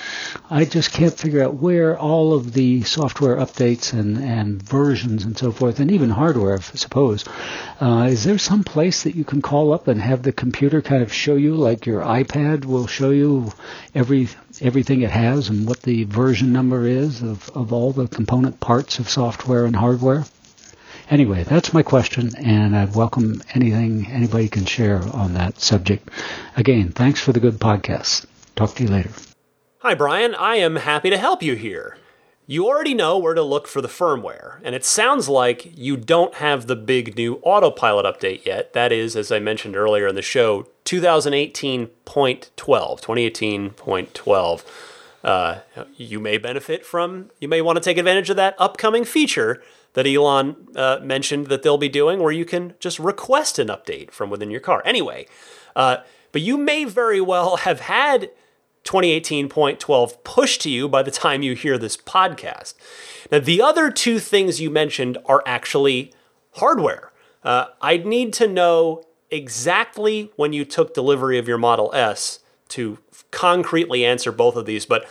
I 0.49 0.65
just 0.65 0.91
can't 0.91 1.13
figure 1.13 1.43
out 1.43 1.55
where 1.55 1.97
all 1.97 2.33
of 2.33 2.53
the 2.53 2.83
software 2.83 3.37
updates 3.37 3.93
and, 3.93 4.17
and 4.17 4.61
versions 4.61 5.25
and 5.25 5.35
so 5.35 5.51
forth, 5.51 5.79
and 5.79 5.89
even 5.89 6.11
hardware, 6.11 6.57
I 6.57 6.59
suppose. 6.59 7.25
Uh, 7.81 8.09
is 8.11 8.23
there 8.23 8.37
some 8.37 8.63
place 8.63 9.03
that 9.03 9.15
you 9.15 9.23
can 9.23 9.41
call 9.41 9.73
up 9.73 9.87
and 9.87 9.99
have 9.99 10.21
the 10.21 10.31
computer 10.31 10.83
kind 10.83 11.01
of 11.01 11.11
show 11.11 11.35
you, 11.35 11.55
like 11.55 11.87
your 11.87 12.01
iPad 12.01 12.65
will 12.65 12.85
show 12.85 13.09
you 13.13 13.51
every 13.95 14.29
everything 14.61 15.01
it 15.01 15.11
has 15.11 15.49
and 15.49 15.67
what 15.67 15.81
the 15.81 16.03
version 16.05 16.51
number 16.51 16.85
is 16.85 17.21
of, 17.21 17.49
of 17.55 17.71
all 17.71 17.91
the 17.91 18.07
component 18.07 18.59
parts 18.59 18.99
of 18.99 19.09
software 19.09 19.65
and 19.65 19.75
hardware? 19.75 20.25
Anyway, 21.09 21.43
that's 21.43 21.73
my 21.73 21.83
question, 21.83 22.31
and 22.37 22.75
I 22.75 22.85
welcome 22.85 23.43
anything 23.53 24.07
anybody 24.09 24.47
can 24.47 24.65
share 24.65 25.01
on 25.13 25.33
that 25.33 25.59
subject. 25.59 26.09
Again, 26.55 26.91
thanks 26.91 27.19
for 27.19 27.33
the 27.33 27.39
good 27.39 27.59
podcast. 27.59 28.25
Talk 28.55 28.75
to 28.75 28.83
you 28.83 28.89
later. 28.89 29.11
Hi, 29.79 29.95
Brian. 29.95 30.33
I 30.33 30.55
am 30.55 30.77
happy 30.77 31.09
to 31.09 31.17
help 31.17 31.43
you 31.43 31.55
here. 31.55 31.97
You 32.45 32.67
already 32.67 32.93
know 32.93 33.17
where 33.17 33.33
to 33.33 33.41
look 33.41 33.67
for 33.67 33.81
the 33.81 33.87
firmware, 33.87 34.59
and 34.63 34.75
it 34.75 34.83
sounds 34.83 35.29
like 35.29 35.77
you 35.77 35.95
don't 35.95 36.35
have 36.35 36.67
the 36.67 36.75
big 36.75 37.15
new 37.15 37.35
autopilot 37.43 38.05
update 38.05 38.45
yet. 38.45 38.73
That 38.73 38.91
is, 38.91 39.15
as 39.15 39.31
I 39.31 39.39
mentioned 39.39 39.77
earlier 39.77 40.07
in 40.07 40.15
the 40.15 40.21
show, 40.21 40.67
2018.12, 40.85 41.89
2018.12. 42.55 44.65
Uh, 45.23 45.59
you 45.95 46.19
may 46.19 46.37
benefit 46.37 46.85
from, 46.85 47.31
you 47.39 47.47
may 47.47 47.61
want 47.61 47.77
to 47.77 47.81
take 47.81 47.97
advantage 47.97 48.29
of 48.29 48.35
that 48.35 48.55
upcoming 48.57 49.05
feature 49.05 49.63
that 49.93 50.05
Elon 50.05 50.67
uh, 50.75 50.99
mentioned 51.01 51.47
that 51.47 51.63
they'll 51.63 51.77
be 51.77 51.87
doing 51.87 52.19
where 52.19 52.31
you 52.31 52.43
can 52.43 52.73
just 52.79 52.99
request 52.99 53.57
an 53.57 53.69
update 53.69 54.11
from 54.11 54.29
within 54.29 54.51
your 54.51 54.59
car. 54.59 54.81
Anyway, 54.85 55.25
uh, 55.75 55.97
but 56.33 56.41
you 56.41 56.57
may 56.57 56.83
very 56.83 57.21
well 57.21 57.55
have 57.57 57.81
had 57.81 58.29
2018.12 58.83 60.23
pushed 60.23 60.61
to 60.61 60.69
you 60.69 60.89
by 60.89 61.01
the 61.01 61.11
time 61.11 61.41
you 61.41 61.55
hear 61.55 61.77
this 61.77 61.97
podcast. 61.97 62.73
Now, 63.31 63.39
the 63.39 63.61
other 63.61 63.89
two 63.89 64.19
things 64.19 64.59
you 64.59 64.69
mentioned 64.69 65.17
are 65.25 65.43
actually 65.45 66.13
hardware. 66.55 67.11
Uh, 67.43 67.67
I'd 67.81 68.05
need 68.05 68.33
to 68.33 68.47
know 68.47 69.03
exactly 69.31 70.31
when 70.35 70.53
you 70.53 70.65
took 70.65 70.93
delivery 70.93 71.37
of 71.37 71.47
your 71.47 71.57
Model 71.57 71.93
S 71.93 72.39
to 72.69 72.99
concretely 73.31 74.05
answer 74.05 74.31
both 74.31 74.55
of 74.55 74.65
these, 74.65 74.85
but 74.85 75.07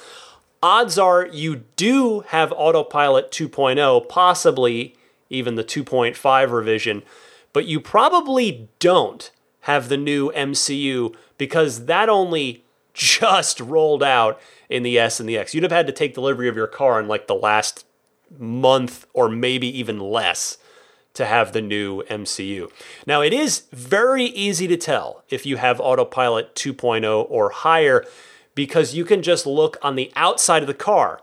odds 0.62 0.98
are 0.98 1.26
you 1.26 1.64
do 1.76 2.20
have 2.28 2.52
Autopilot 2.56 3.30
2.0, 3.30 4.08
possibly 4.08 4.96
even 5.28 5.56
the 5.56 5.64
2.5 5.64 6.50
revision, 6.52 7.02
but 7.52 7.66
you 7.66 7.80
probably 7.80 8.68
don't 8.78 9.30
have 9.62 9.88
the 9.88 9.96
new 9.96 10.30
MCU 10.32 11.14
because 11.38 11.86
that 11.86 12.08
only 12.08 12.61
just 12.94 13.60
rolled 13.60 14.02
out 14.02 14.40
in 14.68 14.82
the 14.82 14.98
S 14.98 15.20
and 15.20 15.28
the 15.28 15.38
X. 15.38 15.54
You'd 15.54 15.62
have 15.62 15.72
had 15.72 15.86
to 15.86 15.92
take 15.92 16.14
delivery 16.14 16.48
of 16.48 16.56
your 16.56 16.66
car 16.66 17.00
in 17.00 17.08
like 17.08 17.26
the 17.26 17.34
last 17.34 17.84
month 18.38 19.06
or 19.12 19.28
maybe 19.28 19.66
even 19.78 19.98
less 19.98 20.58
to 21.14 21.26
have 21.26 21.52
the 21.52 21.60
new 21.60 22.02
MCU. 22.04 22.70
Now, 23.06 23.20
it 23.20 23.32
is 23.32 23.64
very 23.72 24.24
easy 24.24 24.66
to 24.68 24.76
tell 24.76 25.24
if 25.28 25.44
you 25.44 25.56
have 25.56 25.80
Autopilot 25.80 26.54
2.0 26.54 27.26
or 27.28 27.50
higher 27.50 28.04
because 28.54 28.94
you 28.94 29.04
can 29.04 29.22
just 29.22 29.46
look 29.46 29.76
on 29.82 29.96
the 29.96 30.10
outside 30.16 30.62
of 30.62 30.66
the 30.66 30.74
car. 30.74 31.20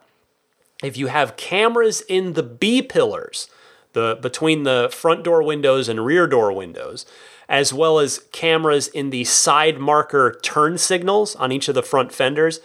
If 0.84 0.98
you 0.98 1.08
have 1.08 1.38
cameras 1.38 2.02
in 2.02 2.34
the 2.34 2.44
B 2.44 2.82
pillars, 2.82 3.50
the 3.94 4.18
between 4.22 4.64
the 4.64 4.90
front 4.92 5.24
door 5.24 5.42
windows 5.44 5.90
and 5.90 6.06
rear 6.06 6.28
door 6.28 6.52
windows, 6.52 7.06
as 7.50 7.74
well 7.74 7.98
as 7.98 8.20
cameras 8.32 8.88
in 8.88 9.10
the 9.10 9.24
side 9.24 9.80
marker 9.80 10.40
turn 10.44 10.78
signals 10.78 11.36
on 11.36 11.52
each 11.52 11.68
of 11.68 11.74
the 11.74 11.82
front 11.82 12.14
fenders, 12.14 12.60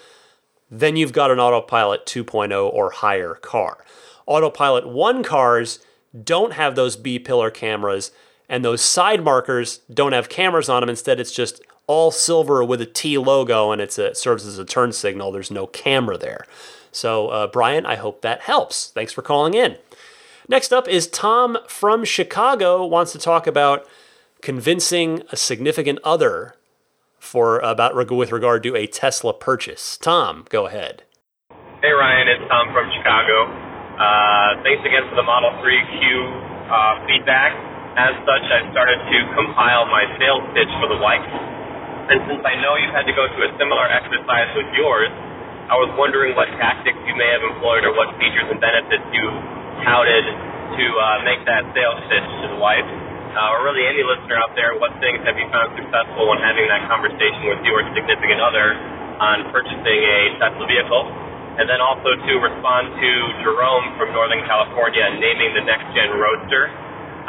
then 0.71 0.95
you've 0.95 1.13
got 1.13 1.31
an 1.31 1.41
Autopilot 1.41 2.05
2.0 2.05 2.73
or 2.73 2.91
higher 2.91 3.35
car. 3.35 3.83
Autopilot 4.27 4.87
1 4.87 5.23
cars 5.25 5.81
don't 6.23 6.53
have 6.53 6.75
those 6.77 6.97
B 6.97 7.19
pillar 7.19 7.51
cameras, 7.51 8.13
and 8.49 8.63
those 8.63 8.83
side 8.83 9.25
markers 9.25 9.79
don't 9.93 10.13
have 10.13 10.29
cameras 10.29 10.69
on 10.69 10.83
them. 10.83 10.91
Instead, 10.91 11.19
it's 11.19 11.33
just 11.33 11.63
all 11.87 12.11
silver 12.11 12.63
with 12.63 12.81
a 12.81 12.87
T 12.87 13.17
logo, 13.17 13.73
and 13.73 13.81
it 13.81 13.93
serves 13.93 14.47
as 14.47 14.59
a 14.59 14.65
turn 14.65 14.93
signal. 14.93 15.33
There's 15.33 15.51
no 15.51 15.67
camera 15.67 16.19
there. 16.19 16.47
So, 16.93 17.29
uh, 17.29 17.47
Brian, 17.47 17.87
I 17.87 17.97
hope 17.97 18.21
that 18.21 18.43
helps. 18.43 18.89
Thanks 18.89 19.13
for 19.13 19.23
calling 19.23 19.55
in. 19.55 19.77
Next 20.47 20.73
up 20.73 20.87
is 20.89 21.07
Tom 21.07 21.59
from 21.67 22.05
Chicago 22.05 22.85
wants 22.85 23.13
to 23.13 23.19
talk 23.19 23.47
about 23.47 23.89
convincing 24.45 25.25
a 25.33 25.37
significant 25.41 25.97
other 26.05 26.53
for 27.17 27.65
about 27.65 27.97
with 27.97 28.29
regard 28.29 28.61
to 28.61 28.77
a 28.77 28.85
Tesla 28.85 29.33
purchase. 29.33 29.97
Tom, 29.97 30.45
go 30.53 30.69
ahead. 30.69 31.09
Hey 31.81 31.89
Ryan, 31.89 32.29
it's 32.29 32.45
Tom 32.53 32.69
from 32.77 32.85
Chicago. 32.93 33.49
Uh, 33.97 34.61
thanks 34.61 34.85
again 34.85 35.09
for 35.09 35.17
the 35.17 35.25
Model 35.25 35.49
3Q 35.65 35.97
uh, 36.69 36.77
feedback. 37.09 37.57
As 37.97 38.13
such, 38.29 38.45
I 38.53 38.69
started 38.69 39.01
to 39.01 39.19
compile 39.33 39.89
my 39.89 40.05
sales 40.21 40.45
pitch 40.53 40.69
for 40.77 40.93
the 40.93 41.01
wife. 41.01 41.25
And 42.13 42.21
since 42.29 42.45
I 42.45 42.61
know 42.61 42.77
you've 42.77 42.93
had 42.93 43.09
to 43.09 43.17
go 43.17 43.25
through 43.33 43.49
a 43.49 43.53
similar 43.57 43.89
exercise 43.89 44.53
with 44.61 44.69
yours, 44.77 45.09
I 45.73 45.81
was 45.81 45.89
wondering 45.97 46.37
what 46.37 46.53
tactics 46.61 47.01
you 47.09 47.17
may 47.17 47.33
have 47.33 47.41
employed 47.49 47.89
or 47.89 47.97
what 47.97 48.13
features 48.21 48.45
and 48.53 48.61
benefits 48.61 49.09
you 49.09 49.25
touted 49.89 50.27
to 50.77 50.85
uh, 51.01 51.25
make 51.25 51.41
that 51.49 51.65
sales 51.73 51.97
pitch 52.13 52.29
to 52.45 52.47
the 52.53 52.61
wife 52.61 52.85
uh, 53.35 53.55
or 53.55 53.67
really 53.67 53.83
any 53.83 54.07
listener 54.07 54.39
out 54.39 54.55
there, 54.55 54.79
what 54.79 54.95
things 55.03 55.19
have 55.27 55.35
you 55.35 55.47
found 55.51 55.75
successful 55.75 56.31
when 56.31 56.39
having 56.39 56.71
that 56.71 56.87
conversation 56.87 57.51
with 57.51 57.61
your 57.67 57.83
significant 57.91 58.39
other 58.39 58.79
on 59.19 59.51
purchasing 59.51 60.01
a 60.07 60.39
Tesla 60.39 60.65
vehicle? 60.71 61.05
And 61.59 61.71
then 61.71 61.79
also 61.79 62.19
to 62.19 62.33
respond 62.43 62.95
to 62.99 63.11
Jerome 63.47 63.95
from 63.99 64.11
Northern 64.11 64.43
California 64.47 65.07
naming 65.19 65.55
the 65.55 65.63
next 65.67 65.87
gen 65.95 66.15
Roadster. 66.19 66.67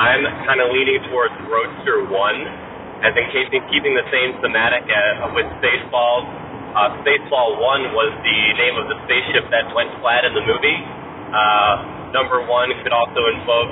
I'm 0.02 0.26
kind 0.50 0.62
of 0.62 0.74
leaning 0.74 1.02
towards 1.10 1.34
Roadster 1.46 2.10
1, 2.10 3.06
as 3.06 3.14
in 3.14 3.26
keeping, 3.30 3.62
keeping 3.70 3.94
the 3.94 4.06
same 4.10 4.34
thematic 4.42 4.86
uh, 4.90 5.30
with 5.34 5.46
Spaceballs. 5.62 6.26
Uh, 6.74 7.02
Spaceball 7.06 7.62
1 7.62 7.96
was 7.96 8.12
the 8.26 8.40
name 8.60 8.76
of 8.82 8.90
the 8.92 8.98
spaceship 9.08 9.48
that 9.54 9.72
went 9.78 9.94
flat 10.04 10.26
in 10.26 10.34
the 10.36 10.44
movie. 10.44 10.80
Uh, 11.32 12.12
number 12.12 12.44
1 12.44 12.50
could 12.84 12.92
also 12.92 13.22
invoke 13.32 13.72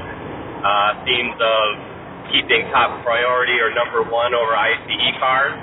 uh, 0.64 1.04
themes 1.04 1.36
of 1.36 1.93
keeping 2.32 2.70
top 2.72 3.04
priority 3.04 3.60
or 3.60 3.74
number 3.74 4.04
one 4.08 4.34
over 4.34 4.56
ICE 4.56 5.16
cars. 5.20 5.56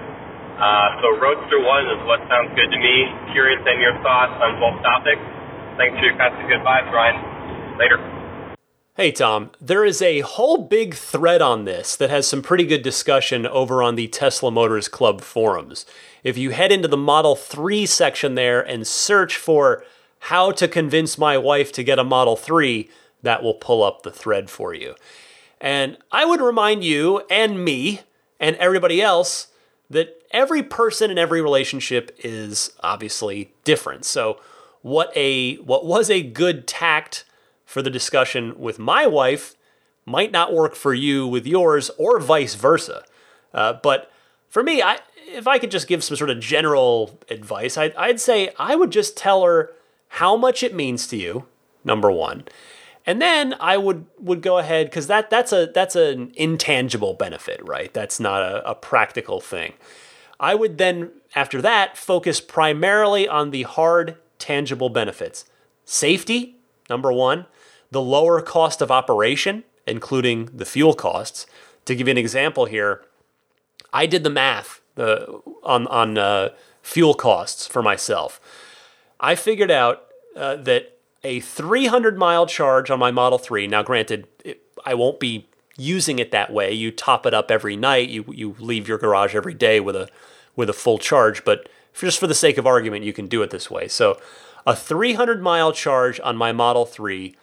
Uh, 0.61 1.01
so 1.01 1.17
Roadster 1.17 1.57
1 1.57 1.97
is 1.97 2.01
what 2.05 2.21
sounds 2.29 2.53
good 2.53 2.69
to 2.69 2.79
me. 2.79 3.09
Curious 3.33 3.61
in 3.65 3.81
your 3.81 3.97
thoughts 4.03 4.37
on 4.45 4.61
both 4.61 4.77
topics. 4.85 5.23
Thanks 5.81 5.97
for 5.97 6.05
your 6.05 6.17
constant 6.21 6.53
advice, 6.53 6.85
Ryan. 6.93 7.17
Later. 7.81 7.99
Hey, 8.95 9.13
Tom. 9.13 9.53
There 9.59 9.87
is 9.87 10.03
a 10.03 10.21
whole 10.21 10.59
big 10.59 10.95
thread 10.95 11.41
on 11.41 11.65
this 11.65 11.97
that 11.97 12.11
has 12.11 12.29
some 12.29 12.43
pretty 12.43 12.65
good 12.67 12.83
discussion 12.83 13.47
over 13.47 13.83
on 13.83 13.95
the 13.95 14.09
Tesla 14.09 14.51
Motors 14.51 14.89
Club 14.89 15.23
forums. 15.23 15.87
If 16.23 16.37
you 16.37 16.51
head 16.51 16.71
into 16.71 16.89
the 16.89 16.99
Model 16.99 17.37
3 17.37 17.87
section 17.87 18.35
there 18.35 18.61
and 18.61 18.87
search 18.87 19.39
for 19.39 19.83
how 20.25 20.51
to 20.51 20.69
convince 20.69 21.17
my 21.17 21.39
wife 21.39 21.73
to 21.73 21.83
get 21.83 21.99
a 21.99 22.05
Model 22.05 22.37
3, 22.37 22.91
that 23.23 23.43
will 23.43 23.55
pull 23.55 23.83
up 23.83 24.03
the 24.03 24.11
thread 24.11 24.51
for 24.51 24.75
you. 24.75 24.95
And 25.61 25.99
I 26.11 26.25
would 26.25 26.41
remind 26.41 26.85
you 26.85 27.23
and 27.31 27.65
me 27.65 28.01
and 28.39 28.57
everybody 28.57 29.03
else 29.03 29.49
that 29.91 30.23
every 30.31 30.63
person 30.63 31.11
in 31.11 31.19
every 31.19 31.43
relationship 31.43 32.17
is 32.19 32.73
obviously 32.83 33.53
different. 33.65 34.05
So 34.05 34.41
what 34.83 35.13
a 35.15 35.57
what 35.57 35.85
was 35.85 36.09
a 36.09 36.23
good 36.23 36.67
tact 36.67 37.25
for 37.67 37.83
the 37.83 37.91
discussion 37.91 38.59
with 38.59 38.79
my 38.79 39.07
wife 39.07 39.55
might 40.07 40.33
not 40.33 40.53
work 40.53 40.75
for 40.75 40.95
you 40.95 41.27
with 41.27 41.47
yours 41.47 41.91
or 41.99 42.19
vice 42.19 42.55
versa. 42.55 43.05
Uh, 43.53 43.75
but 43.75 44.11
for 44.49 44.63
me, 44.63 44.83
I, 44.83 44.99
if 45.29 45.47
I 45.47 45.59
could 45.59 45.71
just 45.71 45.87
give 45.87 46.03
some 46.03 46.17
sort 46.17 46.31
of 46.31 46.41
general 46.41 47.19
advice, 47.29 47.77
I'd, 47.77 47.95
I'd 47.95 48.21
say 48.21 48.51
I 48.59 48.75
would 48.75 48.91
just 48.91 49.17
tell 49.17 49.45
her 49.45 49.73
how 50.09 50.37
much 50.37 50.63
it 50.63 50.75
means 50.75 51.07
to 51.09 51.17
you, 51.17 51.47
number 51.85 52.11
one, 52.11 52.45
and 53.07 53.21
then 53.21 53.55
I 53.61 53.77
would 53.77 54.07
would 54.19 54.43
go 54.43 54.59
ahead 54.59 54.87
because 54.87 55.07
that 55.07 55.31
that's 55.31 55.53
a 55.53 55.71
that's 55.75 55.97
an 55.97 56.33
intangible 56.35 57.15
benefit, 57.15 57.61
right? 57.67 57.93
That's 57.93 58.21
not 58.21 58.43
a, 58.43 58.71
a 58.71 58.75
practical 58.75 59.41
thing. 59.41 59.75
I 60.39 60.55
would 60.55 60.79
then 60.79 61.11
after 61.35 61.63
that 61.63 61.97
focus 61.97 62.41
primarily 62.41 63.29
on 63.29 63.51
the 63.51 63.63
hard 63.63 64.17
tangible 64.39 64.89
benefits. 64.89 65.45
Safety, 65.85 66.57
number 66.89 67.13
one, 67.13 67.47
the 67.91 68.01
lower 68.01 68.41
cost 68.41 68.81
of 68.81 68.91
operation, 68.91 69.65
including 69.87 70.47
the 70.53 70.65
fuel 70.65 70.95
costs. 70.95 71.47
To 71.87 71.95
give 71.95 72.07
you 72.07 72.13
an 72.13 72.19
example 72.19 72.67
here, 72.67 73.03
I 73.93 74.07
did 74.07 74.23
the 74.23 74.31
math 74.31 74.81
uh, 74.97 75.25
on 75.63 75.87
on 75.87 76.19
uh, 76.19 76.51
fuel 76.83 77.15
costs 77.15 77.67
for 77.67 77.83
myself. 77.83 78.41
I 79.19 79.35
figured 79.35 79.71
out 79.71 80.05
uh, 80.37 80.57
that 80.57 81.00
a 81.23 81.41
300 81.41 82.19
mile 82.19 82.47
charge 82.47 82.91
on 82.91 82.99
my 82.99 83.11
Model 83.11 83.39
3. 83.39 83.67
Now, 83.67 83.83
granted, 83.83 84.27
it, 84.45 84.63
I 84.85 84.95
won't 84.95 85.21
be 85.21 85.49
using 85.77 86.19
it 86.19 86.31
that 86.31 86.53
way. 86.53 86.73
You 86.73 86.91
top 86.91 87.27
it 87.27 87.35
up 87.35 87.51
every 87.51 87.77
night. 87.77 88.09
You 88.09 88.25
you 88.29 88.57
leave 88.59 88.89
your 88.89 88.99
garage 88.99 89.35
every 89.35 89.55
day 89.55 89.81
with 89.81 89.97
a 89.97 90.09
with 90.57 90.71
a 90.71 90.75
full 90.75 90.99
charge. 90.99 91.45
But 91.45 91.69
for, 91.93 92.07
just 92.07 92.19
for 92.19 92.27
the 92.27 92.35
sake 92.35 92.59
of 92.59 92.67
argument, 92.67 93.05
you 93.05 93.13
can 93.13 93.27
do 93.27 93.43
it 93.43 93.51
this 93.51 93.71
way. 93.71 93.89
So, 93.89 94.21
a 94.67 94.77
300 94.77 95.43
mile 95.43 95.73
charge 95.73 96.21
on 96.21 96.37
my 96.37 96.53
Model 96.53 96.87
3 96.87 97.35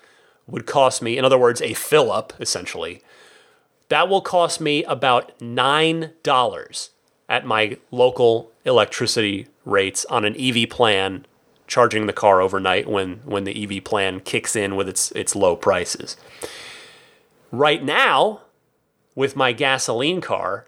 would 0.47 0.65
cost 0.65 1.01
me, 1.01 1.17
in 1.17 1.25
other 1.25 1.37
words, 1.37 1.61
a 1.61 1.73
fill 1.73 2.11
up 2.11 2.33
essentially. 2.39 3.01
That 3.89 4.09
will 4.09 4.21
cost 4.21 4.59
me 4.59 4.83
about 4.83 5.39
nine 5.41 6.11
dollars 6.23 6.91
at 7.29 7.45
my 7.45 7.77
local 7.91 8.51
electricity 8.65 9.47
rates 9.65 10.05
on 10.05 10.25
an 10.25 10.35
EV 10.39 10.69
plan 10.69 11.25
charging 11.67 12.07
the 12.07 12.13
car 12.13 12.41
overnight 12.41 12.87
when 12.87 13.17
when 13.25 13.43
the 13.43 13.63
EV 13.63 13.83
plan 13.83 14.19
kicks 14.19 14.55
in 14.55 14.75
with 14.75 14.89
its 14.89 15.11
its 15.11 15.35
low 15.35 15.55
prices. 15.55 16.17
Right 17.51 17.83
now, 17.83 18.41
with 19.15 19.35
my 19.35 19.51
gasoline 19.51 20.21
car, 20.21 20.67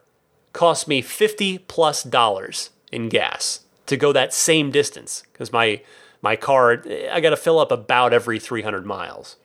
costs 0.53 0.87
me 0.87 1.01
50 1.01 1.59
plus 1.59 2.03
dollars 2.03 2.69
in 2.91 3.09
gas 3.09 3.61
to 3.85 3.97
go 3.97 4.13
that 4.13 4.33
same 4.33 4.71
distance 4.71 5.23
because 5.31 5.51
my 5.51 5.81
my 6.21 6.35
car, 6.35 6.83
I 7.11 7.21
got 7.21 7.29
to 7.29 7.37
fill 7.37 7.59
up 7.59 7.71
about 7.71 8.13
every 8.13 8.39
300 8.39 8.85
miles. 8.85 9.37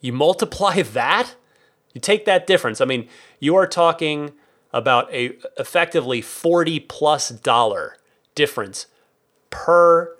You 0.00 0.12
multiply 0.12 0.82
that, 0.82 1.34
you 1.92 2.00
take 2.00 2.24
that 2.24 2.46
difference. 2.46 2.80
I 2.80 2.84
mean, 2.84 3.08
you 3.38 3.54
are 3.56 3.66
talking 3.66 4.32
about 4.72 5.12
a 5.12 5.36
effectively 5.58 6.20
40 6.20 6.80
plus 6.80 7.28
dollar 7.28 7.96
difference 8.34 8.86
per 9.50 10.16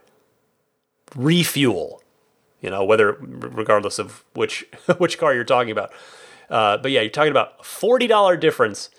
refuel. 1.15 2.03
You 2.61 2.71
know, 2.71 2.85
whether 2.85 3.17
regardless 3.21 3.99
of 3.99 4.25
which 4.35 4.65
which 4.99 5.19
car 5.19 5.35
you're 5.35 5.45
talking 5.45 5.73
about. 5.73 5.93
Uh, 6.49 6.77
but 6.77 6.91
yeah, 6.91 7.01
you're 7.01 7.11
talking 7.11 7.31
about 7.31 7.65
forty 7.65 8.07
dollar 8.07 8.37
difference, 8.37 8.91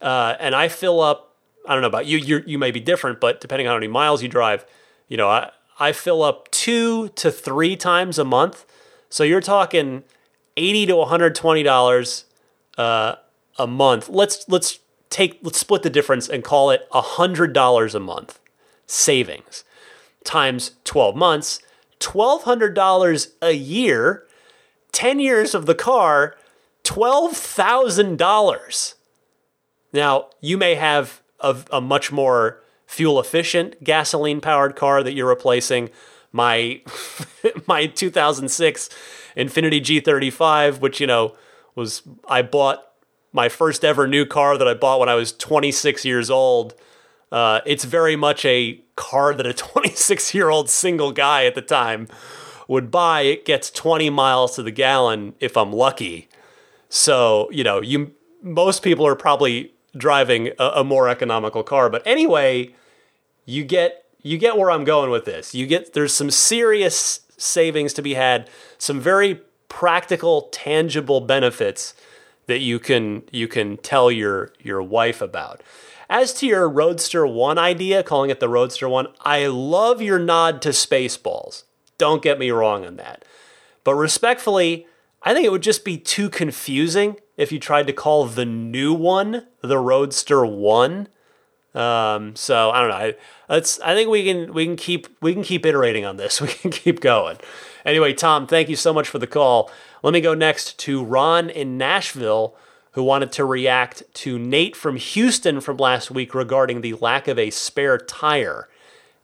uh, 0.00 0.34
and 0.38 0.54
I 0.54 0.68
fill 0.68 1.00
up. 1.00 1.36
I 1.66 1.72
don't 1.72 1.82
know 1.82 1.88
about 1.88 2.06
you. 2.06 2.18
You 2.18 2.42
you 2.46 2.58
may 2.58 2.70
be 2.70 2.80
different, 2.80 3.20
but 3.20 3.40
depending 3.40 3.66
on 3.66 3.72
how 3.72 3.76
many 3.76 3.88
miles 3.88 4.22
you 4.22 4.28
drive, 4.28 4.64
you 5.08 5.16
know, 5.16 5.28
I 5.28 5.50
I 5.78 5.92
fill 5.92 6.22
up 6.22 6.50
two 6.50 7.08
to 7.10 7.30
three 7.30 7.76
times 7.76 8.18
a 8.18 8.24
month. 8.24 8.64
So 9.10 9.22
you're 9.24 9.40
talking 9.40 10.04
eighty 10.56 10.86
to 10.86 10.96
one 10.96 11.08
hundred 11.08 11.34
twenty 11.34 11.62
dollars 11.62 12.24
uh, 12.78 13.16
a 13.58 13.66
month. 13.66 14.08
Let's 14.08 14.44
let's 14.48 14.78
take 15.10 15.40
let's 15.42 15.58
split 15.58 15.82
the 15.82 15.90
difference 15.90 16.28
and 16.28 16.42
call 16.42 16.70
it 16.70 16.86
hundred 16.90 17.52
dollars 17.52 17.94
a 17.94 18.00
month 18.00 18.38
savings 18.86 19.64
times 20.24 20.72
twelve 20.84 21.16
months. 21.16 21.60
$1,200 22.00 23.28
a 23.40 23.52
year, 23.52 24.26
10 24.92 25.20
years 25.20 25.54
of 25.54 25.64
the 25.66 25.74
car, 25.74 26.36
$12,000. 26.84 28.94
Now, 29.92 30.28
you 30.40 30.56
may 30.58 30.74
have 30.74 31.22
a, 31.40 31.56
a 31.72 31.80
much 31.80 32.12
more 32.12 32.60
fuel 32.86 33.18
efficient 33.18 33.82
gasoline 33.82 34.40
powered 34.40 34.76
car 34.76 35.02
that 35.02 35.14
you're 35.14 35.28
replacing. 35.28 35.90
My 36.32 36.82
my 37.66 37.86
2006 37.86 38.90
Infiniti 39.36 39.80
G35, 39.80 40.80
which 40.80 41.00
you 41.00 41.06
know 41.06 41.34
was 41.74 42.02
I 42.28 42.42
bought 42.42 42.86
my 43.32 43.48
first 43.48 43.84
ever 43.84 44.06
new 44.06 44.26
car 44.26 44.58
that 44.58 44.68
I 44.68 44.74
bought 44.74 45.00
when 45.00 45.08
I 45.08 45.14
was 45.14 45.32
26 45.32 46.04
years 46.04 46.28
old. 46.30 46.74
Uh, 47.34 47.60
it's 47.66 47.82
very 47.82 48.14
much 48.14 48.44
a 48.44 48.80
car 48.94 49.34
that 49.34 49.44
a 49.44 49.52
26 49.72 50.34
year 50.34 50.50
old 50.50 50.70
single 50.70 51.10
guy 51.10 51.44
at 51.46 51.56
the 51.56 51.62
time 51.62 52.06
would 52.68 52.92
buy. 52.92 53.22
It 53.22 53.44
gets 53.44 53.72
20 53.72 54.08
miles 54.10 54.54
to 54.54 54.62
the 54.62 54.70
gallon 54.70 55.34
if 55.40 55.56
I'm 55.56 55.72
lucky. 55.72 56.28
So 56.88 57.50
you 57.50 57.64
know, 57.64 57.82
you 57.82 58.12
most 58.40 58.84
people 58.84 59.04
are 59.04 59.16
probably 59.16 59.72
driving 59.96 60.50
a, 60.60 60.64
a 60.76 60.84
more 60.84 61.08
economical 61.08 61.64
car. 61.64 61.90
But 61.90 62.06
anyway, 62.06 62.72
you 63.44 63.64
get 63.64 64.04
you 64.22 64.38
get 64.38 64.56
where 64.56 64.70
I'm 64.70 64.84
going 64.84 65.10
with 65.10 65.24
this. 65.24 65.56
You 65.56 65.66
get 65.66 65.92
there's 65.92 66.14
some 66.14 66.30
serious 66.30 67.20
savings 67.36 67.92
to 67.94 68.02
be 68.02 68.14
had, 68.14 68.48
some 68.78 69.00
very 69.00 69.40
practical, 69.68 70.42
tangible 70.52 71.20
benefits 71.20 71.94
that 72.46 72.60
you 72.60 72.78
can 72.78 73.24
you 73.32 73.48
can 73.48 73.76
tell 73.78 74.08
your 74.08 74.52
your 74.60 74.80
wife 74.80 75.20
about. 75.20 75.62
As 76.14 76.32
to 76.34 76.46
your 76.46 76.68
Roadster 76.68 77.26
1 77.26 77.58
idea, 77.58 78.04
calling 78.04 78.30
it 78.30 78.38
the 78.38 78.48
Roadster 78.48 78.88
1, 78.88 79.08
I 79.22 79.48
love 79.48 80.00
your 80.00 80.20
nod 80.20 80.62
to 80.62 80.68
Spaceballs. 80.68 81.64
Don't 81.98 82.22
get 82.22 82.38
me 82.38 82.52
wrong 82.52 82.86
on 82.86 82.94
that. 82.98 83.24
But 83.82 83.96
respectfully, 83.96 84.86
I 85.24 85.34
think 85.34 85.44
it 85.44 85.50
would 85.50 85.64
just 85.64 85.84
be 85.84 85.98
too 85.98 86.30
confusing 86.30 87.16
if 87.36 87.50
you 87.50 87.58
tried 87.58 87.88
to 87.88 87.92
call 87.92 88.26
the 88.26 88.44
new 88.44 88.94
one 88.94 89.48
the 89.60 89.76
Roadster 89.76 90.46
1. 90.46 91.08
Um, 91.74 92.36
so 92.36 92.70
I 92.70 92.80
don't 92.80 92.90
know. 92.90 92.94
I, 92.94 93.14
let's. 93.48 93.80
I 93.80 93.96
think 93.96 94.08
we 94.08 94.22
can 94.22 94.54
we 94.54 94.66
can 94.66 94.76
keep 94.76 95.08
we 95.20 95.32
can 95.34 95.42
keep 95.42 95.66
iterating 95.66 96.04
on 96.04 96.16
this. 96.16 96.40
We 96.40 96.46
can 96.46 96.70
keep 96.70 97.00
going. 97.00 97.38
Anyway, 97.84 98.12
Tom, 98.12 98.46
thank 98.46 98.68
you 98.68 98.76
so 98.76 98.92
much 98.92 99.08
for 99.08 99.18
the 99.18 99.26
call. 99.26 99.68
Let 100.04 100.12
me 100.12 100.20
go 100.20 100.34
next 100.34 100.78
to 100.78 101.02
Ron 101.02 101.50
in 101.50 101.76
Nashville, 101.76 102.54
who 102.94 103.02
wanted 103.02 103.32
to 103.32 103.44
react 103.44 104.02
to 104.14 104.38
Nate 104.38 104.76
from 104.76 104.96
Houston 104.96 105.60
from 105.60 105.76
last 105.76 106.10
week 106.10 106.34
regarding 106.34 106.80
the 106.80 106.94
lack 106.94 107.28
of 107.28 107.38
a 107.38 107.50
spare 107.50 107.98
tire 107.98 108.68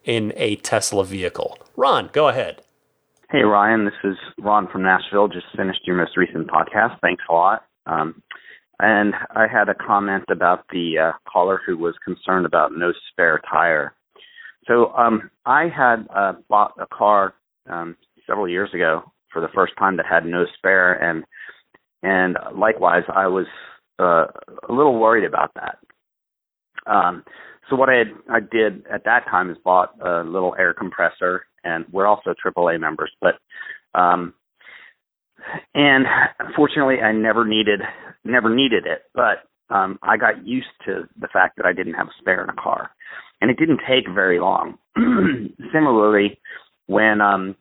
in 0.04 0.32
a 0.36 0.56
Tesla 0.56 1.04
vehicle. 1.04 1.58
Ron, 1.76 2.10
go 2.12 2.28
ahead. 2.28 2.62
Hey, 3.30 3.42
Ryan, 3.42 3.84
this 3.84 3.94
is 4.02 4.16
Ron 4.38 4.66
from 4.66 4.82
Nashville. 4.82 5.28
Just 5.28 5.46
finished 5.56 5.80
your 5.86 5.96
most 5.96 6.16
recent 6.16 6.48
podcast. 6.48 6.98
Thanks 7.00 7.22
a 7.30 7.32
lot. 7.32 7.64
Um, 7.86 8.22
and 8.80 9.14
I 9.36 9.46
had 9.46 9.68
a 9.68 9.74
comment 9.74 10.24
about 10.30 10.64
the 10.72 10.98
uh, 10.98 11.12
caller 11.30 11.60
who 11.64 11.76
was 11.76 11.94
concerned 12.04 12.46
about 12.46 12.72
no 12.76 12.92
spare 13.12 13.40
tire. 13.48 13.94
So 14.66 14.92
um, 14.94 15.30
I 15.46 15.68
had 15.68 16.06
uh, 16.14 16.32
bought 16.48 16.72
a 16.80 16.86
car 16.86 17.34
um, 17.68 17.96
several 18.26 18.48
years 18.48 18.70
ago 18.74 19.12
for 19.32 19.40
the 19.40 19.48
first 19.54 19.74
time 19.78 19.96
that 19.98 20.06
had 20.06 20.24
no 20.24 20.44
spare, 20.56 20.92
and 20.94 21.24
and 22.02 22.36
likewise 22.54 23.02
I 23.14 23.26
was 23.26 23.46
uh, 23.98 24.26
a 24.68 24.72
little 24.72 24.98
worried 24.98 25.24
about 25.24 25.52
that. 25.54 25.78
Um, 26.86 27.24
so 27.68 27.76
what 27.76 27.88
I 27.88 27.98
had, 27.98 28.08
I 28.28 28.40
did 28.40 28.86
at 28.86 29.04
that 29.04 29.24
time 29.30 29.50
is 29.50 29.56
bought 29.64 29.94
a 30.04 30.22
little 30.24 30.54
air 30.58 30.74
compressor 30.74 31.46
and 31.62 31.84
we're 31.92 32.06
also 32.06 32.34
AAA 32.44 32.80
members. 32.80 33.12
But 33.20 33.34
um, 33.98 34.34
and 35.74 36.06
fortunately, 36.56 37.00
I 37.00 37.12
never 37.12 37.44
needed 37.44 37.80
never 38.24 38.54
needed 38.54 38.86
it. 38.86 39.02
But 39.14 39.44
um, 39.74 39.98
I 40.02 40.16
got 40.16 40.46
used 40.46 40.68
to 40.86 41.08
the 41.18 41.28
fact 41.32 41.56
that 41.56 41.66
I 41.66 41.72
didn't 41.72 41.94
have 41.94 42.08
a 42.08 42.20
spare 42.20 42.42
in 42.42 42.50
a 42.50 42.54
car, 42.54 42.90
and 43.40 43.50
it 43.50 43.58
didn't 43.58 43.80
take 43.88 44.04
very 44.12 44.40
long. 44.40 44.78
Similarly, 45.72 46.38
when 46.86 47.20
um, 47.20 47.56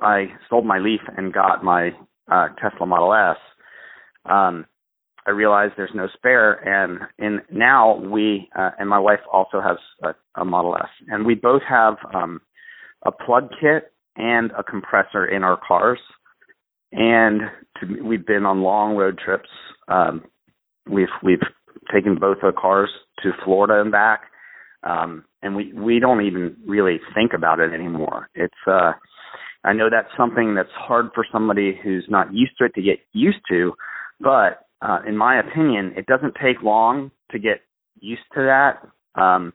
I 0.00 0.26
sold 0.50 0.66
my 0.66 0.78
Leaf 0.78 1.00
and 1.16 1.32
got 1.32 1.64
my 1.64 1.90
uh, 2.30 2.48
Tesla 2.60 2.86
Model 2.86 3.14
S, 3.14 3.36
um, 4.24 4.66
I 5.26 5.30
realized 5.32 5.74
there's 5.76 5.90
no 5.94 6.08
spare, 6.14 6.52
and 6.52 7.00
in 7.18 7.40
now 7.50 7.96
we 7.96 8.48
uh, 8.56 8.70
and 8.78 8.88
my 8.88 8.98
wife 8.98 9.20
also 9.32 9.60
has 9.60 9.76
a, 10.04 10.40
a 10.40 10.44
Model 10.44 10.76
S, 10.76 10.88
and 11.08 11.26
we 11.26 11.34
both 11.34 11.62
have 11.68 11.94
um, 12.14 12.40
a 13.04 13.10
plug 13.10 13.50
kit 13.60 13.92
and 14.16 14.52
a 14.52 14.62
compressor 14.62 15.26
in 15.26 15.42
our 15.42 15.58
cars. 15.66 15.98
And 16.92 17.42
to, 17.80 18.02
we've 18.02 18.24
been 18.24 18.46
on 18.46 18.62
long 18.62 18.96
road 18.96 19.18
trips. 19.22 19.48
Um, 19.88 20.22
we've 20.88 21.08
we've 21.24 21.42
taken 21.92 22.16
both 22.16 22.38
our 22.42 22.52
cars 22.52 22.90
to 23.22 23.32
Florida 23.44 23.80
and 23.80 23.90
back, 23.90 24.22
um, 24.84 25.24
and 25.42 25.56
we 25.56 25.72
we 25.72 25.98
don't 25.98 26.24
even 26.24 26.56
really 26.66 27.00
think 27.14 27.32
about 27.34 27.58
it 27.58 27.72
anymore. 27.72 28.28
It's 28.36 28.54
uh, 28.66 28.92
I 29.66 29.72
know 29.72 29.88
that's 29.90 30.08
something 30.16 30.54
that's 30.54 30.70
hard 30.74 31.06
for 31.14 31.26
somebody 31.30 31.78
who's 31.82 32.06
not 32.08 32.32
used 32.32 32.52
to 32.58 32.64
it 32.66 32.74
to 32.74 32.82
get 32.82 33.00
used 33.12 33.40
to, 33.50 33.72
but 34.20 34.66
uh, 34.80 34.98
in 35.06 35.16
my 35.16 35.40
opinion, 35.40 35.92
it 35.96 36.06
doesn't 36.06 36.34
take 36.42 36.62
long 36.62 37.10
to 37.32 37.38
get 37.38 37.62
used 37.98 38.22
to 38.34 38.42
that. 38.42 39.20
Um, 39.20 39.52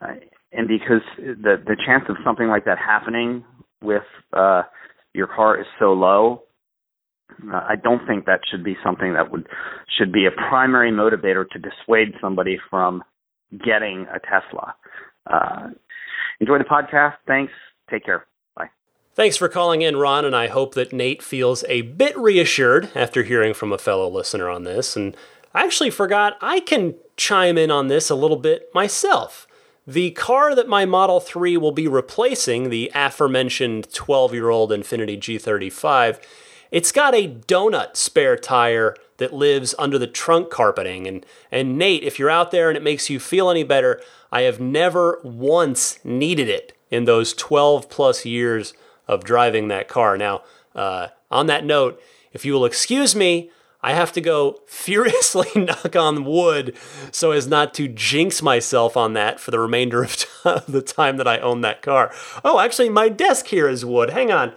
and 0.00 0.68
because 0.68 1.02
the 1.16 1.56
the 1.64 1.76
chance 1.86 2.04
of 2.08 2.16
something 2.24 2.48
like 2.48 2.64
that 2.66 2.78
happening 2.78 3.44
with 3.82 4.02
uh, 4.32 4.62
your 5.14 5.26
car 5.26 5.58
is 5.58 5.66
so 5.78 5.92
low, 5.92 6.42
uh, 7.52 7.56
I 7.56 7.74
don't 7.82 8.06
think 8.06 8.26
that 8.26 8.40
should 8.50 8.62
be 8.62 8.76
something 8.84 9.14
that 9.14 9.32
would 9.32 9.46
should 9.98 10.12
be 10.12 10.26
a 10.26 10.30
primary 10.30 10.92
motivator 10.92 11.44
to 11.50 11.58
dissuade 11.58 12.14
somebody 12.20 12.58
from 12.70 13.02
getting 13.52 14.06
a 14.14 14.18
Tesla. 14.20 14.74
Uh, 15.26 15.68
enjoy 16.40 16.58
the 16.58 16.64
podcast. 16.64 17.14
Thanks. 17.26 17.52
Take 17.90 18.04
care. 18.04 18.26
Thanks 19.14 19.36
for 19.36 19.50
calling 19.50 19.82
in, 19.82 19.98
Ron, 19.98 20.24
and 20.24 20.34
I 20.34 20.46
hope 20.46 20.72
that 20.74 20.94
Nate 20.94 21.22
feels 21.22 21.64
a 21.68 21.82
bit 21.82 22.16
reassured 22.16 22.88
after 22.94 23.22
hearing 23.22 23.52
from 23.52 23.70
a 23.70 23.76
fellow 23.76 24.08
listener 24.08 24.48
on 24.48 24.64
this. 24.64 24.96
And 24.96 25.14
I 25.52 25.64
actually 25.64 25.90
forgot 25.90 26.38
I 26.40 26.60
can 26.60 26.94
chime 27.18 27.58
in 27.58 27.70
on 27.70 27.88
this 27.88 28.08
a 28.08 28.14
little 28.14 28.38
bit 28.38 28.70
myself. 28.74 29.46
The 29.86 30.12
car 30.12 30.54
that 30.54 30.66
my 30.66 30.86
Model 30.86 31.20
3 31.20 31.58
will 31.58 31.72
be 31.72 31.86
replacing, 31.86 32.70
the 32.70 32.90
aforementioned 32.94 33.92
12 33.92 34.32
year 34.32 34.48
old 34.48 34.70
Infiniti 34.70 35.18
G35, 35.18 36.18
it's 36.70 36.90
got 36.90 37.14
a 37.14 37.28
donut 37.28 37.96
spare 37.96 38.38
tire 38.38 38.96
that 39.18 39.34
lives 39.34 39.74
under 39.78 39.98
the 39.98 40.06
trunk 40.06 40.48
carpeting. 40.48 41.06
And, 41.06 41.26
and 41.50 41.76
Nate, 41.76 42.02
if 42.02 42.18
you're 42.18 42.30
out 42.30 42.50
there 42.50 42.70
and 42.70 42.78
it 42.78 42.82
makes 42.82 43.10
you 43.10 43.20
feel 43.20 43.50
any 43.50 43.62
better, 43.62 44.00
I 44.30 44.42
have 44.42 44.58
never 44.58 45.20
once 45.22 46.02
needed 46.02 46.48
it 46.48 46.72
in 46.90 47.04
those 47.04 47.34
12 47.34 47.90
plus 47.90 48.24
years 48.24 48.72
of 49.12 49.24
driving 49.24 49.68
that 49.68 49.88
car. 49.88 50.16
Now, 50.16 50.42
uh, 50.74 51.08
on 51.30 51.46
that 51.46 51.64
note, 51.64 52.00
if 52.32 52.44
you 52.44 52.54
will 52.54 52.64
excuse 52.64 53.14
me, 53.14 53.50
I 53.82 53.92
have 53.92 54.12
to 54.12 54.20
go 54.20 54.60
furiously 54.66 55.48
knock 55.56 55.96
on 55.96 56.24
wood 56.24 56.76
so 57.10 57.32
as 57.32 57.46
not 57.46 57.74
to 57.74 57.88
jinx 57.88 58.42
myself 58.42 58.96
on 58.96 59.12
that 59.14 59.40
for 59.40 59.50
the 59.50 59.60
remainder 59.60 60.02
of 60.02 60.16
t- 60.16 60.26
the 60.68 60.82
time 60.82 61.16
that 61.16 61.28
I 61.28 61.38
own 61.38 61.60
that 61.62 61.82
car. 61.82 62.12
Oh, 62.44 62.58
actually, 62.58 62.88
my 62.88 63.08
desk 63.08 63.46
here 63.46 63.68
is 63.68 63.84
wood. 63.84 64.10
Hang 64.10 64.30
on. 64.32 64.52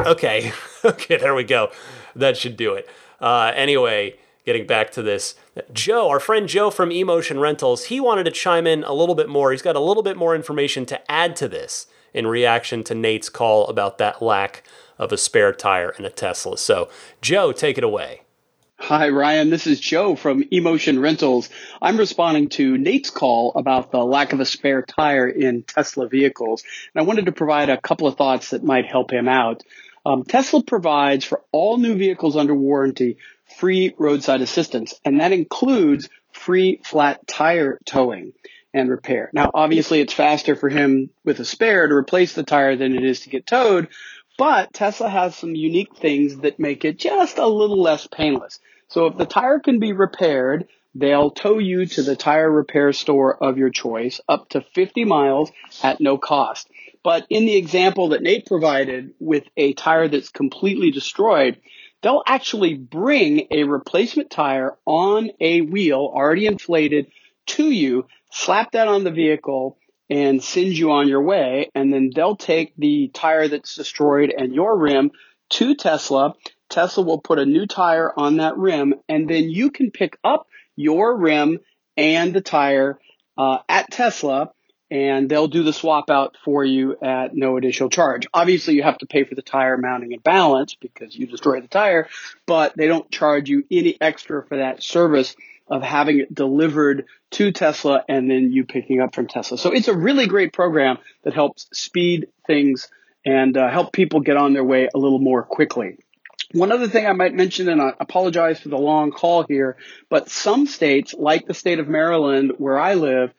Okay, 0.00 0.52
okay, 0.84 1.18
there 1.18 1.34
we 1.34 1.44
go. 1.44 1.70
That 2.16 2.36
should 2.36 2.56
do 2.56 2.72
it. 2.72 2.88
Uh, 3.20 3.52
anyway, 3.54 4.16
getting 4.46 4.66
back 4.66 4.90
to 4.92 5.02
this, 5.02 5.34
Joe, 5.74 6.08
our 6.08 6.18
friend 6.18 6.48
Joe 6.48 6.70
from 6.70 6.90
Emotion 6.90 7.38
Rentals, 7.38 7.84
he 7.84 8.00
wanted 8.00 8.24
to 8.24 8.30
chime 8.30 8.66
in 8.66 8.82
a 8.84 8.94
little 8.94 9.14
bit 9.14 9.28
more. 9.28 9.52
He's 9.52 9.60
got 9.60 9.76
a 9.76 9.80
little 9.80 10.02
bit 10.02 10.16
more 10.16 10.34
information 10.34 10.86
to 10.86 11.10
add 11.10 11.36
to 11.36 11.48
this 11.48 11.86
in 12.14 12.26
reaction 12.26 12.84
to 12.84 12.94
Nate's 12.94 13.28
call 13.28 13.66
about 13.66 13.98
that 13.98 14.22
lack 14.22 14.62
of 14.98 15.12
a 15.12 15.16
spare 15.16 15.52
tire 15.52 15.90
in 15.90 16.04
a 16.04 16.10
Tesla. 16.10 16.58
So, 16.58 16.88
Joe, 17.20 17.52
take 17.52 17.78
it 17.78 17.84
away. 17.84 18.22
Hi, 18.78 19.10
Ryan. 19.10 19.50
This 19.50 19.66
is 19.66 19.78
Joe 19.78 20.16
from 20.16 20.42
Emotion 20.50 20.98
Rentals. 21.00 21.50
I'm 21.82 21.98
responding 21.98 22.48
to 22.50 22.78
Nate's 22.78 23.10
call 23.10 23.52
about 23.54 23.92
the 23.92 24.02
lack 24.02 24.32
of 24.32 24.40
a 24.40 24.46
spare 24.46 24.80
tire 24.80 25.28
in 25.28 25.62
Tesla 25.64 26.08
vehicles. 26.08 26.64
And 26.94 27.02
I 27.02 27.06
wanted 27.06 27.26
to 27.26 27.32
provide 27.32 27.68
a 27.68 27.80
couple 27.80 28.06
of 28.06 28.16
thoughts 28.16 28.50
that 28.50 28.64
might 28.64 28.86
help 28.86 29.10
him 29.12 29.28
out. 29.28 29.62
Um, 30.06 30.24
Tesla 30.24 30.62
provides 30.62 31.26
for 31.26 31.42
all 31.52 31.76
new 31.76 31.94
vehicles 31.94 32.36
under 32.36 32.54
warranty 32.54 33.18
free 33.58 33.94
roadside 33.98 34.40
assistance, 34.40 34.98
and 35.04 35.20
that 35.20 35.32
includes 35.32 36.08
free 36.32 36.80
flat 36.82 37.26
tire 37.26 37.78
towing 37.84 38.32
and 38.72 38.90
repair. 38.90 39.30
Now, 39.32 39.50
obviously, 39.52 40.00
it's 40.00 40.12
faster 40.12 40.54
for 40.56 40.68
him 40.68 41.10
with 41.24 41.40
a 41.40 41.44
spare 41.44 41.88
to 41.88 41.94
replace 41.94 42.34
the 42.34 42.42
tire 42.42 42.76
than 42.76 42.94
it 42.96 43.04
is 43.04 43.20
to 43.20 43.30
get 43.30 43.46
towed, 43.46 43.88
but 44.38 44.72
Tesla 44.72 45.08
has 45.08 45.36
some 45.36 45.54
unique 45.54 45.96
things 45.96 46.38
that 46.38 46.58
make 46.58 46.84
it 46.84 46.98
just 46.98 47.38
a 47.38 47.46
little 47.46 47.80
less 47.80 48.06
painless. 48.06 48.60
So 48.88 49.06
if 49.06 49.16
the 49.16 49.26
tire 49.26 49.58
can 49.58 49.78
be 49.78 49.92
repaired, 49.92 50.68
they'll 50.94 51.30
tow 51.30 51.58
you 51.58 51.86
to 51.86 52.02
the 52.02 52.16
tire 52.16 52.50
repair 52.50 52.92
store 52.92 53.36
of 53.42 53.58
your 53.58 53.70
choice 53.70 54.20
up 54.28 54.48
to 54.50 54.60
50 54.60 55.04
miles 55.04 55.52
at 55.82 56.00
no 56.00 56.18
cost. 56.18 56.68
But 57.02 57.26
in 57.30 57.46
the 57.46 57.56
example 57.56 58.08
that 58.08 58.22
Nate 58.22 58.46
provided 58.46 59.14
with 59.18 59.44
a 59.56 59.72
tire 59.72 60.08
that's 60.08 60.30
completely 60.30 60.90
destroyed, 60.90 61.60
they'll 62.02 62.22
actually 62.26 62.74
bring 62.74 63.46
a 63.50 63.64
replacement 63.64 64.30
tire 64.30 64.76
on 64.84 65.30
a 65.40 65.60
wheel 65.60 66.10
already 66.12 66.46
inflated 66.46 67.10
to 67.46 67.70
you, 67.70 68.06
slap 68.30 68.72
that 68.72 68.88
on 68.88 69.04
the 69.04 69.10
vehicle, 69.10 69.76
and 70.10 70.42
send 70.42 70.76
you 70.76 70.90
on 70.90 71.08
your 71.08 71.22
way. 71.22 71.70
And 71.74 71.92
then 71.92 72.10
they'll 72.14 72.36
take 72.36 72.74
the 72.76 73.08
tire 73.14 73.48
that's 73.48 73.76
destroyed 73.76 74.34
and 74.36 74.52
your 74.52 74.76
rim 74.76 75.12
to 75.50 75.74
Tesla. 75.76 76.34
Tesla 76.68 77.04
will 77.04 77.20
put 77.20 77.38
a 77.38 77.46
new 77.46 77.66
tire 77.66 78.12
on 78.16 78.36
that 78.36 78.56
rim, 78.56 78.94
and 79.08 79.28
then 79.28 79.44
you 79.50 79.70
can 79.70 79.90
pick 79.90 80.18
up 80.22 80.46
your 80.76 81.16
rim 81.16 81.60
and 81.96 82.32
the 82.32 82.40
tire 82.40 82.98
uh, 83.36 83.58
at 83.68 83.90
Tesla, 83.90 84.52
and 84.90 85.28
they'll 85.28 85.48
do 85.48 85.62
the 85.62 85.72
swap 85.72 86.10
out 86.10 86.36
for 86.44 86.64
you 86.64 86.96
at 87.02 87.34
no 87.34 87.56
additional 87.56 87.90
charge. 87.90 88.26
Obviously, 88.32 88.74
you 88.74 88.82
have 88.82 88.98
to 88.98 89.06
pay 89.06 89.24
for 89.24 89.34
the 89.34 89.42
tire 89.42 89.76
mounting 89.76 90.12
and 90.12 90.22
balance 90.22 90.76
because 90.80 91.16
you 91.16 91.26
destroyed 91.26 91.64
the 91.64 91.68
tire, 91.68 92.08
but 92.46 92.76
they 92.76 92.86
don't 92.86 93.10
charge 93.10 93.48
you 93.48 93.64
any 93.70 93.96
extra 94.00 94.44
for 94.46 94.58
that 94.58 94.82
service 94.82 95.34
of 95.70 95.82
having 95.82 96.18
it 96.18 96.34
delivered 96.34 97.06
to 97.30 97.52
Tesla 97.52 98.04
and 98.08 98.28
then 98.28 98.50
you 98.52 98.64
picking 98.64 99.00
up 99.00 99.14
from 99.14 99.28
Tesla. 99.28 99.56
So 99.56 99.70
it's 99.70 99.88
a 99.88 99.96
really 99.96 100.26
great 100.26 100.52
program 100.52 100.98
that 101.22 101.32
helps 101.32 101.68
speed 101.72 102.28
things 102.46 102.88
and 103.24 103.56
uh, 103.56 103.70
help 103.70 103.92
people 103.92 104.20
get 104.20 104.36
on 104.36 104.52
their 104.52 104.64
way 104.64 104.88
a 104.92 104.98
little 104.98 105.20
more 105.20 105.42
quickly. 105.42 105.98
One 106.52 106.72
other 106.72 106.88
thing 106.88 107.06
I 107.06 107.12
might 107.12 107.32
mention, 107.32 107.68
and 107.68 107.80
I 107.80 107.92
apologize 108.00 108.58
for 108.58 108.70
the 108.70 108.78
long 108.78 109.12
call 109.12 109.44
here, 109.44 109.76
but 110.08 110.28
some 110.28 110.66
states, 110.66 111.14
like 111.14 111.46
the 111.46 111.54
state 111.54 111.78
of 111.78 111.86
Maryland 111.86 112.54
where 112.58 112.78
I 112.78 112.94
live, 112.94 113.32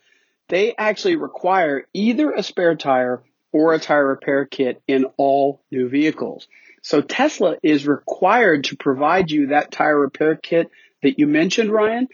they 0.47 0.73
actually 0.77 1.17
require 1.17 1.85
either 1.93 2.31
a 2.31 2.43
spare 2.43 2.75
tire 2.75 3.21
or 3.51 3.73
a 3.73 3.79
tire 3.79 4.07
repair 4.07 4.45
kit 4.45 4.81
in 4.87 5.05
all 5.17 5.61
new 5.71 5.89
vehicles. 5.89 6.47
So 6.81 7.01
Tesla 7.01 7.57
is 7.61 7.85
required 7.85 8.65
to 8.65 8.77
provide 8.77 9.29
you 9.29 9.47
that 9.47 9.71
tire 9.71 9.99
repair 9.99 10.35
kit 10.35 10.71
that 11.03 11.19
you 11.19 11.27
mentioned, 11.27 11.71
Ryan, 11.71 12.07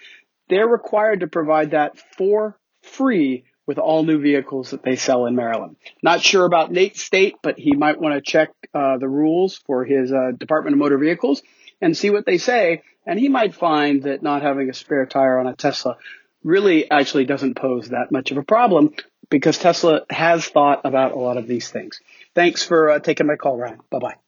they're 0.50 0.68
required 0.68 1.22
to 1.22 1.28
provide 1.28 1.72
that 1.72 2.00
for 2.18 2.58
free 2.82 3.46
with 3.66 3.78
all 3.78 4.04
new 4.04 4.20
vehicles 4.20 4.72
that 4.72 4.82
they 4.82 4.96
sell 4.96 5.26
in 5.26 5.36
Maryland. 5.36 5.76
Not 6.02 6.22
sure 6.22 6.46
about 6.46 6.72
Nate's 6.72 7.04
state, 7.04 7.36
but 7.44 7.60
he 7.60 7.76
might 7.76 8.00
want 8.00 8.16
to 8.16 8.22
check 8.22 8.50
uh, 8.74 8.98
the 8.98 9.10
rules 9.10 9.58
for 9.66 9.84
his 9.84 10.12
uh, 10.12 10.32
Department 10.38 10.74
of 10.74 10.80
Motor 10.80 10.98
Vehicles 10.98 11.42
and 11.82 11.96
see 11.96 12.10
what 12.10 12.26
they 12.26 12.38
say. 12.38 12.82
And 13.06 13.20
he 13.20 13.28
might 13.28 13.54
find 13.54 14.04
that 14.04 14.24
not 14.24 14.42
having 14.42 14.70
a 14.70 14.74
spare 14.74 15.06
tire 15.06 15.38
on 15.38 15.48
a 15.48 15.56
Tesla 15.56 15.98
really 16.44 16.90
actually 16.90 17.26
doesn't 17.26 17.56
pose 17.56 17.90
that 17.90 18.12
much 18.12 18.32
of 18.32 18.38
a 18.38 18.44
problem 18.44 18.94
because 19.30 19.58
Tesla 19.58 20.02
has 20.10 20.46
thought 20.46 20.82
about 20.86 21.12
a 21.12 21.20
lot 21.20 21.38
of 21.38 21.48
these 21.48 21.70
things. 21.70 22.00
Thanks 22.36 22.64
for 22.64 22.90
uh, 22.90 23.00
taking 23.00 23.28
my 23.28 23.36
call, 23.36 23.58
Ryan. 23.58 23.80
Bye 23.90 24.00
bye. 24.00 24.27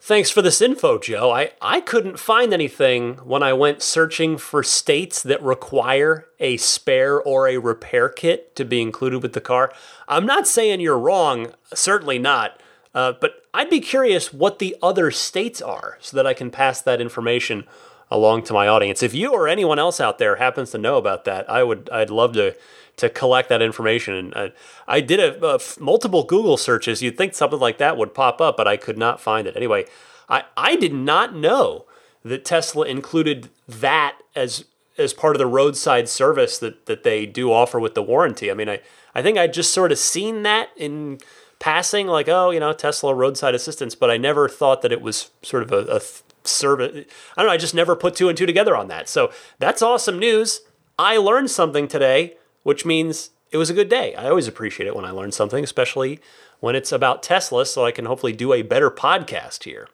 Thanks 0.00 0.30
for 0.30 0.42
this 0.42 0.62
info, 0.62 0.98
Joe. 0.98 1.32
I, 1.32 1.50
I 1.60 1.80
couldn't 1.80 2.18
find 2.18 2.54
anything 2.54 3.16
when 3.16 3.42
I 3.42 3.52
went 3.52 3.82
searching 3.82 4.38
for 4.38 4.62
states 4.62 5.22
that 5.24 5.42
require 5.42 6.26
a 6.38 6.56
spare 6.56 7.20
or 7.20 7.48
a 7.48 7.58
repair 7.58 8.08
kit 8.08 8.54
to 8.56 8.64
be 8.64 8.80
included 8.80 9.22
with 9.22 9.32
the 9.32 9.40
car. 9.40 9.72
I'm 10.06 10.24
not 10.24 10.46
saying 10.46 10.80
you're 10.80 10.98
wrong, 10.98 11.52
certainly 11.74 12.18
not, 12.18 12.60
uh, 12.94 13.14
but 13.20 13.42
I'd 13.52 13.70
be 13.70 13.80
curious 13.80 14.32
what 14.32 14.60
the 14.60 14.76
other 14.80 15.10
states 15.10 15.60
are 15.60 15.98
so 16.00 16.16
that 16.16 16.26
I 16.26 16.32
can 16.32 16.50
pass 16.50 16.80
that 16.80 17.00
information 17.00 17.64
along 18.10 18.44
to 18.44 18.52
my 18.52 18.68
audience. 18.68 19.02
If 19.02 19.14
you 19.14 19.32
or 19.32 19.48
anyone 19.48 19.78
else 19.78 20.00
out 20.00 20.18
there 20.18 20.36
happens 20.36 20.70
to 20.70 20.78
know 20.78 20.96
about 20.96 21.24
that, 21.24 21.50
I 21.50 21.62
would 21.64 21.90
I'd 21.90 22.10
love 22.10 22.32
to 22.34 22.54
to 22.98 23.08
collect 23.08 23.48
that 23.48 23.62
information. 23.62 24.14
And 24.14 24.34
I, 24.34 24.52
I 24.86 25.00
did 25.00 25.20
a, 25.20 25.44
a 25.44 25.54
f- 25.56 25.78
multiple 25.80 26.24
Google 26.24 26.56
searches. 26.56 27.02
You'd 27.02 27.16
think 27.16 27.34
something 27.34 27.58
like 27.58 27.78
that 27.78 27.96
would 27.96 28.14
pop 28.14 28.40
up, 28.40 28.56
but 28.56 28.68
I 28.68 28.76
could 28.76 28.98
not 28.98 29.20
find 29.20 29.46
it. 29.46 29.56
Anyway, 29.56 29.86
I, 30.28 30.44
I 30.56 30.76
did 30.76 30.92
not 30.92 31.34
know 31.34 31.86
that 32.24 32.44
Tesla 32.44 32.86
included 32.86 33.48
that 33.66 34.18
as 34.34 34.64
as 34.96 35.14
part 35.14 35.36
of 35.36 35.38
the 35.38 35.46
roadside 35.46 36.08
service 36.08 36.58
that 36.58 36.86
that 36.86 37.04
they 37.04 37.24
do 37.24 37.52
offer 37.52 37.78
with 37.78 37.94
the 37.94 38.02
warranty. 38.02 38.50
I 38.50 38.54
mean, 38.54 38.68
I 38.68 38.80
I 39.14 39.22
think 39.22 39.38
I 39.38 39.46
just 39.46 39.72
sort 39.72 39.92
of 39.92 39.98
seen 39.98 40.42
that 40.42 40.70
in 40.76 41.18
passing, 41.58 42.06
like 42.06 42.28
oh, 42.28 42.50
you 42.50 42.60
know, 42.60 42.72
Tesla 42.72 43.14
roadside 43.14 43.54
assistance, 43.54 43.94
but 43.94 44.10
I 44.10 44.16
never 44.16 44.48
thought 44.48 44.82
that 44.82 44.92
it 44.92 45.00
was 45.00 45.30
sort 45.42 45.62
of 45.62 45.72
a, 45.72 45.96
a 45.96 46.00
service. 46.46 47.04
I 47.36 47.42
don't 47.42 47.46
know. 47.46 47.52
I 47.52 47.56
just 47.56 47.74
never 47.74 47.94
put 47.94 48.16
two 48.16 48.28
and 48.28 48.36
two 48.36 48.46
together 48.46 48.76
on 48.76 48.88
that. 48.88 49.08
So 49.08 49.30
that's 49.58 49.82
awesome 49.82 50.18
news. 50.18 50.62
I 50.98 51.16
learned 51.16 51.50
something 51.50 51.86
today 51.86 52.37
which 52.68 52.84
means 52.84 53.30
it 53.50 53.56
was 53.56 53.70
a 53.70 53.74
good 53.74 53.88
day. 53.88 54.14
I 54.14 54.28
always 54.28 54.46
appreciate 54.46 54.86
it 54.86 54.94
when 54.94 55.06
I 55.06 55.10
learn 55.10 55.32
something, 55.32 55.64
especially 55.64 56.20
when 56.60 56.76
it's 56.76 56.92
about 56.92 57.22
Tesla, 57.22 57.64
so 57.64 57.86
I 57.86 57.92
can 57.92 58.04
hopefully 58.04 58.34
do 58.34 58.52
a 58.52 58.60
better 58.60 58.90
podcast 58.90 59.64
here. 59.64 59.88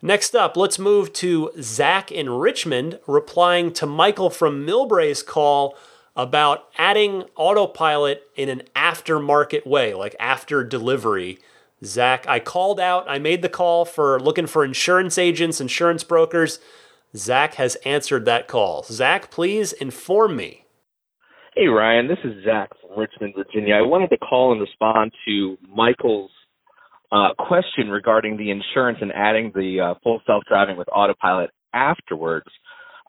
Next 0.00 0.34
up, 0.34 0.56
let's 0.56 0.78
move 0.78 1.12
to 1.12 1.50
Zach 1.60 2.10
in 2.10 2.30
Richmond 2.30 2.98
replying 3.06 3.74
to 3.74 3.84
Michael 3.84 4.30
from 4.30 4.66
Millbrae's 4.66 5.22
call 5.22 5.76
about 6.16 6.66
adding 6.78 7.24
autopilot 7.36 8.22
in 8.36 8.48
an 8.48 8.62
aftermarket 8.74 9.66
way, 9.66 9.92
like 9.92 10.16
after 10.18 10.64
delivery. 10.64 11.40
Zach, 11.84 12.26
I 12.26 12.40
called 12.40 12.80
out, 12.80 13.04
I 13.06 13.18
made 13.18 13.42
the 13.42 13.50
call 13.50 13.84
for 13.84 14.18
looking 14.18 14.46
for 14.46 14.64
insurance 14.64 15.18
agents, 15.18 15.60
insurance 15.60 16.04
brokers. 16.04 16.58
Zach 17.14 17.56
has 17.56 17.74
answered 17.84 18.24
that 18.24 18.48
call. 18.48 18.82
Zach, 18.84 19.30
please 19.30 19.74
inform 19.74 20.36
me. 20.36 20.61
Hey, 21.54 21.66
Ryan, 21.66 22.08
this 22.08 22.16
is 22.24 22.42
Zach 22.46 22.70
from 22.80 22.98
Richmond, 22.98 23.34
Virginia. 23.36 23.74
I 23.74 23.82
wanted 23.82 24.08
to 24.08 24.16
call 24.16 24.52
and 24.52 24.60
respond 24.62 25.12
to 25.26 25.58
Michael's 25.68 26.30
uh, 27.12 27.34
question 27.38 27.90
regarding 27.90 28.38
the 28.38 28.50
insurance 28.50 28.96
and 29.02 29.12
adding 29.12 29.52
the 29.54 29.78
uh, 29.78 29.94
full 30.02 30.22
self-driving 30.26 30.78
with 30.78 30.88
autopilot 30.88 31.50
afterwards. 31.74 32.46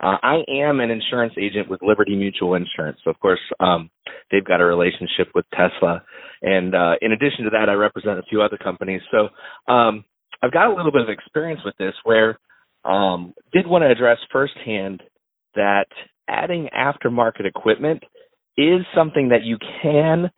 Uh, 0.04 0.18
I 0.22 0.44
am 0.50 0.82
an 0.82 0.92
insurance 0.92 1.36
agent 1.40 1.70
with 1.70 1.82
Liberty 1.82 2.18
Mutual 2.18 2.56
Insurance. 2.56 3.00
So, 3.06 3.12
of 3.12 3.20
course, 3.22 3.40
um, 3.62 3.90
they've 4.30 4.44
got 4.44 4.60
a 4.60 4.66
relationship 4.66 5.30
with 5.34 5.46
Tesla. 5.54 6.04
And 6.42 6.76
uh, 6.76 6.96
in 7.02 7.14
addition 7.14 7.46
to 7.46 7.50
that, 7.52 7.70
I 7.70 7.76
represent 7.76 8.20
a 8.20 8.24
few 8.24 8.42
other 8.42 8.58
companies. 8.58 9.00
So 9.10 9.30
um, 9.72 10.04
I've 10.42 10.52
got 10.52 10.68
a 10.68 10.76
little 10.76 10.92
bit 10.92 11.04
of 11.04 11.08
experience 11.08 11.62
with 11.64 11.78
this 11.78 11.94
where 12.04 12.38
um, 12.84 13.34
did 13.54 13.66
want 13.66 13.84
to 13.84 13.90
address 13.90 14.18
firsthand 14.34 15.02
that 15.56 15.88
adding 16.28 16.68
aftermarket 16.78 17.46
equipment– 17.46 18.04
is 18.58 18.82
something 18.96 19.30
that 19.30 19.44
you 19.44 19.58
can 19.82 20.32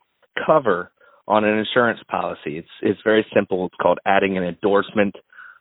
cover 0.46 0.92
on 1.28 1.44
an 1.44 1.58
insurance 1.58 2.00
policy. 2.08 2.58
It's 2.58 2.68
it's 2.82 3.00
very 3.04 3.26
simple. 3.34 3.66
It's 3.66 3.74
called 3.80 3.98
adding 4.06 4.36
an 4.36 4.44
endorsement, 4.44 5.14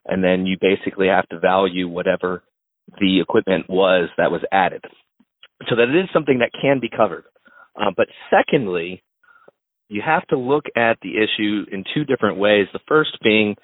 and 0.05 0.23
then 0.23 0.45
you 0.45 0.57
basically 0.59 1.07
have 1.07 1.27
to 1.29 1.39
value 1.39 1.87
whatever 1.87 2.43
the 2.99 3.19
equipment 3.19 3.65
was 3.69 4.09
that 4.17 4.31
was 4.31 4.41
added, 4.51 4.83
so 5.67 5.75
that 5.75 5.89
it 5.89 5.95
is 5.95 6.09
something 6.13 6.39
that 6.39 6.51
can 6.59 6.79
be 6.79 6.89
covered. 6.89 7.25
Uh, 7.75 7.91
but 7.95 8.07
secondly, 8.29 9.03
you 9.89 10.01
have 10.05 10.25
to 10.27 10.37
look 10.37 10.65
at 10.75 10.97
the 11.01 11.13
issue 11.17 11.65
in 11.71 11.83
two 11.93 12.05
different 12.05 12.37
ways. 12.37 12.67
The 12.71 12.79
first 12.87 13.17
being 13.23 13.55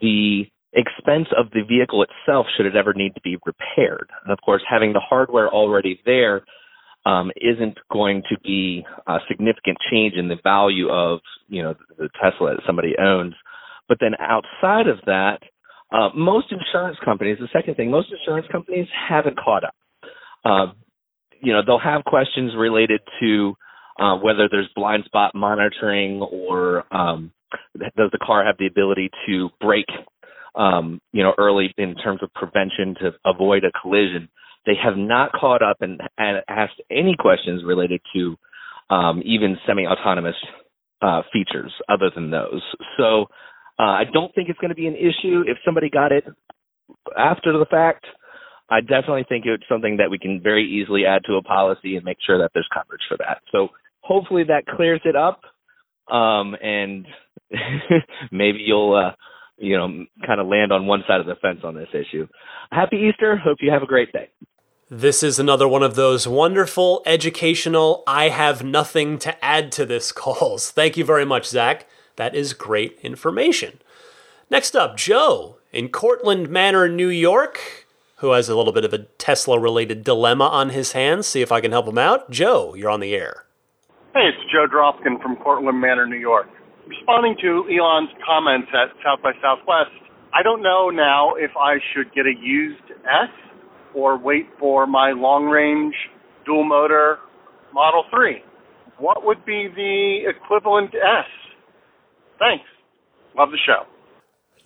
the 0.00 0.44
expense 0.72 1.28
of 1.36 1.50
the 1.50 1.62
vehicle 1.62 2.04
itself 2.04 2.46
should 2.56 2.66
it 2.66 2.76
ever 2.76 2.92
need 2.92 3.14
to 3.14 3.20
be 3.22 3.38
repaired. 3.46 4.10
And 4.24 4.32
of 4.32 4.38
course, 4.44 4.62
having 4.68 4.92
the 4.92 5.00
hardware 5.00 5.48
already 5.48 6.00
there 6.04 6.42
um, 7.06 7.30
isn't 7.36 7.78
going 7.90 8.22
to 8.28 8.38
be 8.40 8.84
a 9.06 9.18
significant 9.28 9.78
change 9.90 10.14
in 10.14 10.28
the 10.28 10.36
value 10.42 10.90
of 10.90 11.20
you 11.48 11.62
know 11.62 11.74
the 11.96 12.10
Tesla 12.22 12.56
that 12.56 12.62
somebody 12.66 12.94
owns. 12.98 13.34
But 13.88 13.98
then 14.00 14.12
outside 14.18 14.88
of 14.88 14.98
that, 15.06 15.38
uh, 15.92 16.10
most 16.14 16.48
insurance 16.50 16.98
companies, 17.04 17.38
the 17.40 17.48
second 17.52 17.76
thing, 17.76 17.90
most 17.90 18.08
insurance 18.12 18.46
companies 18.50 18.88
haven't 19.08 19.38
caught 19.38 19.64
up. 19.64 19.74
uh, 20.44 20.66
you 21.40 21.52
know, 21.52 21.60
they'll 21.64 21.78
have 21.78 22.04
questions 22.04 22.52
related 22.56 23.00
to 23.20 23.54
uh, 24.00 24.16
whether 24.16 24.48
there's 24.50 24.68
blind 24.74 25.04
spot 25.04 25.34
monitoring 25.34 26.20
or 26.20 26.84
um, 26.94 27.32
does 27.78 28.10
the 28.12 28.18
car 28.18 28.44
have 28.44 28.56
the 28.58 28.66
ability 28.66 29.10
to 29.26 29.48
brake, 29.60 29.90
um, 30.54 31.00
you 31.12 31.22
know, 31.22 31.34
early 31.38 31.72
in 31.78 31.94
terms 31.96 32.22
of 32.22 32.32
prevention 32.34 32.94
to 33.00 33.12
avoid 33.24 33.64
a 33.64 33.72
collision. 33.80 34.28
They 34.66 34.74
have 34.82 34.96
not 34.96 35.32
caught 35.32 35.62
up 35.62 35.78
and, 35.80 36.00
and 36.18 36.42
asked 36.48 36.82
any 36.90 37.14
questions 37.18 37.62
related 37.64 38.00
to 38.14 38.36
um, 38.90 39.22
even 39.24 39.56
semi-autonomous 39.66 40.34
uh, 41.02 41.22
features 41.32 41.72
other 41.88 42.10
than 42.14 42.30
those. 42.30 42.62
So 42.98 43.26
uh, 43.78 43.82
I 43.82 44.04
don't 44.12 44.34
think 44.34 44.48
it's 44.48 44.58
going 44.58 44.70
to 44.70 44.74
be 44.74 44.86
an 44.86 44.96
issue 44.96 45.44
if 45.46 45.58
somebody 45.64 45.90
got 45.90 46.12
it 46.12 46.24
after 47.16 47.52
the 47.52 47.66
fact. 47.70 48.06
I 48.68 48.80
definitely 48.80 49.24
think 49.28 49.44
it's 49.46 49.62
something 49.68 49.98
that 49.98 50.10
we 50.10 50.18
can 50.18 50.40
very 50.42 50.68
easily 50.68 51.04
add 51.06 51.22
to 51.26 51.34
a 51.34 51.42
policy 51.42 51.96
and 51.96 52.04
make 52.04 52.18
sure 52.26 52.38
that 52.38 52.50
there's 52.52 52.68
coverage 52.72 53.02
for 53.08 53.16
that. 53.18 53.38
So 53.52 53.68
hopefully 54.00 54.44
that 54.44 54.66
clears 54.66 55.00
it 55.04 55.14
up, 55.14 55.42
um, 56.12 56.56
and 56.60 57.06
maybe 58.32 58.58
you'll, 58.66 58.94
uh, 58.94 59.14
you 59.56 59.76
know, 59.76 60.04
kind 60.26 60.40
of 60.40 60.48
land 60.48 60.72
on 60.72 60.86
one 60.86 61.04
side 61.06 61.20
of 61.20 61.26
the 61.26 61.36
fence 61.40 61.60
on 61.62 61.76
this 61.76 61.88
issue. 61.92 62.26
Happy 62.72 63.08
Easter. 63.08 63.36
Hope 63.36 63.58
you 63.60 63.70
have 63.70 63.82
a 63.82 63.86
great 63.86 64.12
day. 64.12 64.30
This 64.88 65.22
is 65.22 65.38
another 65.38 65.66
one 65.66 65.82
of 65.82 65.94
those 65.96 66.28
wonderful, 66.28 67.02
educational, 67.06 68.04
I 68.06 68.28
have 68.28 68.62
nothing 68.62 69.18
to 69.18 69.44
add 69.44 69.72
to 69.72 69.86
this 69.86 70.12
calls. 70.12 70.70
Thank 70.70 70.96
you 70.96 71.04
very 71.04 71.24
much, 71.24 71.46
Zach. 71.46 71.86
That 72.16 72.34
is 72.34 72.52
great 72.52 72.98
information. 73.02 73.80
Next 74.48 74.76
up, 74.76 74.96
Joe 74.96 75.58
in 75.72 75.88
Cortlandt 75.88 76.48
Manor, 76.48 76.88
New 76.88 77.08
York 77.08 77.86
who 78.16 78.32
has 78.32 78.48
a 78.48 78.56
little 78.56 78.72
bit 78.72 78.84
of 78.84 78.92
a 78.92 79.04
Tesla 79.18 79.58
related 79.58 80.02
dilemma 80.02 80.44
on 80.44 80.70
his 80.70 80.92
hands. 80.92 81.26
See 81.26 81.42
if 81.42 81.52
I 81.52 81.60
can 81.60 81.72
help 81.72 81.86
him 81.86 81.98
out. 81.98 82.30
Joe, 82.30 82.74
you're 82.74 82.90
on 82.90 83.00
the 83.00 83.14
air. 83.14 83.44
Hey, 84.14 84.28
it's 84.28 84.50
Joe 84.50 84.66
Dropkin 84.66 85.20
from 85.22 85.36
Cortlandt 85.36 85.78
Manor, 85.78 86.06
New 86.06 86.16
York. 86.16 86.48
Responding 86.86 87.36
to 87.42 87.68
Elon's 87.68 88.10
comments 88.24 88.68
at 88.72 88.88
South 89.04 89.20
by 89.22 89.32
Southwest, 89.42 89.90
I 90.32 90.42
don't 90.42 90.62
know 90.62 90.88
now 90.88 91.34
if 91.34 91.50
I 91.56 91.76
should 91.92 92.12
get 92.14 92.26
a 92.26 92.32
used 92.40 92.82
S 93.04 93.28
or 93.96 94.18
wait 94.18 94.46
for 94.60 94.86
my 94.86 95.10
long 95.12 95.46
range 95.46 95.94
dual 96.44 96.64
motor 96.64 97.18
Model 97.72 98.04
3. 98.10 98.42
What 98.98 99.24
would 99.24 99.44
be 99.44 99.68
the 99.74 100.28
equivalent 100.28 100.94
S? 100.94 101.24
Thanks. 102.38 102.66
Love 103.36 103.50
the 103.50 103.58
show. 103.64 103.84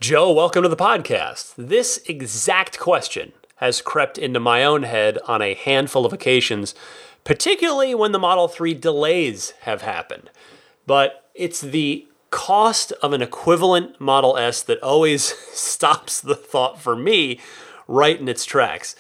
Joe, 0.01 0.33
welcome 0.33 0.65
to 0.65 0.69
the 0.69 0.77
podcast. 0.77 1.55
This 1.57 2.01
exact 2.09 2.81
question 2.81 3.33
has 3.57 3.81
crept 3.81 4.19
into 4.19 4.41
my 4.41 4.65
own 4.65 4.83
head 4.83 5.19
on 5.29 5.43
a 5.43 5.55
handful 5.55 6.05
of 6.05 6.13
occasions, 6.13 6.75
particularly 7.23 7.95
when 7.95 8.11
the 8.11 8.19
Model 8.19 8.49
3 8.49 8.75
delays 8.75 9.53
have 9.63 9.83
happened. 9.83 10.31
But 10.87 11.31
it's 11.35 11.61
the 11.61 12.07
cost 12.31 12.93
of 13.03 13.13
an 13.13 13.23
equivalent 13.23 14.01
Model 14.01 14.37
S 14.37 14.63
that 14.63 14.83
always 14.83 15.23
stops 15.53 16.21
the 16.21 16.35
thought 16.35 16.81
for 16.81 16.97
me 16.97 17.39
right 17.87 18.19
in 18.19 18.29
its 18.29 18.45
tracks. 18.45 18.97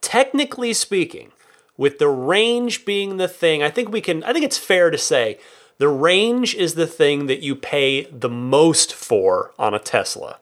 Technically 0.00 0.72
speaking, 0.72 1.32
with 1.76 1.98
the 1.98 2.08
range 2.08 2.84
being 2.84 3.16
the 3.16 3.28
thing, 3.28 3.62
I 3.62 3.70
think 3.70 3.90
we 3.90 4.00
can, 4.00 4.24
I 4.24 4.32
think 4.32 4.44
it's 4.44 4.58
fair 4.58 4.90
to 4.90 4.98
say 4.98 5.38
the 5.78 5.88
range 5.88 6.54
is 6.54 6.74
the 6.74 6.86
thing 6.86 7.26
that 7.26 7.40
you 7.40 7.54
pay 7.54 8.04
the 8.04 8.28
most 8.28 8.92
for 8.92 9.52
on 9.58 9.74
a 9.74 9.78
Tesla. 9.78 10.38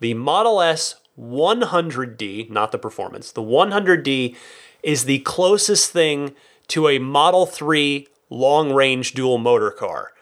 The 0.00 0.14
Model 0.14 0.60
S 0.60 0.96
100D, 1.18 2.50
not 2.50 2.72
the 2.72 2.78
performance, 2.78 3.30
the 3.30 3.42
100D 3.42 4.34
is 4.82 5.04
the 5.04 5.20
closest 5.20 5.90
thing 5.90 6.34
to 6.68 6.88
a 6.88 6.98
Model 6.98 7.46
3 7.46 8.08
long 8.30 8.72
range 8.72 9.12
dual 9.12 9.38
motor 9.38 9.70
car. 9.70 10.12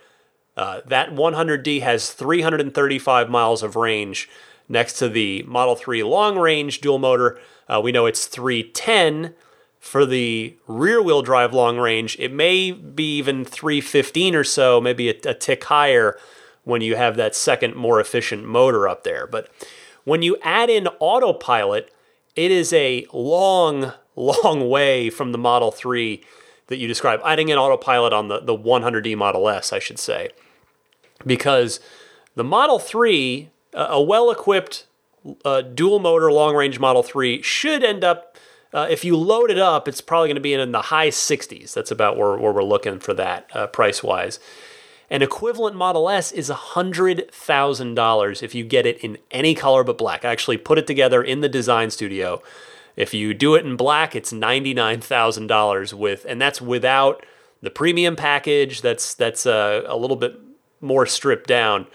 Uh, 0.57 0.81
that 0.85 1.11
100D 1.11 1.81
has 1.81 2.13
335 2.13 3.31
miles 3.31 3.63
of 3.63 3.77
range 3.77 4.29
next 4.69 4.99
to 4.99 5.09
the 5.09 5.45
Model 5.45 5.77
3 5.77 6.03
long 6.03 6.37
range 6.37 6.81
dual 6.81 6.99
motor. 6.99 7.39
Uh, 7.71 7.81
we 7.81 7.93
know 7.93 8.07
it's 8.07 8.27
310 8.27 9.35
for 9.79 10.05
the 10.05 10.57
rear 10.67 11.01
wheel 11.01 11.23
drive 11.23 11.55
long 11.55 11.79
range. 11.79 12.17
It 12.19 12.33
may 12.33 12.73
be 12.73 13.17
even 13.17 13.45
315 13.45 14.35
or 14.35 14.45
so, 14.45 14.81
maybe 14.81 15.09
a, 15.09 15.15
a 15.25 15.35
tick 15.35 15.65
higher 15.65 16.19
when 16.65 16.83
you 16.83 16.97
have 16.97 17.17
that 17.17 17.37
second, 17.37 17.77
more 17.77 18.01
efficient 18.01 18.45
motor 18.45 18.89
up 18.89 19.05
there. 19.05 19.27
But 19.27 19.49
when 20.05 20.23
you 20.23 20.37
add 20.43 20.69
in 20.69 20.89
autopilot, 20.99 21.93
it 22.35 22.51
is 22.51 22.73
a 22.73 23.07
long, 23.13 23.93
long 24.17 24.69
way 24.69 25.09
from 25.09 25.31
the 25.31 25.39
Model 25.39 25.71
3 25.71 26.23
that 26.67 26.79
you 26.79 26.89
describe. 26.89 27.21
Adding 27.25 27.51
in 27.51 27.59
autopilot 27.59 28.13
on 28.13 28.29
the, 28.29 28.41
the 28.41 28.57
100D 28.57 29.17
Model 29.17 29.49
S, 29.49 29.73
I 29.73 29.79
should 29.79 29.99
say. 29.99 30.31
Because 31.25 31.79
the 32.35 32.45
Model 32.45 32.81
3, 32.81 33.51
a 33.75 34.03
well 34.03 34.31
equipped 34.31 34.87
uh, 35.45 35.63
dual 35.63 35.99
motor 35.99 36.31
long 36.33 36.55
range 36.55 36.79
Model 36.79 37.03
3, 37.03 37.43
should 37.43 37.85
end 37.85 38.05
up, 38.05 38.37
uh, 38.73 38.87
if 38.91 39.05
you 39.05 39.17
load 39.17 39.51
it 39.51 39.59
up, 39.59 39.89
it's 39.89 40.01
probably 40.01 40.29
going 40.29 40.37
to 40.37 40.41
be 40.41 40.55
in 40.55 40.73
the 40.73 40.83
high 40.83 41.09
60s. 41.09 41.73
That's 41.73 41.91
about 41.91 42.17
where, 42.17 42.37
where 42.37 42.53
we're 42.53 42.63
looking 42.63 42.99
for 42.99 43.15
that 43.15 43.51
uh, 43.55 43.67
price 43.67 44.03
wise. 44.03 44.39
An 45.11 45.23
equivalent 45.23 45.75
Model 45.75 46.09
S 46.09 46.31
is 46.31 46.49
$100,000 46.51 48.43
if 48.43 48.55
you 48.55 48.65
get 48.65 48.87
it 48.87 48.99
in 48.99 49.19
any 49.33 49.55
color 49.55 49.83
but 49.83 49.99
black. 49.99 50.25
I 50.25 50.31
actually 50.31 50.57
put 50.57 50.79
it 50.79 50.87
together 50.87 51.23
in 51.23 51.41
the 51.41 51.49
design 51.49 51.91
studio. 51.91 52.41
If 52.95 53.13
you 53.13 53.35
do 53.35 53.57
it 53.57 53.65
in 53.65 53.77
black, 53.77 54.15
it's 54.15 54.33
$99,000 54.33 55.93
with 55.93 56.25
and 56.29 56.41
that's 56.41 56.61
without 56.61 57.25
the 57.61 57.71
premium 57.71 58.17
package 58.17 58.81
that's 58.81 59.15
that's 59.15 59.47
uh, 59.47 59.83
a 59.87 59.97
little 59.97 60.17
bit 60.17 60.39
more 60.81 61.07
stripped 61.07 61.49
down. 61.49 61.87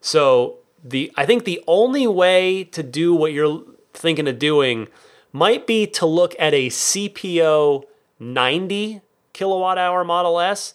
So 0.00 0.58
the 0.84 1.10
I 1.16 1.24
think 1.24 1.44
the 1.44 1.62
only 1.66 2.06
way 2.06 2.64
to 2.64 2.82
do 2.82 3.14
what 3.14 3.32
you're 3.32 3.62
thinking 3.94 4.28
of 4.28 4.38
doing 4.38 4.88
might 5.32 5.66
be 5.66 5.86
to 5.86 6.06
look 6.06 6.36
at 6.38 6.52
a 6.52 6.68
CPO 6.68 7.84
90 8.20 9.00
kilowatt 9.32 9.78
hour 9.78 10.04
Model 10.04 10.38
S, 10.38 10.74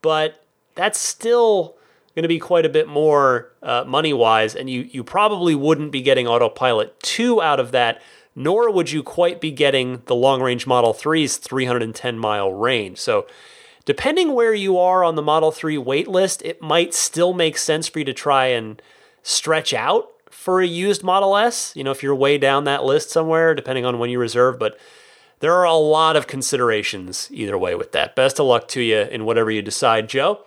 but 0.00 0.44
that's 0.74 0.98
still 0.98 1.76
going 2.14 2.22
to 2.22 2.28
be 2.28 2.38
quite 2.38 2.64
a 2.64 2.70
bit 2.70 2.88
more 2.88 3.52
uh, 3.62 3.84
money 3.86 4.12
wise, 4.12 4.54
and 4.54 4.70
you 4.70 4.88
you 4.90 5.02
probably 5.02 5.54
wouldn't 5.54 5.90
be 5.90 6.00
getting 6.00 6.28
autopilot 6.28 6.98
two 7.00 7.42
out 7.42 7.58
of 7.58 7.72
that, 7.72 8.00
nor 8.36 8.70
would 8.70 8.92
you 8.92 9.02
quite 9.02 9.40
be 9.40 9.50
getting 9.50 10.02
the 10.06 10.14
long 10.14 10.40
range 10.40 10.66
Model 10.66 10.94
3's 10.94 11.36
310 11.36 12.18
mile 12.18 12.52
range. 12.52 12.98
So. 12.98 13.26
Depending 13.86 14.34
where 14.34 14.54
you 14.54 14.78
are 14.78 15.02
on 15.02 15.16
the 15.16 15.22
Model 15.22 15.50
3 15.50 15.78
wait 15.78 16.06
list, 16.06 16.42
it 16.42 16.60
might 16.60 16.92
still 16.92 17.32
make 17.32 17.56
sense 17.56 17.88
for 17.88 17.98
you 17.98 18.04
to 18.04 18.12
try 18.12 18.46
and 18.46 18.80
stretch 19.22 19.72
out 19.74 20.08
for 20.30 20.60
a 20.60 20.66
used 20.66 21.02
Model 21.02 21.36
S. 21.36 21.74
You 21.76 21.84
know, 21.84 21.90
if 21.90 22.02
you're 22.02 22.14
way 22.14 22.38
down 22.38 22.64
that 22.64 22.84
list 22.84 23.10
somewhere, 23.10 23.54
depending 23.54 23.84
on 23.84 23.98
when 23.98 24.10
you 24.10 24.18
reserve. 24.18 24.58
But 24.58 24.78
there 25.40 25.54
are 25.54 25.64
a 25.64 25.74
lot 25.74 26.16
of 26.16 26.26
considerations 26.26 27.28
either 27.32 27.58
way 27.58 27.74
with 27.74 27.92
that. 27.92 28.16
Best 28.16 28.38
of 28.38 28.46
luck 28.46 28.68
to 28.68 28.80
you 28.80 29.00
in 29.00 29.24
whatever 29.24 29.50
you 29.50 29.62
decide, 29.62 30.08
Joe. 30.08 30.44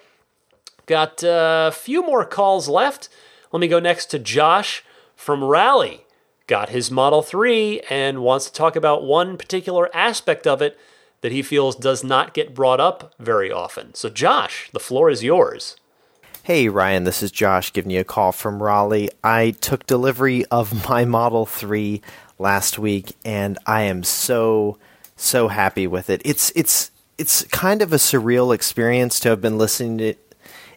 Got 0.85 1.23
a 1.23 1.71
few 1.73 2.03
more 2.03 2.25
calls 2.25 2.67
left. 2.67 3.09
Let 3.51 3.59
me 3.59 3.67
go 3.67 3.79
next 3.79 4.07
to 4.07 4.19
Josh 4.19 4.83
from 5.15 5.43
Raleigh. 5.43 6.05
Got 6.47 6.69
his 6.69 6.91
Model 6.91 7.21
3 7.21 7.81
and 7.89 8.21
wants 8.21 8.45
to 8.45 8.53
talk 8.53 8.75
about 8.75 9.03
one 9.03 9.37
particular 9.37 9.89
aspect 9.95 10.45
of 10.45 10.61
it 10.61 10.77
that 11.21 11.31
he 11.31 11.41
feels 11.41 11.75
does 11.75 12.03
not 12.03 12.33
get 12.33 12.53
brought 12.53 12.81
up 12.81 13.13
very 13.17 13.49
often. 13.49 13.93
So, 13.93 14.09
Josh, 14.09 14.69
the 14.73 14.79
floor 14.79 15.09
is 15.09 15.23
yours. 15.23 15.77
Hey, 16.45 16.67
Ryan, 16.67 17.05
this 17.05 17.23
is 17.23 17.31
Josh 17.31 17.71
giving 17.71 17.89
you 17.89 18.01
a 18.01 18.03
call 18.03 18.33
from 18.33 18.61
Raleigh. 18.61 19.09
I 19.23 19.51
took 19.51 19.85
delivery 19.85 20.43
of 20.47 20.89
my 20.89 21.05
Model 21.05 21.45
3 21.45 22.01
last 22.37 22.77
week 22.77 23.15
and 23.23 23.57
I 23.65 23.83
am 23.83 24.03
so 24.03 24.77
so 25.15 25.47
happy 25.47 25.87
with 25.87 26.09
it. 26.09 26.21
It's 26.25 26.51
it's 26.53 26.91
it's 27.17 27.45
kind 27.45 27.81
of 27.81 27.93
a 27.93 27.95
surreal 27.95 28.53
experience 28.53 29.21
to 29.21 29.29
have 29.29 29.39
been 29.39 29.57
listening 29.57 29.99
to 29.99 30.15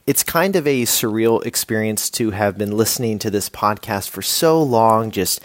it's 0.07 0.23
kind 0.23 0.55
of 0.55 0.69
a 0.69 0.83
surreal 0.83 1.45
experience 1.45 2.11
to 2.11 2.31
have 2.31 2.57
been 2.57 2.77
listening 2.77 3.19
to 3.19 3.29
this 3.29 3.51
podcast 3.51 4.09
for 4.09 4.23
so 4.23 4.63
long, 4.63 5.11
just 5.11 5.43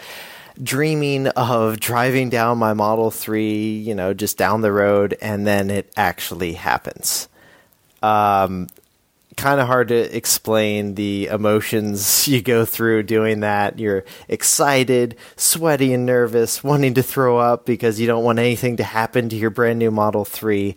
dreaming 0.62 1.26
of 1.30 1.80
driving 1.80 2.30
down 2.30 2.58
my 2.58 2.74
Model 2.74 3.10
3, 3.10 3.72
you 3.76 3.96
know, 3.96 4.14
just 4.14 4.38
down 4.38 4.60
the 4.60 4.70
road, 4.70 5.18
and 5.20 5.44
then 5.48 5.68
it 5.68 5.92
actually 5.96 6.52
happens. 6.52 7.28
Um, 8.04 8.68
kind 9.36 9.60
of 9.60 9.66
hard 9.66 9.88
to 9.88 10.16
explain 10.16 10.94
the 10.94 11.26
emotions 11.26 12.28
you 12.32 12.42
go 12.42 12.64
through 12.64 13.04
doing 13.04 13.40
that. 13.40 13.78
You're 13.78 14.04
excited, 14.28 15.16
sweaty, 15.36 15.92
and 15.92 16.06
nervous, 16.06 16.62
wanting 16.62 16.94
to 16.94 17.02
throw 17.02 17.38
up 17.38 17.64
because 17.64 18.00
you 18.00 18.06
don't 18.06 18.24
want 18.24 18.38
anything 18.38 18.76
to 18.76 18.84
happen 18.84 19.28
to 19.28 19.36
your 19.36 19.50
brand 19.50 19.78
new 19.78 19.90
Model 19.90 20.24
3. 20.24 20.76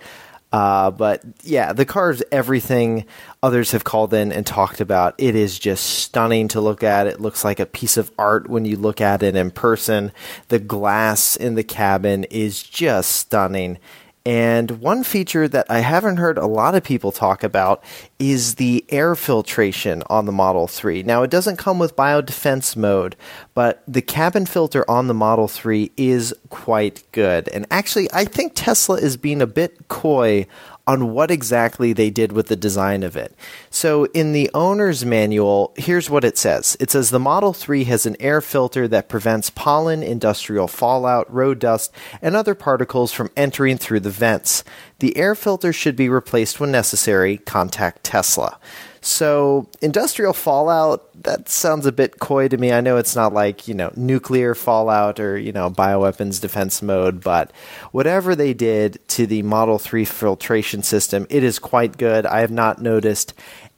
Uh, 0.56 0.90
but 0.90 1.22
yeah, 1.44 1.74
the 1.74 1.86
car 1.86 2.12
is 2.12 2.24
everything 2.32 3.06
others 3.44 3.72
have 3.72 3.84
called 3.84 4.14
in 4.14 4.32
and 4.32 4.46
talked 4.46 4.80
about. 4.80 5.14
It 5.18 5.36
is 5.36 5.60
just 5.60 5.84
stunning 5.86 6.48
to 6.50 6.62
look 6.62 6.82
at. 6.82 7.08
It 7.08 7.20
looks 7.20 7.44
like 7.44 7.60
a 7.60 7.66
piece 7.66 7.98
of 7.98 8.10
art 8.18 8.50
when 8.50 8.64
you 8.64 8.78
look 8.78 9.02
at 9.02 9.22
it 9.22 9.36
in 9.36 9.52
person. 9.52 10.14
The 10.48 10.60
glass 10.60 11.36
in 11.36 11.56
the 11.56 11.64
cabin 11.64 12.24
is 12.26 12.64
just 12.64 13.12
stunning. 13.12 13.80
And 14.26 14.72
one 14.82 15.04
feature 15.04 15.48
that 15.48 15.68
I 15.70 15.80
haven't 15.80 16.18
heard 16.18 16.40
a 16.40 16.48
lot 16.48 16.74
of 16.74 16.84
people 16.84 17.12
talk 17.12 17.44
about 17.44 17.84
is 18.18 18.56
the 18.56 18.84
air 18.90 19.14
filtration 19.14 20.02
on 20.08 20.26
the 20.26 20.32
Model 20.32 20.66
3. 20.68 21.04
Now, 21.04 21.22
it 21.22 21.30
doesn't 21.30 21.58
come 21.58 21.78
with 21.78 21.96
biodefense 21.96 22.76
mode, 22.76 23.16
but 23.54 23.84
the 23.88 24.02
cabin 24.02 24.48
filter 24.48 24.90
on 24.90 25.08
the 25.08 25.14
Model 25.14 25.48
3 25.48 25.92
is 25.96 26.34
quite 26.50 27.04
good. 27.12 27.48
And 27.50 27.68
actually, 27.70 28.10
I 28.14 28.26
think 28.26 28.54
Tesla 28.56 28.96
is 28.98 29.16
being 29.16 29.44
a 29.44 29.48
bit 29.48 29.88
coy 29.90 30.48
on 30.88 31.14
what 31.14 31.32
exactly 31.32 31.94
they 31.94 32.10
did 32.10 32.32
with 32.32 32.48
the 32.48 32.56
design 32.56 33.04
of 33.04 33.16
it. 33.16 33.36
So, 33.70 34.06
in 34.06 34.34
the 34.34 34.50
owner's 34.54 35.04
manual, 35.06 35.74
here's 35.78 36.10
what 36.10 36.24
it 36.24 36.38
says 36.38 36.78
it 36.80 36.92
says 36.92 37.10
the 37.10 37.20
Model 37.20 37.54
3 37.54 37.86
has 37.86 38.06
an 38.06 38.16
air 38.20 38.42
filter 38.42 38.88
that 38.88 39.10
prevents 39.10 39.50
pollen, 39.50 40.04
industrial 40.04 40.68
fallout, 40.68 41.32
road 41.34 41.60
dust, 41.60 41.92
and 42.22 42.36
other 42.36 42.56
particles 42.56 43.12
from 43.12 43.32
entering 43.36 43.78
through 43.78 44.02
the 44.02 44.10
vents. 44.10 44.64
The 45.00 45.18
air 45.18 45.36
filter 45.36 45.74
should 45.74 45.96
be 45.96 46.10
replaced 46.10 46.60
when 46.60 46.72
necessary. 46.72 47.38
Contact 47.38 48.04
Tesla. 48.04 48.60
So, 49.08 49.70
industrial 49.84 50.34
fallout, 50.34 51.08
that 51.22 51.48
sounds 51.48 51.86
a 51.86 51.92
bit 51.92 52.20
coy 52.20 52.48
to 52.48 52.58
me. 52.58 52.74
I 52.74 52.82
know 52.82 52.98
it's 52.98 53.16
not 53.16 53.34
like, 53.34 53.68
you 53.68 53.76
know, 53.76 53.94
nuclear 53.96 54.56
fallout 54.56 55.20
or, 55.20 55.38
you 55.38 55.52
know, 55.52 55.70
bioweapons 55.70 56.42
defense 56.42 56.82
mode, 56.82 57.22
but 57.22 57.52
whatever 57.92 58.36
they 58.36 58.56
did 58.56 58.98
to 59.10 59.28
the 59.28 59.44
Model 59.44 59.78
3 59.78 60.06
filtration 60.06 60.82
system, 60.82 61.28
it 61.30 61.44
is 61.44 61.60
quite 61.60 62.00
good. 62.00 62.26
I 62.26 62.40
have 62.40 62.50
not 62.50 62.82
noticed 62.82 63.36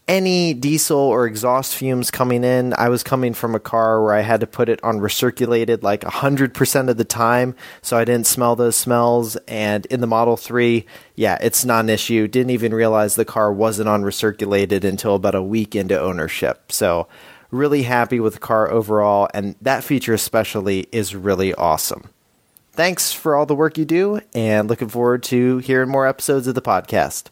any 0.07 0.53
diesel 0.53 0.97
or 0.97 1.25
exhaust 1.25 1.75
fumes 1.75 2.11
coming 2.11 2.43
in. 2.43 2.73
I 2.77 2.89
was 2.89 3.03
coming 3.03 3.33
from 3.33 3.55
a 3.55 3.59
car 3.59 4.01
where 4.01 4.13
I 4.13 4.21
had 4.21 4.39
to 4.39 4.47
put 4.47 4.69
it 4.69 4.81
on 4.83 4.99
recirculated 4.99 5.83
like 5.83 6.01
100% 6.01 6.89
of 6.89 6.97
the 6.97 7.03
time, 7.03 7.55
so 7.81 7.97
I 7.97 8.05
didn't 8.05 8.27
smell 8.27 8.55
those 8.55 8.77
smells. 8.77 9.35
And 9.47 9.85
in 9.87 9.99
the 9.99 10.07
Model 10.07 10.37
3, 10.37 10.85
yeah, 11.15 11.37
it's 11.41 11.65
not 11.65 11.81
an 11.83 11.89
issue. 11.89 12.27
Didn't 12.27 12.51
even 12.51 12.73
realize 12.73 13.15
the 13.15 13.25
car 13.25 13.51
wasn't 13.51 13.89
on 13.89 14.03
recirculated 14.03 14.83
until 14.83 15.15
about 15.15 15.35
a 15.35 15.43
week 15.43 15.75
into 15.75 15.99
ownership. 15.99 16.71
So, 16.71 17.07
really 17.51 17.83
happy 17.83 18.19
with 18.19 18.33
the 18.33 18.39
car 18.39 18.69
overall, 18.69 19.29
and 19.33 19.55
that 19.61 19.83
feature 19.83 20.13
especially 20.13 20.87
is 20.91 21.15
really 21.15 21.53
awesome. 21.53 22.09
Thanks 22.73 23.11
for 23.11 23.35
all 23.35 23.45
the 23.45 23.55
work 23.55 23.77
you 23.77 23.85
do, 23.85 24.21
and 24.35 24.69
looking 24.69 24.89
forward 24.89 25.23
to 25.23 25.57
hearing 25.59 25.89
more 25.89 26.07
episodes 26.07 26.47
of 26.47 26.55
the 26.55 26.61
podcast. 26.61 27.29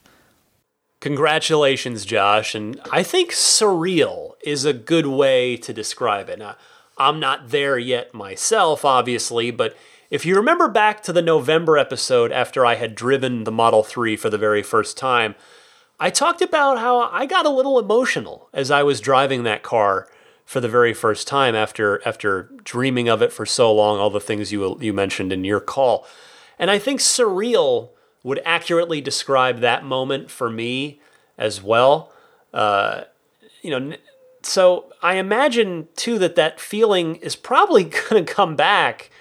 Congratulations, 1.05 2.03
Josh. 2.03 2.55
And 2.55 2.81
I 2.91 3.03
think 3.03 3.29
surreal 3.29 4.31
is 4.41 4.65
a 4.65 4.73
good 4.73 5.05
way 5.05 5.55
to 5.57 5.71
describe 5.71 6.29
it. 6.29 6.39
Now, 6.39 6.55
I'm 6.97 7.19
not 7.19 7.49
there 7.49 7.77
yet 7.77 8.15
myself, 8.15 8.83
obviously, 8.83 9.51
but 9.51 9.77
if 10.09 10.25
you 10.25 10.35
remember 10.35 10.67
back 10.67 11.03
to 11.03 11.13
the 11.13 11.21
November 11.21 11.77
episode 11.77 12.31
after 12.31 12.65
I 12.65 12.73
had 12.73 12.95
driven 12.95 13.43
the 13.43 13.51
Model 13.51 13.83
3 13.83 14.15
for 14.15 14.31
the 14.31 14.39
very 14.39 14.63
first 14.63 14.97
time, 14.97 15.35
I 15.99 16.09
talked 16.09 16.41
about 16.41 16.79
how 16.79 17.01
I 17.11 17.27
got 17.27 17.45
a 17.45 17.51
little 17.51 17.77
emotional 17.77 18.49
as 18.51 18.71
I 18.71 18.81
was 18.81 18.99
driving 18.99 19.43
that 19.43 19.61
car 19.61 20.07
for 20.43 20.59
the 20.59 20.67
very 20.67 20.95
first 20.95 21.27
time 21.27 21.53
after 21.53 22.01
after 22.03 22.49
dreaming 22.63 23.09
of 23.09 23.21
it 23.21 23.31
for 23.31 23.45
so 23.45 23.71
long, 23.71 23.99
all 23.99 24.09
the 24.09 24.19
things 24.19 24.51
you 24.51 24.75
you 24.81 24.91
mentioned 24.91 25.31
in 25.31 25.43
your 25.43 25.59
call. 25.59 26.07
And 26.57 26.71
I 26.71 26.79
think 26.79 26.99
surreal 26.99 27.89
would 28.25 28.41
accurately 28.43 28.99
describe 28.99 29.59
that 29.59 29.85
moment 29.85 30.31
for 30.31 30.49
me 30.49 30.99
as 31.37 31.61
well. 31.61 32.11
Uh, 32.51 33.03
you 33.61 33.69
know, 33.69 33.95
so 34.41 34.91
I 35.03 35.17
imagine 35.17 35.89
too 35.95 36.17
that 36.17 36.35
that 36.35 36.59
feeling 36.59 37.17
is 37.17 37.35
probably 37.35 37.83
going 38.09 38.25
to 38.25 38.33
come 38.33 38.55
back 38.55 39.11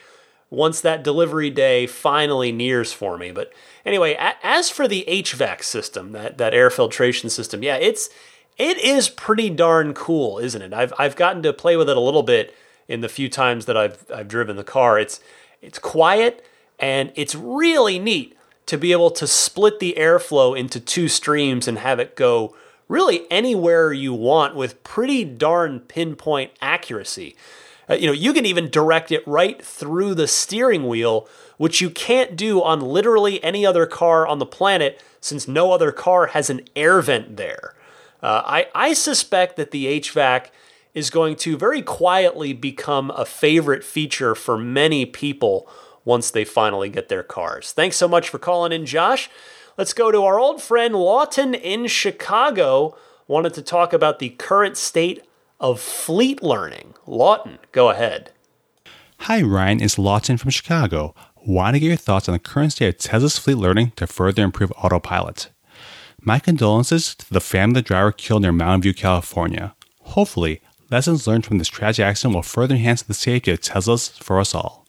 once 0.49 0.81
that 0.81 1.05
delivery 1.05 1.51
day 1.51 1.87
finally 1.87 2.51
nears 2.51 2.95
for 2.95 3.19
me. 3.19 3.31
But 3.31 3.53
anyway, 3.85 4.17
as 4.43 4.71
for 4.71 4.89
the 4.89 5.05
HVAC 5.07 5.63
system, 5.63 6.13
that 6.13 6.39
that 6.39 6.55
air 6.55 6.71
filtration 6.71 7.29
system, 7.29 7.63
yeah, 7.63 7.77
it's 7.77 8.09
it 8.57 8.79
is 8.79 9.11
pretty 9.11 9.51
darn 9.51 9.93
cool, 9.93 10.39
isn't 10.39 10.63
it? 10.63 10.73
I've 10.73 10.95
I've 10.99 11.15
gotten 11.15 11.43
to 11.43 11.53
play 11.53 11.77
with 11.77 11.91
it 11.91 11.97
a 11.99 12.01
little 12.01 12.23
bit 12.23 12.55
in 12.89 13.03
the 13.03 13.11
few 13.11 13.29
times 13.29 13.67
that 13.67 13.77
I've 13.77 14.11
I've 14.11 14.29
driven 14.29 14.57
the 14.57 14.65
car. 14.65 14.99
It's 14.99 15.21
it's 15.61 15.79
quiet 15.79 16.43
and 16.79 17.13
it's 17.17 17.35
really 17.35 17.99
neat 17.99 18.35
to 18.67 18.79
be 18.79 18.93
able 18.93 19.11
to 19.11 19.27
split 19.27 19.79
the 19.79 19.95
airflow 19.99 20.59
into 20.59 20.81
two 20.81 21.09
streams 21.09 21.69
and 21.69 21.79
have 21.79 21.99
it 21.99 22.17
go 22.17 22.55
really 22.89 23.31
anywhere 23.31 23.93
you 23.93 24.13
want 24.13 24.55
with 24.55 24.83
pretty 24.83 25.25
darn 25.25 25.81
pinpoint 25.81 26.51
accuracy. 26.61 27.37
Uh, 27.89 27.95
you 27.95 28.07
know, 28.07 28.13
you 28.13 28.33
can 28.33 28.47
even 28.47 28.71
direct 28.71 29.13
it 29.13 29.27
right 29.27 29.63
through 29.63 30.15
the 30.15 30.29
steering 30.29 30.87
wheel, 30.87 31.29
which 31.59 31.81
you 31.81 31.91
can't 31.91 32.37
do 32.37 32.63
on 32.63 32.81
literally 32.81 33.43
any 33.45 33.67
other 33.67 33.87
car 33.87 34.27
on 34.27 34.39
the 34.39 34.47
planet 34.47 35.01
since 35.21 35.47
no 35.47 35.73
other 35.73 35.93
car 35.93 36.29
has 36.29 36.51
an 36.51 36.63
air 36.75 37.01
vent 37.01 37.37
there. 37.37 37.75
Uh, 38.23 38.43
I, 38.45 38.67
I 38.75 38.93
suspect 38.95 39.57
that 39.57 39.71
the 39.71 40.01
HVAC 40.01 40.47
is 40.95 41.11
going 41.11 41.37
to 41.37 41.57
very 41.57 41.83
quietly 41.83 42.53
become 42.53 43.11
a 43.11 43.25
favorite 43.27 43.85
feature 43.85 44.35
for 44.35 44.57
many 44.57 45.05
people 45.05 45.69
once 46.05 46.31
they 46.31 46.45
finally 46.45 46.89
get 46.89 47.09
their 47.09 47.23
cars. 47.23 47.73
Thanks 47.73 47.97
so 47.97 48.09
much 48.09 48.29
for 48.29 48.39
calling 48.39 48.73
in, 48.73 48.87
Josh. 48.87 49.31
Let's 49.77 49.93
go 49.93 50.11
to 50.11 50.23
our 50.23 50.39
old 50.39 50.63
friend 50.63 50.95
Lawton 50.95 51.55
in 51.55 51.87
Chicago. 51.87 52.97
Wanted 53.27 53.55
to 53.55 53.63
talk 53.63 53.93
about 53.93 54.19
the 54.19 54.31
current 54.31 54.77
state 54.77 55.25
of 55.59 55.81
fleet 55.81 56.43
learning. 56.43 56.95
Lawton, 57.07 57.59
go 57.73 57.91
ahead. 57.91 58.31
Hi, 59.21 59.41
Ryan. 59.41 59.81
It's 59.81 59.99
Lawton 59.99 60.37
from 60.37 60.51
Chicago. 60.51 61.15
Want 61.47 61.75
to 61.75 61.81
get 61.81 61.89
your 61.89 61.97
thoughts 61.97 62.29
on 62.29 62.35
the 62.35 62.39
current 62.39 62.73
state 62.73 62.89
of 62.89 62.99
Tesla's 62.99 63.39
fleet 63.39 63.57
learning 63.57 63.93
to 63.97 64.07
further 64.07 64.43
improve 64.43 64.73
autopilot. 64.77 65.51
My 66.21 66.39
condolences 66.39 67.15
to 67.17 67.33
the 67.33 67.41
family 67.41 67.73
of 67.73 67.75
the 67.85 67.89
driver 67.89 68.13
killed 68.13 68.43
near 68.43 68.53
Mountain 68.53 68.83
View, 68.83 68.95
California. 68.95 69.75
Hopefully, 70.01 70.61
lessons 70.91 71.27
learned 71.27 71.45
from 71.45 71.59
this 71.59 71.69
tragic 71.69 72.05
accident 72.05 72.35
will 72.35 72.43
further 72.43 72.75
enhance 72.75 73.03
the 73.03 73.15
safety 73.15 73.51
of 73.51 73.61
Teslas 73.61 74.13
for 74.23 74.39
us 74.41 74.55
all. 74.55 74.84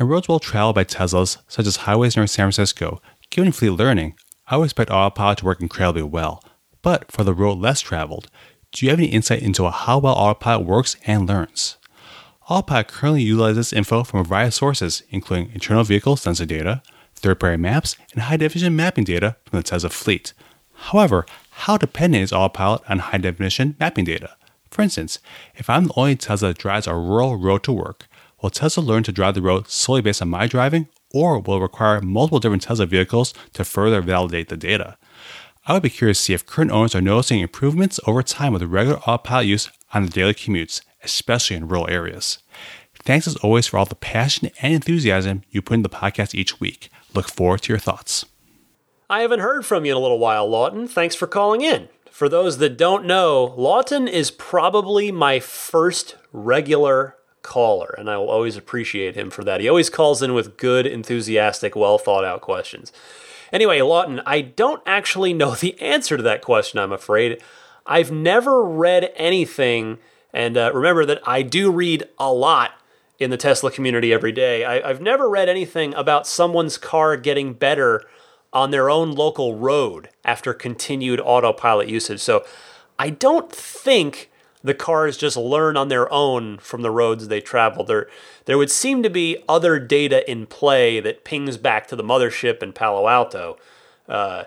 On 0.00 0.08
roads 0.08 0.26
well 0.26 0.38
traveled 0.38 0.74
by 0.74 0.84
Teslas, 0.84 1.38
such 1.48 1.66
as 1.66 1.76
highways 1.76 2.16
near 2.16 2.26
San 2.26 2.44
Francisco, 2.44 3.02
given 3.28 3.52
fleet 3.52 3.70
learning, 3.70 4.14
I 4.46 4.56
would 4.56 4.64
expect 4.64 4.90
autopilot 4.90 5.38
to 5.38 5.44
work 5.44 5.60
incredibly 5.60 6.02
well. 6.02 6.42
But 6.80 7.12
for 7.12 7.24
the 7.24 7.34
road 7.34 7.58
less 7.58 7.80
traveled, 7.80 8.28
do 8.72 8.86
you 8.86 8.90
have 8.90 8.98
any 8.98 9.08
insight 9.08 9.42
into 9.42 9.68
how 9.70 9.98
well 9.98 10.14
autopilot 10.14 10.66
works 10.66 10.96
and 11.06 11.28
learns? 11.28 11.76
Autopilot 12.48 12.88
currently 12.88 13.22
utilizes 13.22 13.72
info 13.72 14.02
from 14.02 14.20
a 14.20 14.24
variety 14.24 14.48
of 14.48 14.54
sources, 14.54 15.02
including 15.10 15.52
internal 15.52 15.84
vehicle 15.84 16.16
sensor 16.16 16.46
data, 16.46 16.82
third 17.14 17.38
party 17.38 17.58
maps, 17.58 17.96
and 18.12 18.22
high 18.22 18.38
definition 18.38 18.74
mapping 18.74 19.04
data 19.04 19.36
from 19.44 19.58
the 19.58 19.62
Tesla 19.62 19.90
fleet. 19.90 20.32
However, 20.74 21.26
how 21.50 21.76
dependent 21.76 22.24
is 22.24 22.32
Autopilot 22.32 22.82
on 22.88 22.98
high 22.98 23.18
definition 23.18 23.76
mapping 23.78 24.06
data? 24.06 24.36
For 24.70 24.80
instance, 24.80 25.18
if 25.54 25.68
I'm 25.68 25.84
the 25.84 25.92
only 25.96 26.16
Tesla 26.16 26.48
that 26.48 26.58
drives 26.58 26.86
a 26.86 26.94
rural 26.94 27.36
road 27.36 27.62
to 27.64 27.72
work, 27.72 28.08
Will 28.42 28.50
Tesla 28.50 28.82
learn 28.82 29.04
to 29.04 29.12
drive 29.12 29.34
the 29.34 29.42
road 29.42 29.68
solely 29.68 30.02
based 30.02 30.20
on 30.20 30.28
my 30.28 30.48
driving, 30.48 30.88
or 31.14 31.38
will 31.38 31.58
it 31.58 31.60
require 31.60 32.00
multiple 32.00 32.40
different 32.40 32.62
Tesla 32.62 32.86
vehicles 32.86 33.32
to 33.52 33.64
further 33.64 34.02
validate 34.02 34.48
the 34.48 34.56
data? 34.56 34.98
I 35.64 35.74
would 35.74 35.84
be 35.84 35.90
curious 35.90 36.18
to 36.18 36.24
see 36.24 36.34
if 36.34 36.44
current 36.44 36.72
owners 36.72 36.96
are 36.96 37.00
noticing 37.00 37.38
improvements 37.38 38.00
over 38.04 38.20
time 38.20 38.52
with 38.52 38.62
regular 38.64 38.98
autopilot 38.98 39.46
use 39.46 39.70
on 39.94 40.02
their 40.02 40.10
daily 40.10 40.34
commutes, 40.34 40.82
especially 41.04 41.54
in 41.54 41.68
rural 41.68 41.88
areas. 41.88 42.38
Thanks 43.04 43.28
as 43.28 43.36
always 43.36 43.68
for 43.68 43.78
all 43.78 43.84
the 43.84 43.94
passion 43.94 44.50
and 44.60 44.74
enthusiasm 44.74 45.42
you 45.50 45.62
put 45.62 45.74
into 45.74 45.88
the 45.88 45.96
podcast 45.96 46.34
each 46.34 46.58
week. 46.58 46.90
Look 47.14 47.28
forward 47.28 47.62
to 47.62 47.72
your 47.72 47.78
thoughts. 47.78 48.26
I 49.08 49.20
haven't 49.20 49.40
heard 49.40 49.64
from 49.64 49.84
you 49.84 49.92
in 49.92 49.96
a 49.96 50.00
little 50.00 50.18
while, 50.18 50.48
Lawton. 50.48 50.88
Thanks 50.88 51.14
for 51.14 51.28
calling 51.28 51.60
in. 51.60 51.88
For 52.10 52.28
those 52.28 52.58
that 52.58 52.76
don't 52.76 53.04
know, 53.04 53.54
Lawton 53.56 54.08
is 54.08 54.32
probably 54.32 55.12
my 55.12 55.38
first 55.38 56.16
regular 56.32 57.16
caller, 57.42 57.94
and 57.98 58.08
I 58.08 58.16
will 58.16 58.30
always 58.30 58.56
appreciate 58.56 59.16
him 59.16 59.30
for 59.30 59.44
that. 59.44 59.60
He 59.60 59.68
always 59.68 59.90
calls 59.90 60.22
in 60.22 60.34
with 60.34 60.56
good, 60.56 60.86
enthusiastic, 60.86 61.76
well 61.76 61.98
thought 61.98 62.24
out 62.24 62.40
questions. 62.40 62.92
Anyway, 63.52 63.80
Lawton, 63.82 64.20
I 64.24 64.40
don't 64.40 64.82
actually 64.86 65.34
know 65.34 65.54
the 65.54 65.80
answer 65.80 66.16
to 66.16 66.22
that 66.22 66.42
question, 66.42 66.78
I'm 66.78 66.92
afraid. 66.92 67.42
I've 67.84 68.10
never 68.10 68.62
read 68.62 69.12
anything, 69.16 69.98
and 70.32 70.56
uh, 70.56 70.70
remember 70.72 71.04
that 71.06 71.20
I 71.26 71.42
do 71.42 71.70
read 71.70 72.04
a 72.18 72.32
lot 72.32 72.72
in 73.18 73.30
the 73.30 73.36
Tesla 73.36 73.70
community 73.70 74.12
every 74.12 74.32
day. 74.32 74.64
I, 74.64 74.88
I've 74.88 75.00
never 75.00 75.28
read 75.28 75.48
anything 75.48 75.94
about 75.94 76.26
someone's 76.26 76.78
car 76.78 77.16
getting 77.16 77.52
better 77.52 78.02
on 78.52 78.70
their 78.70 78.90
own 78.90 79.12
local 79.12 79.56
road 79.56 80.08
after 80.24 80.52
continued 80.52 81.20
autopilot 81.20 81.88
usage. 81.88 82.20
So 82.20 82.44
I 82.98 83.10
don't 83.10 83.50
think 83.50 84.30
the 84.64 84.74
cars 84.74 85.16
just 85.16 85.36
learn 85.36 85.76
on 85.76 85.88
their 85.88 86.12
own 86.12 86.58
from 86.58 86.82
the 86.82 86.90
roads 86.90 87.28
they 87.28 87.40
travel. 87.40 87.84
There, 87.84 88.08
there 88.44 88.58
would 88.58 88.70
seem 88.70 89.02
to 89.02 89.10
be 89.10 89.42
other 89.48 89.78
data 89.78 90.28
in 90.30 90.46
play 90.46 91.00
that 91.00 91.24
pings 91.24 91.56
back 91.56 91.86
to 91.88 91.96
the 91.96 92.04
mothership 92.04 92.62
in 92.62 92.72
Palo 92.72 93.08
Alto. 93.08 93.58
Uh, 94.08 94.44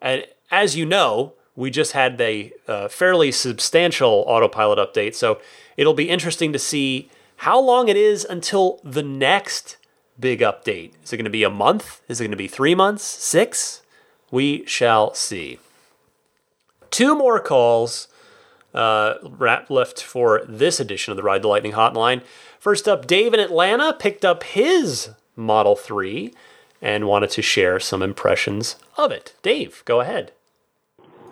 and 0.00 0.26
as 0.50 0.76
you 0.76 0.86
know, 0.86 1.32
we 1.56 1.70
just 1.70 1.92
had 1.92 2.20
a 2.20 2.52
uh, 2.68 2.88
fairly 2.88 3.32
substantial 3.32 4.24
autopilot 4.26 4.78
update, 4.78 5.14
so 5.14 5.40
it'll 5.76 5.94
be 5.94 6.10
interesting 6.10 6.52
to 6.52 6.58
see 6.58 7.08
how 7.36 7.58
long 7.58 7.88
it 7.88 7.96
is 7.96 8.24
until 8.24 8.80
the 8.84 9.02
next 9.02 9.76
big 10.18 10.40
update. 10.40 10.92
Is 11.02 11.12
it 11.12 11.16
going 11.16 11.24
to 11.24 11.30
be 11.30 11.42
a 11.42 11.50
month? 11.50 12.02
Is 12.08 12.20
it 12.20 12.24
going 12.24 12.30
to 12.30 12.36
be 12.36 12.48
three 12.48 12.74
months? 12.74 13.04
Six? 13.04 13.82
We 14.30 14.64
shall 14.66 15.14
see. 15.14 15.58
Two 16.90 17.16
more 17.16 17.40
calls 17.40 18.08
uh, 18.76 19.14
wrap 19.22 19.70
left 19.70 20.02
for 20.02 20.42
this 20.46 20.78
edition 20.78 21.10
of 21.10 21.16
the 21.16 21.22
Ride 21.22 21.42
the 21.42 21.48
Lightning 21.48 21.72
Hotline. 21.72 22.22
First 22.58 22.86
up, 22.86 23.06
Dave 23.06 23.34
in 23.34 23.40
Atlanta 23.40 23.92
picked 23.92 24.24
up 24.24 24.42
his 24.42 25.10
Model 25.34 25.76
3 25.76 26.32
and 26.82 27.06
wanted 27.08 27.30
to 27.30 27.42
share 27.42 27.80
some 27.80 28.02
impressions 28.02 28.76
of 28.96 29.10
it. 29.10 29.34
Dave, 29.42 29.82
go 29.84 30.00
ahead. 30.00 30.32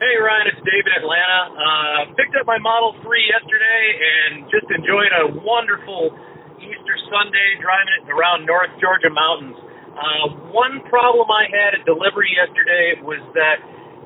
Hey 0.01 0.18
Ryan, 0.18 0.49
it's 0.51 0.59
Dave 0.66 0.84
in 0.84 0.95
Atlanta. 0.99 1.40
Uh, 1.55 2.14
picked 2.16 2.34
up 2.34 2.47
my 2.47 2.59
Model 2.59 2.97
3 3.01 3.30
yesterday 3.30 3.82
and 4.03 4.45
just 4.51 4.66
enjoyed 4.74 5.12
a 5.14 5.32
wonderful 5.40 6.11
Easter 6.59 6.97
Sunday 7.09 7.61
driving 7.61 7.95
it 8.03 8.11
around 8.11 8.45
North 8.45 8.72
Georgia 8.80 9.11
mountains. 9.12 9.57
Uh, 9.95 10.51
one 10.51 10.82
problem 10.90 11.30
I 11.30 11.47
had 11.47 11.78
at 11.78 11.86
delivery 11.86 12.34
yesterday 12.34 12.99
was 13.07 13.22
that 13.38 13.62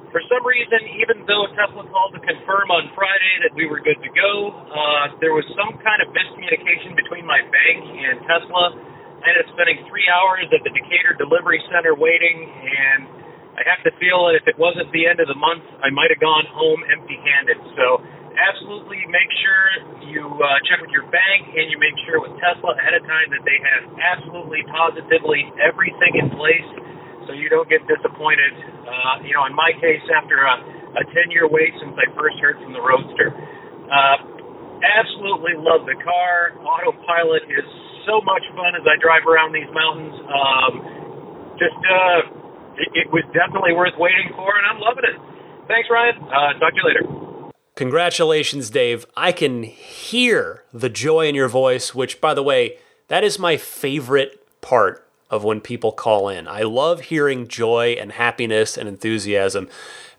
for 0.09 0.25
some 0.25 0.41
reason, 0.45 0.81
even 1.05 1.25
though 1.29 1.45
Tesla 1.53 1.85
called 1.93 2.17
to 2.17 2.23
confirm 2.25 2.73
on 2.73 2.89
Friday 2.97 3.35
that 3.45 3.53
we 3.53 3.69
were 3.69 3.81
good 3.85 4.01
to 4.01 4.11
go, 4.13 4.57
uh, 4.57 5.13
there 5.21 5.37
was 5.37 5.45
some 5.53 5.77
kind 5.85 6.01
of 6.01 6.09
miscommunication 6.17 6.97
between 6.97 7.29
my 7.29 7.45
bank 7.45 7.79
and 7.85 8.17
Tesla. 8.25 8.73
I 9.21 9.35
ended 9.35 9.45
up 9.45 9.51
spending 9.53 9.85
three 9.93 10.09
hours 10.09 10.49
at 10.49 10.65
the 10.65 10.73
Decatur 10.73 11.19
Delivery 11.21 11.61
Center 11.69 11.93
waiting, 11.93 12.49
and 12.49 13.05
I 13.59 13.67
have 13.69 13.83
to 13.85 13.93
feel 14.01 14.31
that 14.31 14.41
if 14.41 14.47
it 14.49 14.57
wasn't 14.57 14.89
the 14.95 15.05
end 15.05 15.21
of 15.21 15.29
the 15.29 15.37
month, 15.37 15.67
I 15.83 15.91
might 15.93 16.09
have 16.09 16.23
gone 16.23 16.47
home 16.55 16.81
empty-handed. 16.89 17.59
So 17.77 18.01
absolutely 18.39 19.03
make 19.11 19.29
sure 19.43 19.61
you 20.09 20.25
uh, 20.25 20.47
check 20.71 20.79
with 20.81 20.95
your 20.95 21.05
bank 21.11 21.53
and 21.53 21.67
you 21.69 21.77
make 21.77 21.99
sure 22.07 22.23
with 22.23 22.33
Tesla 22.39 22.79
ahead 22.79 22.95
of 22.95 23.03
time 23.05 23.29
that 23.35 23.43
they 23.43 23.59
have 23.61 23.83
absolutely 23.99 24.63
positively 24.71 25.51
everything 25.59 26.23
in 26.23 26.31
place 26.33 26.71
so 27.29 27.37
you 27.37 27.53
don't 27.53 27.69
get 27.69 27.85
disappointed. 27.85 28.57
Uh, 28.89 29.21
you 29.23 29.37
know, 29.37 29.45
in 29.45 29.53
my 29.53 29.77
case, 29.77 30.01
after 30.17 30.41
a, 30.43 30.57
a 30.97 31.05
10 31.05 31.31
year 31.31 31.45
wait 31.45 31.77
since 31.77 31.93
I 31.95 32.09
first 32.17 32.41
heard 32.41 32.57
from 32.65 32.73
the 32.73 32.81
Roadster. 32.81 33.37
Uh, 33.87 34.17
absolutely 34.81 35.61
love 35.61 35.85
the 35.85 35.95
car. 36.01 36.57
Autopilot 36.65 37.45
is 37.53 37.69
so 38.09 38.25
much 38.25 38.43
fun 38.57 38.73
as 38.75 38.89
I 38.89 38.97
drive 38.97 39.29
around 39.29 39.53
these 39.53 39.69
mountains. 39.71 40.17
Um, 40.25 40.73
just, 41.61 41.77
uh, 41.85 42.21
it, 42.81 43.07
it 43.07 43.09
was 43.13 43.29
definitely 43.37 43.77
worth 43.77 43.95
waiting 44.01 44.33
for, 44.33 44.49
and 44.57 44.65
I'm 44.65 44.81
loving 44.81 45.05
it. 45.05 45.17
Thanks, 45.69 45.89
Ryan. 45.93 46.17
Uh, 46.25 46.57
talk 46.57 46.73
to 46.73 46.81
you 46.81 46.87
later. 46.89 47.05
Congratulations, 47.77 48.71
Dave. 48.71 49.07
I 49.17 49.31
can 49.31 49.63
hear 49.63 50.65
the 50.73 50.89
joy 50.89 51.29
in 51.29 51.35
your 51.35 51.49
voice, 51.49 51.95
which, 51.95 52.21
by 52.21 52.35
the 52.35 52.43
way, 52.43 52.79
that 53.09 53.23
is 53.23 53.39
my 53.39 53.57
favorite 53.57 54.43
part 54.61 55.08
of 55.31 55.45
when 55.45 55.61
people 55.61 55.93
call 55.93 56.29
in. 56.29 56.49
I 56.49 56.63
love 56.63 57.03
hearing 57.03 57.49
joy 57.49 57.97
and 57.99 58.13
happiness 58.13 58.77
and 58.77 58.89
enthusiasm. 58.89 59.69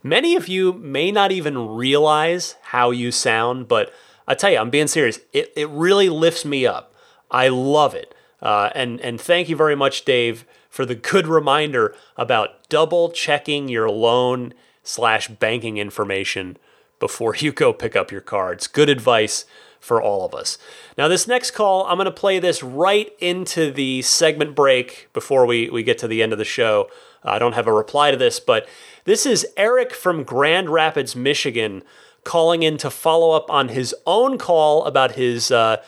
Many 0.02 0.36
of 0.36 0.48
you 0.48 0.72
may 0.72 1.10
not 1.10 1.32
even 1.32 1.68
realize 1.68 2.56
how 2.62 2.90
you 2.90 3.12
sound, 3.12 3.68
but 3.68 3.92
I 4.26 4.34
tell 4.34 4.50
you, 4.50 4.58
I'm 4.58 4.70
being 4.70 4.86
serious. 4.86 5.18
It, 5.32 5.52
it 5.56 5.68
really 5.68 6.08
lifts 6.08 6.44
me 6.44 6.66
up. 6.66 6.94
I 7.30 7.48
love 7.48 7.94
it. 7.94 8.14
Uh, 8.40 8.70
and, 8.74 9.00
and 9.00 9.20
thank 9.20 9.48
you 9.48 9.56
very 9.56 9.76
much, 9.76 10.04
Dave, 10.04 10.44
for 10.68 10.86
the 10.86 10.94
good 10.94 11.26
reminder 11.26 11.94
about 12.16 12.68
double 12.68 13.10
checking 13.10 13.68
your 13.68 13.90
loan 13.90 14.54
slash 14.82 15.28
banking 15.28 15.76
information 15.76 16.56
before 16.98 17.34
you 17.38 17.52
go 17.52 17.72
pick 17.72 17.96
up 17.96 18.10
your 18.10 18.20
car. 18.20 18.52
It's 18.52 18.66
good 18.66 18.88
advice 18.88 19.44
for 19.80 20.00
all 20.00 20.24
of 20.24 20.34
us. 20.34 20.58
Now, 20.96 21.08
this 21.08 21.26
next 21.26 21.52
call, 21.52 21.86
I'm 21.86 21.96
going 21.96 22.04
to 22.04 22.10
play 22.10 22.38
this 22.38 22.62
right 22.62 23.12
into 23.18 23.72
the 23.72 24.02
segment 24.02 24.54
break 24.54 25.08
before 25.12 25.46
we, 25.46 25.70
we 25.70 25.82
get 25.82 25.98
to 25.98 26.08
the 26.08 26.22
end 26.22 26.32
of 26.32 26.38
the 26.38 26.44
show. 26.44 26.88
I 27.24 27.38
don't 27.38 27.54
have 27.54 27.66
a 27.66 27.72
reply 27.72 28.10
to 28.10 28.16
this, 28.16 28.38
but 28.38 28.68
this 29.04 29.26
is 29.26 29.46
Eric 29.56 29.92
from 29.92 30.22
Grand 30.22 30.70
Rapids, 30.70 31.16
Michigan, 31.16 31.82
calling 32.24 32.62
in 32.62 32.76
to 32.78 32.90
follow 32.90 33.32
up 33.32 33.50
on 33.50 33.68
his 33.68 33.94
own 34.06 34.38
call 34.38 34.84
about 34.84 35.12
his. 35.12 35.50
Uh, 35.50 35.82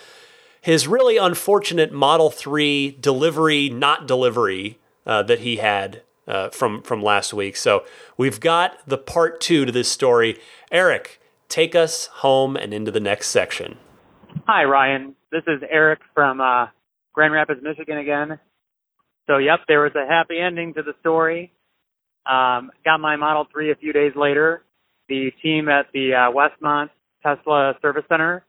his 0.63 0.87
really 0.87 1.17
unfortunate 1.17 1.93
Model 1.93 2.31
3 2.31 2.93
delivery, 3.01 3.69
not 3.69 4.07
delivery, 4.07 4.79
uh, 5.05 5.25
that 5.25 5.41
he 5.41 5.57
had 5.57 6.03
uh, 6.27 6.51
from, 6.51 6.83
from 6.83 7.03
last 7.03 7.35
week. 7.35 7.57
So 7.57 7.85
we've 8.17 8.41
got 8.41 8.79
the 8.87 8.99
part 8.99 9.41
two 9.41 9.65
to 9.65 9.73
this 9.73 9.91
story. 9.91 10.39
Eric, 10.71 11.21
take 11.53 11.75
us 11.75 12.07
home 12.07 12.57
and 12.57 12.73
into 12.73 12.91
the 12.91 12.99
next 12.99 13.29
section. 13.29 13.77
Hi, 14.47 14.65
Ryan. 14.65 15.15
This 15.31 15.43
is 15.47 15.63
Eric 15.71 16.01
from 16.15 16.41
uh, 16.41 16.69
Grand 17.13 17.35
Rapids, 17.35 17.61
Michigan 17.63 17.99
again. 17.99 18.39
So, 19.27 19.37
yep, 19.37 19.61
there 19.69 19.83
was 19.83 19.93
a 19.95 20.07
happy 20.09 20.39
ending 20.39 20.73
to 20.75 20.83
the 20.83 20.95
story. 21.01 21.53
Um, 22.25 22.71
got 22.87 23.01
my 23.01 23.17
Model 23.17 23.47
3 23.53 23.71
a 23.71 23.75
few 23.75 23.93
days 23.93 24.13
later. 24.17 24.65
The 25.11 25.31
team 25.43 25.69
at 25.69 25.87
the 25.93 26.15
uh, 26.15 26.33
Westmont 26.33 26.89
Tesla 27.23 27.75
Service 27.83 28.05
Center 28.09 28.45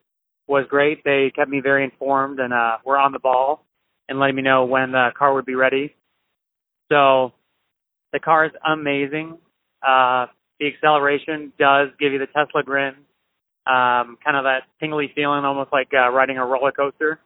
was 0.48 0.66
great. 0.70 1.04
They 1.04 1.32
kept 1.36 1.50
me 1.50 1.60
very 1.60 1.84
informed 1.84 2.40
and 2.40 2.54
uh, 2.54 2.78
were 2.86 2.98
on 2.98 3.12
the 3.12 3.20
ball 3.20 3.66
and 4.08 4.18
letting 4.18 4.38
me 4.38 4.44
know 4.44 4.64
when 4.64 4.94
the 4.94 5.10
car 5.18 5.34
would 5.34 5.46
be 5.46 5.56
ready. 5.56 5.94
So, 6.90 7.34
the 8.14 8.20
car 8.20 8.46
is 8.46 8.52
amazing. 8.66 9.38
Uh, 9.86 10.28
the 10.64 10.70
acceleration 10.74 11.52
does 11.60 11.90
give 12.00 12.14
you 12.14 12.20
the 12.20 12.28
Tesla 12.28 12.64
grin, 12.64 12.94
um, 13.68 14.18
kind 14.24 14.38
of 14.38 14.46
that 14.46 14.62
tingly 14.80 15.12
feeling, 15.14 15.44
almost 15.44 15.74
like 15.74 15.90
uh, 15.94 16.10
riding 16.10 16.38
a 16.38 16.46
roller 16.46 16.72
coaster. 16.72 17.20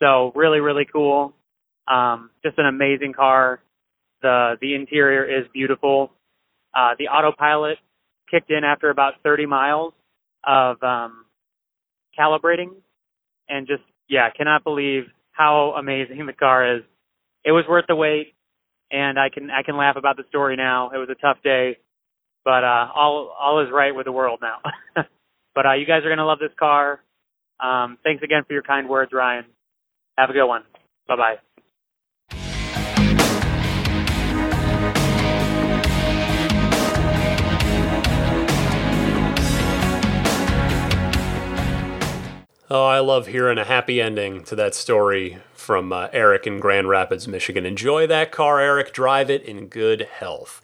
So 0.00 0.30
really, 0.36 0.60
really 0.60 0.86
cool. 0.90 1.34
Um, 1.88 2.30
just 2.44 2.58
an 2.58 2.66
amazing 2.66 3.14
car. 3.14 3.60
The 4.22 4.54
the 4.60 4.76
interior 4.76 5.24
is 5.24 5.46
beautiful. 5.52 6.12
Uh, 6.72 6.94
the 6.98 7.08
autopilot 7.08 7.78
kicked 8.30 8.50
in 8.50 8.62
after 8.62 8.90
about 8.90 9.14
30 9.24 9.46
miles 9.46 9.92
of 10.44 10.80
um, 10.84 11.24
calibrating, 12.16 12.70
and 13.48 13.66
just 13.66 13.82
yeah, 14.08 14.30
cannot 14.30 14.62
believe 14.62 15.04
how 15.32 15.74
amazing 15.76 16.24
the 16.26 16.32
car 16.32 16.76
is. 16.76 16.82
It 17.44 17.50
was 17.50 17.64
worth 17.68 17.86
the 17.88 17.96
wait, 17.96 18.34
and 18.92 19.18
I 19.18 19.30
can 19.30 19.50
I 19.50 19.64
can 19.64 19.76
laugh 19.76 19.96
about 19.96 20.16
the 20.16 20.24
story 20.28 20.54
now. 20.54 20.90
It 20.90 20.98
was 20.98 21.08
a 21.10 21.16
tough 21.16 21.38
day, 21.42 21.78
but 22.44 22.64
uh, 22.64 22.88
all 22.94 23.34
all 23.38 23.60
is 23.60 23.70
right 23.72 23.94
with 23.94 24.06
the 24.06 24.12
world 24.12 24.40
now. 24.42 24.58
but 25.54 25.66
uh, 25.66 25.74
you 25.74 25.86
guys 25.86 26.04
are 26.04 26.08
gonna 26.08 26.26
love 26.26 26.38
this 26.38 26.52
car. 26.58 27.00
Um, 27.60 27.98
thanks 28.02 28.22
again 28.22 28.42
for 28.46 28.52
your 28.52 28.62
kind 28.62 28.88
words, 28.88 29.12
Ryan. 29.12 29.44
Have 30.18 30.30
a 30.30 30.32
good 30.32 30.46
one. 30.46 30.62
Bye 31.06 31.16
bye. 31.16 31.36
Oh, 42.74 42.86
I 42.86 43.00
love 43.00 43.26
hearing 43.26 43.58
a 43.58 43.64
happy 43.64 44.00
ending 44.00 44.44
to 44.44 44.56
that 44.56 44.74
story 44.74 45.36
from 45.52 45.92
uh, 45.92 46.08
Eric 46.10 46.46
in 46.46 46.58
Grand 46.58 46.88
Rapids, 46.88 47.28
Michigan. 47.28 47.66
Enjoy 47.66 48.06
that 48.06 48.32
car, 48.32 48.60
Eric. 48.60 48.94
Drive 48.94 49.28
it 49.28 49.42
in 49.42 49.66
good 49.66 50.08
health. 50.10 50.61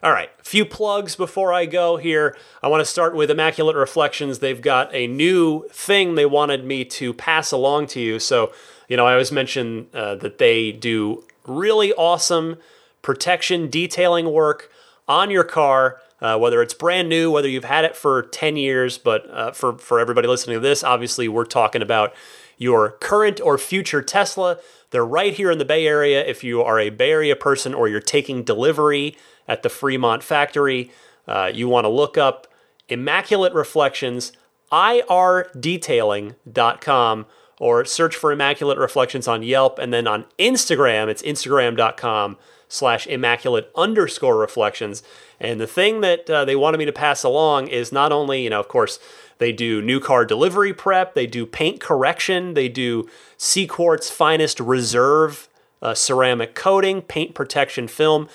All 0.00 0.12
right, 0.12 0.30
a 0.38 0.44
few 0.44 0.64
plugs 0.64 1.16
before 1.16 1.52
I 1.52 1.66
go 1.66 1.96
here. 1.96 2.36
I 2.62 2.68
want 2.68 2.82
to 2.82 2.84
start 2.84 3.16
with 3.16 3.32
Immaculate 3.32 3.74
Reflections. 3.74 4.38
They've 4.38 4.62
got 4.62 4.94
a 4.94 5.08
new 5.08 5.66
thing 5.72 6.14
they 6.14 6.24
wanted 6.24 6.64
me 6.64 6.84
to 6.84 7.12
pass 7.12 7.50
along 7.50 7.88
to 7.88 8.00
you. 8.00 8.20
So, 8.20 8.52
you 8.88 8.96
know, 8.96 9.06
I 9.06 9.12
always 9.12 9.32
mention 9.32 9.88
uh, 9.92 10.14
that 10.16 10.38
they 10.38 10.70
do 10.70 11.24
really 11.48 11.92
awesome 11.94 12.58
protection 13.02 13.68
detailing 13.70 14.30
work 14.32 14.70
on 15.08 15.30
your 15.30 15.44
car. 15.44 16.00
Uh, 16.20 16.36
whether 16.36 16.60
it's 16.62 16.74
brand 16.74 17.08
new, 17.08 17.30
whether 17.30 17.48
you've 17.48 17.62
had 17.62 17.84
it 17.84 17.94
for 17.94 18.22
10 18.22 18.56
years, 18.56 18.98
but 18.98 19.28
uh, 19.30 19.52
for, 19.52 19.78
for 19.78 20.00
everybody 20.00 20.26
listening 20.26 20.56
to 20.56 20.60
this, 20.60 20.82
obviously 20.82 21.28
we're 21.28 21.44
talking 21.44 21.80
about 21.80 22.12
your 22.58 22.90
current 22.90 23.40
or 23.40 23.56
future 23.56 24.02
Tesla. 24.02 24.58
They're 24.90 25.06
right 25.06 25.32
here 25.32 25.50
in 25.50 25.56
the 25.58 25.64
Bay 25.64 25.86
Area. 25.86 26.22
If 26.24 26.44
you 26.44 26.62
are 26.62 26.78
a 26.78 26.90
Bay 26.90 27.10
Area 27.10 27.34
person 27.36 27.72
or 27.72 27.88
you're 27.88 28.00
taking 28.00 28.42
delivery 28.42 29.16
at 29.46 29.62
the 29.62 29.70
Fremont 29.70 30.22
factory, 30.22 30.90
uh, 31.26 31.50
you 31.54 31.68
want 31.68 31.84
to 31.84 31.88
look 31.88 32.18
up 32.18 32.46
Immaculate 32.88 33.54
Reflections, 33.54 34.32
irdetailing.com, 34.72 37.26
or 37.60 37.84
search 37.84 38.16
for 38.16 38.32
Immaculate 38.32 38.78
Reflections 38.78 39.28
on 39.28 39.42
Yelp. 39.42 39.78
And 39.78 39.92
then 39.92 40.06
on 40.06 40.24
Instagram, 40.38 41.08
it's 41.08 41.22
instagram.com 41.22 42.38
slash 42.68 43.06
immaculate 43.06 43.70
underscore 43.74 44.36
reflections. 44.36 45.02
And 45.40 45.60
the 45.60 45.66
thing 45.66 46.00
that 46.02 46.28
uh, 46.28 46.44
they 46.44 46.56
wanted 46.56 46.78
me 46.78 46.84
to 46.84 46.92
pass 46.92 47.24
along 47.24 47.68
is 47.68 47.92
not 47.92 48.12
only, 48.12 48.42
you 48.42 48.50
know, 48.50 48.60
of 48.60 48.68
course, 48.68 48.98
they 49.38 49.52
do 49.52 49.80
new 49.80 50.00
car 50.00 50.24
delivery 50.24 50.72
prep, 50.72 51.14
they 51.14 51.26
do 51.26 51.46
paint 51.46 51.80
correction, 51.80 52.54
they 52.54 52.68
do 52.68 53.08
CQuartz 53.38 54.10
finest 54.10 54.60
reserve 54.60 55.48
uh, 55.80 55.94
ceramic 55.94 56.54
coating, 56.54 57.02
paint 57.02 57.34
protection 57.34 57.88
film. 57.88 58.28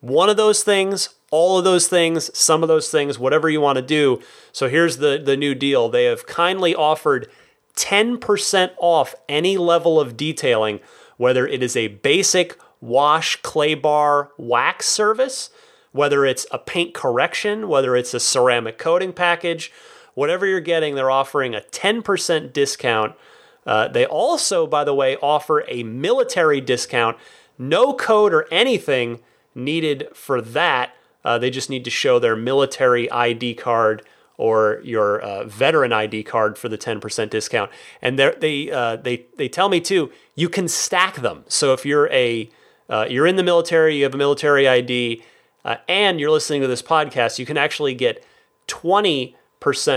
one 0.00 0.28
of 0.28 0.36
those 0.36 0.62
things, 0.62 1.10
all 1.30 1.58
of 1.58 1.64
those 1.64 1.86
things, 1.88 2.36
some 2.36 2.62
of 2.62 2.68
those 2.68 2.90
things, 2.90 3.18
whatever 3.18 3.48
you 3.48 3.60
want 3.60 3.76
to 3.76 3.82
do. 3.82 4.20
So 4.50 4.68
here's 4.68 4.98
the, 4.98 5.20
the 5.24 5.36
new 5.36 5.54
deal. 5.54 5.88
They 5.88 6.04
have 6.04 6.26
kindly 6.26 6.74
offered 6.74 7.30
10% 7.76 8.70
off 8.78 9.14
any 9.28 9.56
level 9.56 9.98
of 9.98 10.16
detailing, 10.16 10.80
whether 11.16 11.46
it 11.46 11.62
is 11.62 11.76
a 11.76 11.88
basic 11.88 12.58
wash 12.80 13.36
clay 13.42 13.74
bar 13.74 14.32
wax 14.36 14.86
service, 14.86 15.50
whether 15.92 16.26
it's 16.26 16.46
a 16.50 16.58
paint 16.58 16.94
correction, 16.94 17.68
whether 17.68 17.96
it's 17.96 18.12
a 18.12 18.20
ceramic 18.20 18.76
coating 18.76 19.12
package, 19.12 19.72
whatever 20.14 20.46
you're 20.46 20.60
getting, 20.60 20.94
they're 20.94 21.10
offering 21.10 21.54
a 21.54 21.60
10% 21.60 22.52
discount. 22.52 23.14
Uh, 23.66 23.88
they 23.88 24.04
also, 24.04 24.66
by 24.66 24.84
the 24.84 24.94
way, 24.94 25.16
offer 25.16 25.64
a 25.68 25.82
military 25.82 26.60
discount. 26.60 27.16
No 27.58 27.94
code 27.94 28.34
or 28.34 28.46
anything 28.50 29.20
needed 29.54 30.08
for 30.14 30.40
that. 30.40 30.94
Uh, 31.24 31.38
they 31.38 31.50
just 31.50 31.70
need 31.70 31.84
to 31.84 31.90
show 31.90 32.18
their 32.18 32.34
military 32.34 33.10
ID 33.10 33.54
card 33.54 34.02
or 34.36 34.80
your 34.82 35.20
uh, 35.20 35.44
veteran 35.44 35.92
ID 35.92 36.24
card 36.24 36.58
for 36.58 36.68
the 36.68 36.78
10% 36.78 37.30
discount. 37.30 37.70
And 38.00 38.18
they 38.18 38.70
uh, 38.70 38.96
they 38.96 39.26
they 39.36 39.48
tell 39.48 39.68
me 39.68 39.80
too, 39.80 40.10
you 40.34 40.48
can 40.48 40.66
stack 40.66 41.16
them. 41.16 41.44
So 41.46 41.72
if 41.72 41.86
you're 41.86 42.10
a 42.10 42.50
uh, 42.88 43.06
you're 43.08 43.26
in 43.26 43.36
the 43.36 43.44
military, 43.44 43.96
you 43.96 44.04
have 44.04 44.14
a 44.14 44.18
military 44.18 44.68
ID, 44.68 45.22
uh, 45.64 45.76
and 45.88 46.18
you're 46.18 46.30
listening 46.30 46.60
to 46.62 46.66
this 46.66 46.82
podcast, 46.82 47.38
you 47.38 47.46
can 47.46 47.56
actually 47.56 47.94
get 47.94 48.24
20% 48.68 49.34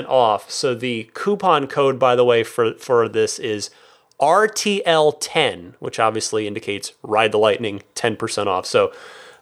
off. 0.07 0.49
So 0.51 0.75
the 0.75 1.09
coupon 1.13 1.67
code, 1.67 1.99
by 1.99 2.15
the 2.15 2.25
way, 2.25 2.43
for 2.43 2.73
for 2.75 3.09
this 3.09 3.39
is 3.39 3.69
RTL10, 4.19 5.73
which 5.79 5.99
obviously 5.99 6.47
indicates 6.47 6.93
Ride 7.03 7.31
the 7.31 7.37
Lightning 7.37 7.83
10% 7.95 8.47
off. 8.47 8.65
So 8.65 8.93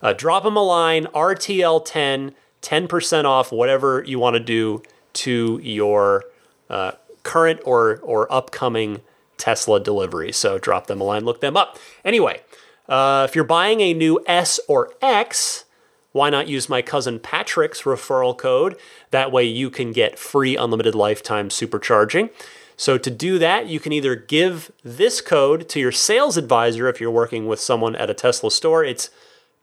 uh, 0.02 0.14
drop 0.14 0.44
them 0.44 0.58
a 0.58 0.64
line, 0.64 1.06
RTL10, 1.08 2.34
10% 2.62 3.26
off 3.26 3.52
whatever 3.52 4.04
you 4.06 4.20
want 4.20 4.36
to 4.36 4.40
do 4.40 4.82
to 5.14 5.60
your 5.62 6.26
uh, 6.70 6.94
current 7.24 7.60
or, 7.66 8.00
or 8.00 8.32
upcoming 8.34 9.02
Tesla 9.38 9.80
delivery. 9.80 10.32
So 10.32 10.58
drop 10.58 10.88
them 10.88 11.02
a 11.02 11.04
line, 11.04 11.24
look 11.24 11.42
them 11.42 11.56
up. 11.56 11.78
Anyway, 12.04 12.42
uh, 12.90 13.28
if 13.30 13.36
you're 13.36 13.44
buying 13.44 13.82
a 13.82 13.94
new 13.94 14.24
S 14.26 14.60
or 14.68 14.92
X, 15.02 15.66
why 16.14 16.30
not 16.30 16.48
use 16.48 16.70
my 16.70 16.82
cousin 16.82 17.20
Patrick's 17.20 17.82
referral 17.82 18.38
code? 18.38 18.78
That 19.12 19.32
way 19.32 19.44
you 19.44 19.70
can 19.70 19.92
get 19.92 20.18
free 20.18 20.56
unlimited 20.56 20.96
lifetime 20.96 21.50
supercharging. 21.50 22.30
So 22.78 22.98
to 22.98 23.12
do 23.12 23.38
that, 23.40 23.68
you 23.68 23.80
can 23.80 23.92
either 23.92 24.16
give 24.16 24.72
this 24.84 25.22
code 25.22 25.68
to 25.70 25.80
your 25.80 25.92
sales 25.92 26.38
advisor 26.38 26.88
if 26.88 27.02
you're 27.02 27.12
working 27.12 27.48
with 27.48 27.60
someone 27.60 27.96
at 27.96 28.10
a 28.10 28.14
Tesla 28.14 28.52
store. 28.52 28.84
It's 28.84 29.10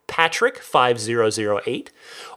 Patrick5008. 0.09 1.89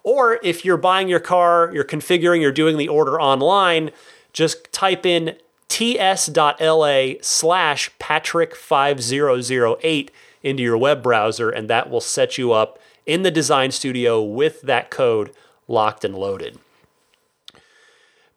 Or 0.03 0.39
if 0.43 0.63
you're 0.63 0.77
buying 0.77 1.09
your 1.09 1.19
car, 1.19 1.71
you're 1.73 1.83
configuring, 1.83 2.41
you're 2.41 2.51
doing 2.51 2.77
the 2.77 2.87
order 2.87 3.19
online, 3.19 3.89
just 4.31 4.71
type 4.71 5.05
in 5.05 5.35
ts.la 5.69 7.13
slash 7.21 7.91
Patrick5008 7.99 10.09
into 10.43 10.61
your 10.61 10.77
web 10.77 11.01
browser, 11.01 11.49
and 11.49 11.67
that 11.69 11.89
will 11.89 12.01
set 12.01 12.37
you 12.37 12.51
up 12.51 12.77
in 13.05 13.23
the 13.23 13.31
design 13.31 13.71
studio 13.71 14.21
with 14.21 14.61
that 14.61 14.89
code 14.89 15.31
locked 15.67 16.03
and 16.03 16.15
loaded. 16.15 16.59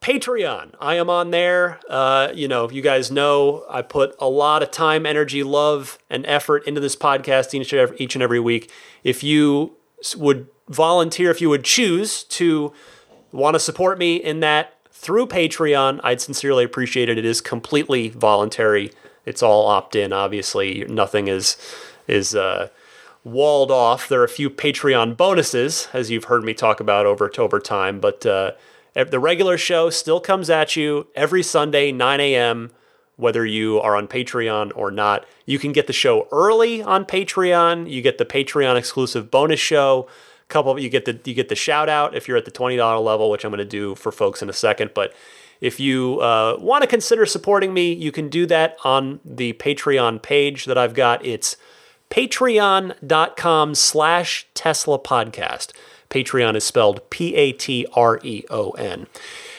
Patreon. 0.00 0.72
I 0.80 0.94
am 0.94 1.10
on 1.10 1.30
there. 1.30 1.80
Uh, 1.88 2.28
you 2.32 2.46
know, 2.46 2.70
you 2.70 2.80
guys 2.80 3.10
know 3.10 3.64
I 3.68 3.82
put 3.82 4.14
a 4.20 4.28
lot 4.28 4.62
of 4.62 4.70
time, 4.70 5.04
energy, 5.04 5.42
love, 5.42 5.98
and 6.08 6.24
effort 6.26 6.64
into 6.66 6.80
this 6.80 6.94
podcast 6.94 7.54
each 7.98 8.14
and 8.14 8.22
every, 8.22 8.38
week. 8.38 8.70
If 9.02 9.24
you 9.24 9.76
would 10.16 10.46
volunteer, 10.68 11.30
if 11.30 11.40
you 11.40 11.48
would 11.48 11.64
choose 11.64 12.22
to 12.24 12.72
want 13.32 13.54
to 13.54 13.58
support 13.58 13.98
me 13.98 14.16
in 14.16 14.40
that 14.40 14.74
through 14.92 15.26
Patreon, 15.26 16.00
I'd 16.04 16.20
sincerely 16.20 16.62
appreciate 16.62 17.08
it. 17.08 17.18
It 17.18 17.24
is 17.24 17.40
completely 17.40 18.10
voluntary. 18.10 18.92
It's 19.24 19.42
all 19.42 19.66
opt-in. 19.66 20.12
Obviously, 20.12 20.84
nothing 20.88 21.26
is 21.26 21.56
is 22.06 22.36
uh, 22.36 22.68
walled 23.26 23.72
off. 23.72 24.08
There 24.08 24.20
are 24.20 24.24
a 24.24 24.28
few 24.28 24.48
Patreon 24.48 25.16
bonuses, 25.16 25.88
as 25.92 26.10
you've 26.10 26.24
heard 26.24 26.44
me 26.44 26.54
talk 26.54 26.80
about 26.80 27.06
over 27.06 27.30
over 27.38 27.60
time, 27.60 28.00
but. 28.00 28.24
Uh, 28.24 28.52
the 29.10 29.20
regular 29.20 29.58
show 29.58 29.90
still 29.90 30.20
comes 30.20 30.48
at 30.48 30.74
you 30.74 31.06
every 31.14 31.42
Sunday, 31.42 31.92
9 31.92 32.18
a.m., 32.18 32.70
whether 33.16 33.44
you 33.44 33.80
are 33.80 33.96
on 33.96 34.08
Patreon 34.08 34.72
or 34.74 34.90
not. 34.90 35.26
You 35.44 35.58
can 35.58 35.72
get 35.72 35.86
the 35.86 35.92
show 35.92 36.28
early 36.32 36.82
on 36.82 37.04
Patreon. 37.04 37.90
You 37.90 38.02
get 38.02 38.18
the 38.18 38.24
Patreon 38.24 38.76
exclusive 38.76 39.30
bonus 39.30 39.60
show. 39.60 40.08
Couple 40.48 40.72
of 40.72 40.78
you 40.78 40.88
get 40.88 41.06
the 41.06 41.20
you 41.24 41.34
get 41.34 41.48
the 41.48 41.56
shout 41.56 41.88
out 41.88 42.14
if 42.14 42.28
you're 42.28 42.36
at 42.36 42.44
the 42.44 42.50
twenty 42.52 42.76
dollar 42.76 43.00
level, 43.00 43.30
which 43.30 43.44
I'm 43.44 43.50
going 43.50 43.58
to 43.58 43.64
do 43.64 43.96
for 43.96 44.12
folks 44.12 44.42
in 44.42 44.48
a 44.48 44.52
second. 44.52 44.92
But 44.94 45.12
if 45.60 45.80
you 45.80 46.20
uh, 46.20 46.56
want 46.60 46.82
to 46.82 46.86
consider 46.86 47.26
supporting 47.26 47.74
me, 47.74 47.92
you 47.92 48.12
can 48.12 48.28
do 48.28 48.46
that 48.46 48.76
on 48.84 49.18
the 49.24 49.54
Patreon 49.54 50.22
page 50.22 50.66
that 50.66 50.78
I've 50.78 50.94
got. 50.94 51.24
It's 51.24 51.56
patreon.com 52.10 53.74
slash 53.74 54.46
Tesla 54.54 54.98
podcast. 54.98 55.72
Patreon 56.10 56.56
is 56.56 56.64
spelled 56.64 57.08
P 57.10 57.34
A 57.34 57.52
T 57.52 57.86
R 57.94 58.20
E 58.22 58.44
O 58.50 58.70
N. 58.72 59.06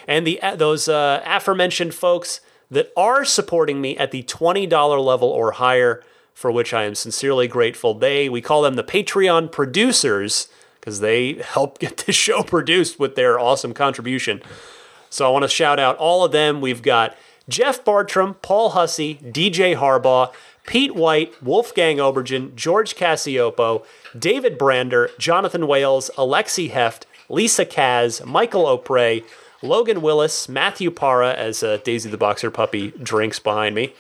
And 0.07 0.25
the 0.25 0.41
uh, 0.41 0.55
those 0.55 0.87
uh, 0.87 1.21
aforementioned 1.25 1.93
folks 1.93 2.39
that 2.71 2.91
are 2.97 3.23
supporting 3.25 3.81
me 3.81 3.97
at 3.97 4.11
the 4.11 4.23
$20 4.23 4.69
level 5.05 5.29
or 5.29 5.53
higher, 5.53 6.03
for 6.33 6.51
which 6.51 6.73
I 6.73 6.83
am 6.83 6.95
sincerely 6.95 7.47
grateful. 7.47 7.93
They, 7.93 8.29
we 8.29 8.41
call 8.41 8.61
them 8.61 8.75
the 8.75 8.83
Patreon 8.83 9.51
producers 9.51 10.47
because 10.79 10.99
they 10.99 11.33
help 11.33 11.79
get 11.79 11.97
this 11.97 12.15
show 12.15 12.43
produced 12.43 12.99
with 12.99 13.15
their 13.15 13.39
awesome 13.39 13.73
contribution. 13.73 14.41
So 15.09 15.25
I 15.25 15.29
want 15.29 15.43
to 15.43 15.49
shout 15.49 15.79
out 15.79 15.97
all 15.97 16.25
of 16.25 16.31
them. 16.31 16.59
We've 16.61 16.81
got 16.81 17.15
Jeff 17.49 17.83
Bartram, 17.85 18.35
Paul 18.35 18.71
Hussey, 18.71 19.15
DJ 19.15 19.77
Harbaugh, 19.77 20.33
Pete 20.68 20.93
White, 20.93 21.34
Wolfgang 21.41 21.97
Obergen, 21.97 22.53
George 22.53 22.95
Cassiopo, 22.95 23.86
David 24.18 24.57
Brander, 24.57 25.09
Jonathan 25.18 25.65
Wales, 25.65 26.11
Alexi 26.18 26.70
Heft, 26.70 27.07
Lisa 27.30 27.65
Kaz, 27.65 28.24
Michael 28.26 28.65
Opre, 28.65 29.24
Logan 29.63 30.01
Willis, 30.01 30.47
Matthew 30.49 30.91
Para, 30.91 31.34
as 31.34 31.63
uh, 31.63 31.78
Daisy 31.84 32.09
the 32.09 32.18
Boxer 32.18 32.51
Puppy 32.51 32.91
drinks 32.91 33.39
behind 33.39 33.76
me, 33.76 33.93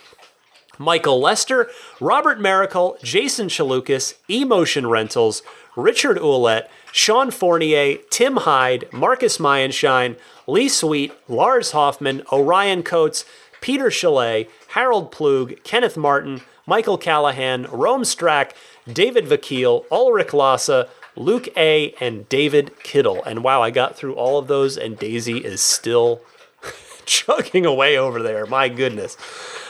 Michael 0.77 1.19
Lester, 1.21 1.69
Robert 2.01 2.39
Miracle, 2.39 2.97
Jason 3.01 3.47
Chalukas, 3.47 4.15
Emotion 4.29 4.87
Rentals, 4.87 5.41
Richard 5.77 6.17
Ouellette, 6.17 6.67
Sean 6.91 7.31
Fournier, 7.31 7.97
Tim 8.09 8.37
Hyde, 8.37 8.87
Marcus 8.91 9.37
Mayenshine, 9.37 10.17
Lee 10.45 10.69
Sweet, 10.69 11.13
Lars 11.29 11.71
Hoffman, 11.71 12.23
Orion 12.31 12.83
Coates, 12.83 13.23
Peter 13.61 13.89
Chalet, 13.89 14.47
Harold 14.69 15.11
Plug, 15.11 15.63
Kenneth 15.63 15.97
Martin, 15.97 16.41
Michael 16.67 16.97
Callahan, 16.97 17.65
Rome 17.71 18.03
Strack, 18.03 18.51
David 18.91 19.25
Vakil, 19.25 19.85
Ulrich 19.89 20.33
Lassa, 20.33 20.89
Luke 21.15 21.47
A, 21.57 21.95
and 21.99 22.29
David 22.29 22.77
Kittle. 22.83 23.23
And 23.23 23.43
wow, 23.43 23.63
I 23.63 23.71
got 23.71 23.95
through 23.95 24.13
all 24.15 24.37
of 24.37 24.47
those, 24.47 24.77
and 24.77 24.99
Daisy 24.99 25.39
is 25.39 25.61
still 25.61 26.21
chugging 27.05 27.65
away 27.65 27.97
over 27.97 28.21
there. 28.21 28.45
My 28.45 28.69
goodness. 28.69 29.17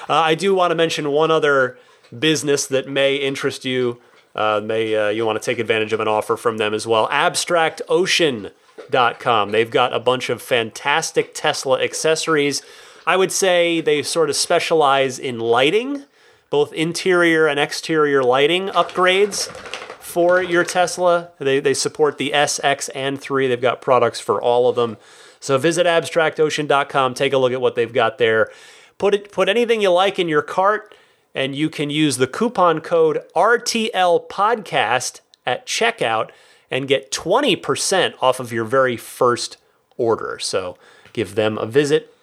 Uh, 0.09 0.15
I 0.15 0.35
do 0.35 0.53
want 0.55 0.71
to 0.71 0.75
mention 0.75 1.11
one 1.11 1.31
other 1.31 1.77
business 2.17 2.65
that 2.67 2.89
may 2.89 3.15
interest 3.15 3.63
you. 3.63 4.01
Uh, 4.35 4.59
may 4.63 4.95
uh, 4.95 5.09
you 5.09 5.25
want 5.25 5.41
to 5.41 5.45
take 5.45 5.59
advantage 5.59 5.93
of 5.93 5.99
an 5.99 6.07
offer 6.07 6.35
from 6.35 6.57
them 6.57 6.73
as 6.73 6.87
well? 6.87 7.07
AbstractOcean.com. 7.09 9.51
They've 9.51 9.71
got 9.71 9.93
a 9.93 9.99
bunch 9.99 10.29
of 10.29 10.41
fantastic 10.41 11.35
Tesla 11.35 11.81
accessories. 11.81 12.63
I 13.05 13.17
would 13.17 13.31
say 13.31 13.81
they 13.81 14.01
sort 14.03 14.29
of 14.29 14.35
specialize 14.35 15.17
in 15.19 15.39
lighting 15.39 16.03
both 16.49 16.73
interior 16.73 17.47
and 17.47 17.59
exterior 17.59 18.23
lighting 18.23 18.67
upgrades 18.69 19.51
for 19.99 20.41
your 20.41 20.63
Tesla. 20.63 21.31
They, 21.37 21.59
they 21.59 21.73
support 21.73 22.17
the 22.17 22.33
S, 22.33 22.59
X, 22.63 22.89
and 22.89 23.19
3. 23.19 23.47
They've 23.47 23.61
got 23.61 23.81
products 23.81 24.19
for 24.19 24.41
all 24.41 24.69
of 24.69 24.75
them. 24.75 24.97
So 25.39 25.57
visit 25.57 25.85
abstractocean.com, 25.85 27.13
take 27.13 27.33
a 27.33 27.37
look 27.37 27.53
at 27.53 27.61
what 27.61 27.75
they've 27.75 27.93
got 27.93 28.17
there. 28.17 28.49
Put 28.97 29.13
it 29.13 29.31
put 29.31 29.47
anything 29.47 29.81
you 29.81 29.91
like 29.91 30.17
in 30.17 30.27
your 30.27 30.41
cart, 30.41 30.95
and 31.35 31.55
you 31.55 31.69
can 31.69 31.91
use 31.91 32.17
the 32.17 32.25
coupon 32.25 32.81
code 32.81 33.23
RTL 33.35 34.27
podcast 34.27 35.21
at 35.45 35.67
checkout 35.67 36.31
and 36.71 36.87
get 36.87 37.11
20% 37.11 38.13
off 38.21 38.39
of 38.39 38.51
your 38.51 38.65
very 38.65 38.97
first 38.97 39.57
order. 39.97 40.39
So 40.39 40.77
give 41.13 41.35
them 41.35 41.57
a 41.57 41.65
visit. 41.65 42.13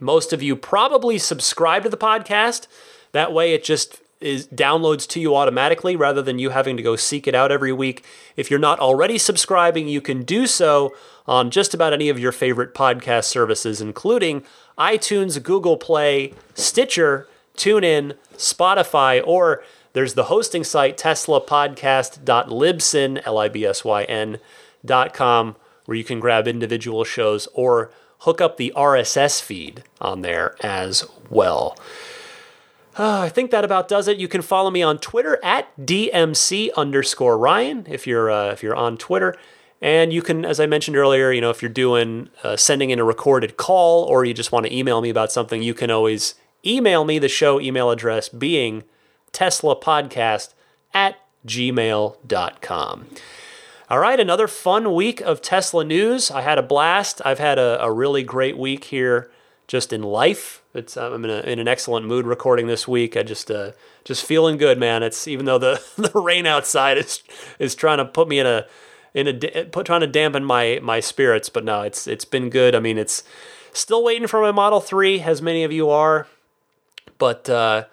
Most 0.00 0.32
of 0.32 0.42
you 0.42 0.56
probably 0.56 1.18
subscribe 1.18 1.84
to 1.84 1.88
the 1.88 1.96
podcast. 1.96 2.66
That 3.14 3.32
way, 3.32 3.54
it 3.54 3.62
just 3.62 4.00
is 4.20 4.48
downloads 4.48 5.06
to 5.06 5.20
you 5.20 5.36
automatically 5.36 5.94
rather 5.94 6.20
than 6.20 6.40
you 6.40 6.50
having 6.50 6.76
to 6.76 6.82
go 6.82 6.96
seek 6.96 7.28
it 7.28 7.34
out 7.34 7.52
every 7.52 7.72
week. 7.72 8.04
If 8.36 8.50
you're 8.50 8.58
not 8.58 8.80
already 8.80 9.18
subscribing, 9.18 9.86
you 9.86 10.00
can 10.00 10.24
do 10.24 10.48
so 10.48 10.92
on 11.26 11.52
just 11.52 11.74
about 11.74 11.92
any 11.92 12.08
of 12.08 12.18
your 12.18 12.32
favorite 12.32 12.74
podcast 12.74 13.26
services, 13.26 13.80
including 13.80 14.42
iTunes, 14.76 15.40
Google 15.40 15.76
Play, 15.76 16.34
Stitcher, 16.54 17.28
TuneIn, 17.56 18.16
Spotify, 18.36 19.22
or 19.24 19.62
There's 19.94 20.12
the 20.14 20.24
hosting 20.24 20.64
site, 20.64 20.98
teslapodcast.libsyn, 20.98 23.22
L-I-B-S-Y-N, 23.24 24.38
dot 24.84 25.14
com, 25.14 25.54
where 25.84 25.96
you 25.96 26.04
can 26.04 26.18
grab 26.18 26.48
individual 26.48 27.04
shows 27.04 27.46
or 27.54 27.92
hook 28.18 28.40
up 28.40 28.56
the 28.56 28.72
RSS 28.76 29.40
feed 29.40 29.84
on 30.00 30.22
there 30.22 30.56
as 30.62 31.04
well. 31.30 31.78
Uh, 32.96 33.20
I 33.20 33.28
think 33.28 33.50
that 33.50 33.64
about 33.64 33.88
does 33.88 34.06
it. 34.06 34.18
You 34.18 34.28
can 34.28 34.42
follow 34.42 34.70
me 34.70 34.82
on 34.82 34.98
Twitter 34.98 35.38
at 35.42 35.76
DMC 35.76 36.72
underscore 36.76 37.36
Ryan 37.36 37.86
if 37.88 38.06
you're 38.06 38.30
uh, 38.30 38.52
if 38.52 38.62
you're 38.62 38.76
on 38.76 38.96
Twitter. 38.96 39.36
And 39.80 40.12
you 40.12 40.22
can, 40.22 40.46
as 40.46 40.60
I 40.60 40.66
mentioned 40.66 40.96
earlier, 40.96 41.30
you 41.30 41.42
know, 41.42 41.50
if 41.50 41.60
you're 41.60 41.68
doing 41.68 42.30
uh, 42.42 42.56
sending 42.56 42.90
in 42.90 42.98
a 42.98 43.04
recorded 43.04 43.58
call 43.58 44.04
or 44.04 44.24
you 44.24 44.32
just 44.32 44.50
want 44.50 44.64
to 44.64 44.74
email 44.74 45.02
me 45.02 45.10
about 45.10 45.30
something, 45.30 45.62
you 45.62 45.74
can 45.74 45.90
always 45.90 46.36
email 46.64 47.04
me. 47.04 47.18
The 47.18 47.28
show 47.28 47.60
email 47.60 47.90
address 47.90 48.28
being 48.28 48.84
teslapodcast 49.32 50.54
at 50.94 51.16
gmail.com. 51.46 53.06
All 53.90 53.98
right, 53.98 54.18
another 54.18 54.48
fun 54.48 54.94
week 54.94 55.20
of 55.20 55.42
Tesla 55.42 55.84
news. 55.84 56.30
I 56.30 56.40
had 56.40 56.56
a 56.56 56.62
blast. 56.62 57.20
I've 57.24 57.38
had 57.38 57.58
a, 57.58 57.82
a 57.82 57.92
really 57.92 58.22
great 58.22 58.56
week 58.56 58.84
here 58.84 59.30
just 59.66 59.92
in 59.92 60.02
life. 60.02 60.63
It's 60.74 60.96
I'm 60.96 61.24
in, 61.24 61.30
a, 61.30 61.40
in 61.40 61.60
an 61.60 61.68
excellent 61.68 62.06
mood 62.06 62.26
recording 62.26 62.66
this 62.66 62.88
week. 62.88 63.16
I 63.16 63.22
just 63.22 63.48
uh, 63.48 63.72
just 64.04 64.26
feeling 64.26 64.56
good, 64.56 64.76
man. 64.76 65.04
It's 65.04 65.28
even 65.28 65.46
though 65.46 65.58
the, 65.58 65.80
the 65.96 66.20
rain 66.20 66.46
outside 66.46 66.98
is 66.98 67.22
is 67.60 67.74
trying 67.76 67.98
to 67.98 68.04
put 68.04 68.28
me 68.28 68.40
in 68.40 68.46
a 68.46 68.66
in 69.14 69.28
a 69.28 69.64
put 69.66 69.86
trying 69.86 70.00
to 70.00 70.08
dampen 70.08 70.44
my 70.44 70.80
my 70.82 70.98
spirits, 70.98 71.48
but 71.48 71.64
no, 71.64 71.82
it's 71.82 72.08
it's 72.08 72.24
been 72.24 72.50
good. 72.50 72.74
I 72.74 72.80
mean, 72.80 72.98
it's 72.98 73.22
still 73.72 74.02
waiting 74.02 74.26
for 74.26 74.40
my 74.40 74.50
Model 74.50 74.80
Three, 74.80 75.20
as 75.20 75.40
many 75.40 75.62
of 75.62 75.70
you 75.70 75.90
are, 75.90 76.26
but 77.18 77.48
uh, 77.48 77.84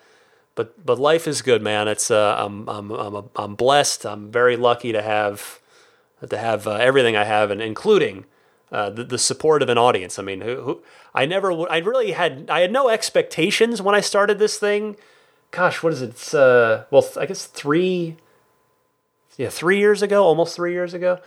but 0.55 0.83
but 0.83 0.97
life 0.97 1.27
is 1.27 1.43
good, 1.43 1.61
man. 1.61 1.87
It's 1.87 2.09
uh, 2.09 2.35
I'm 2.39 2.67
I'm 2.67 2.89
I'm 2.89 3.29
I'm 3.35 3.55
blessed. 3.55 4.07
I'm 4.07 4.31
very 4.31 4.57
lucky 4.57 4.91
to 4.91 5.03
have 5.03 5.59
to 6.27 6.37
have 6.37 6.65
uh, 6.65 6.71
everything 6.71 7.15
I 7.15 7.25
have, 7.25 7.51
and 7.51 7.61
including 7.61 8.25
uh, 8.71 8.89
the, 8.89 9.03
the 9.03 9.17
support 9.17 9.61
of 9.61 9.69
an 9.69 9.77
audience. 9.77 10.17
I 10.17 10.23
mean, 10.23 10.41
who, 10.41 10.61
who, 10.61 10.81
I 11.13 11.25
never, 11.25 11.69
I 11.69 11.77
really 11.79 12.11
had, 12.11 12.49
I 12.49 12.61
had 12.61 12.71
no 12.71 12.89
expectations 12.89 13.81
when 13.81 13.95
I 13.95 14.01
started 14.01 14.39
this 14.39 14.57
thing. 14.57 14.95
Gosh, 15.51 15.83
what 15.83 15.93
is 15.93 16.01
it? 16.01 16.11
It's, 16.11 16.33
uh, 16.33 16.85
well, 16.91 17.07
I 17.17 17.25
guess 17.25 17.45
three, 17.45 18.15
yeah, 19.37 19.49
three 19.49 19.79
years 19.79 20.01
ago, 20.01 20.23
almost 20.23 20.55
three 20.55 20.73
years 20.73 20.93
ago. 20.93 21.19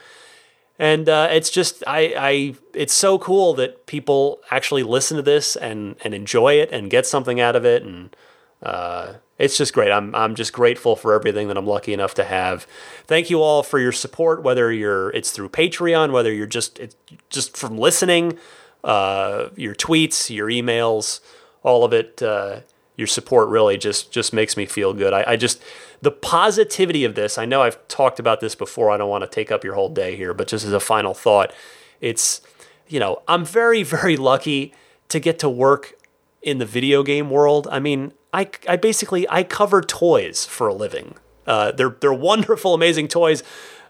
And 0.78 1.08
uh, 1.08 1.28
it's 1.30 1.50
just, 1.50 1.84
I, 1.86 2.14
I, 2.18 2.54
it's 2.72 2.94
so 2.94 3.18
cool 3.18 3.54
that 3.54 3.86
people 3.86 4.40
actually 4.50 4.82
listen 4.82 5.16
to 5.16 5.22
this 5.22 5.54
and 5.54 5.94
and 6.02 6.12
enjoy 6.12 6.54
it 6.54 6.72
and 6.72 6.90
get 6.90 7.06
something 7.06 7.40
out 7.40 7.54
of 7.54 7.64
it, 7.64 7.84
and 7.84 8.16
uh, 8.60 9.14
it's 9.38 9.56
just 9.56 9.72
great. 9.72 9.90
I'm 9.90 10.14
I'm 10.14 10.34
just 10.34 10.52
grateful 10.52 10.96
for 10.96 11.12
everything 11.12 11.48
that 11.48 11.56
I'm 11.56 11.66
lucky 11.66 11.92
enough 11.92 12.14
to 12.14 12.24
have. 12.24 12.66
Thank 13.06 13.30
you 13.30 13.42
all 13.42 13.62
for 13.62 13.78
your 13.78 13.92
support, 13.92 14.42
whether 14.42 14.72
you're 14.72 15.10
it's 15.10 15.30
through 15.30 15.48
Patreon, 15.48 16.12
whether 16.12 16.32
you're 16.32 16.46
just 16.46 16.78
it's 16.78 16.96
just 17.30 17.56
from 17.56 17.76
listening, 17.76 18.38
uh, 18.84 19.48
your 19.56 19.74
tweets, 19.74 20.34
your 20.34 20.48
emails, 20.48 21.20
all 21.62 21.84
of 21.84 21.92
it. 21.92 22.22
Uh, 22.22 22.60
your 22.96 23.08
support 23.08 23.48
really 23.48 23.76
just 23.76 24.12
just 24.12 24.32
makes 24.32 24.56
me 24.56 24.66
feel 24.66 24.94
good. 24.94 25.12
I, 25.12 25.24
I 25.32 25.36
just 25.36 25.60
the 26.00 26.12
positivity 26.12 27.04
of 27.04 27.14
this. 27.14 27.38
I 27.38 27.44
know 27.44 27.62
I've 27.62 27.88
talked 27.88 28.20
about 28.20 28.40
this 28.40 28.54
before. 28.54 28.90
I 28.90 28.96
don't 28.96 29.10
want 29.10 29.24
to 29.24 29.30
take 29.30 29.50
up 29.50 29.64
your 29.64 29.74
whole 29.74 29.88
day 29.88 30.16
here, 30.16 30.32
but 30.32 30.46
just 30.46 30.64
as 30.64 30.72
a 30.72 30.80
final 30.80 31.12
thought, 31.12 31.52
it's 32.00 32.40
you 32.86 33.00
know 33.00 33.22
I'm 33.26 33.44
very 33.44 33.82
very 33.96 34.16
lucky 34.16 34.72
to 35.08 35.18
get 35.18 35.38
to 35.40 35.48
work 35.48 35.94
in 36.40 36.58
the 36.58 36.66
video 36.66 37.02
game 37.02 37.30
world. 37.30 37.66
I 37.70 37.80
mean, 37.80 38.12
I, 38.34 38.48
I 38.68 38.76
basically 38.76 39.28
I 39.30 39.44
cover 39.44 39.80
toys 39.80 40.44
for 40.44 40.66
a 40.66 40.74
living. 40.74 41.14
Uh, 41.46 41.72
they're 41.72 41.96
they're 42.00 42.12
wonderful, 42.30 42.74
amazing 42.74 43.08
toys. 43.08 43.42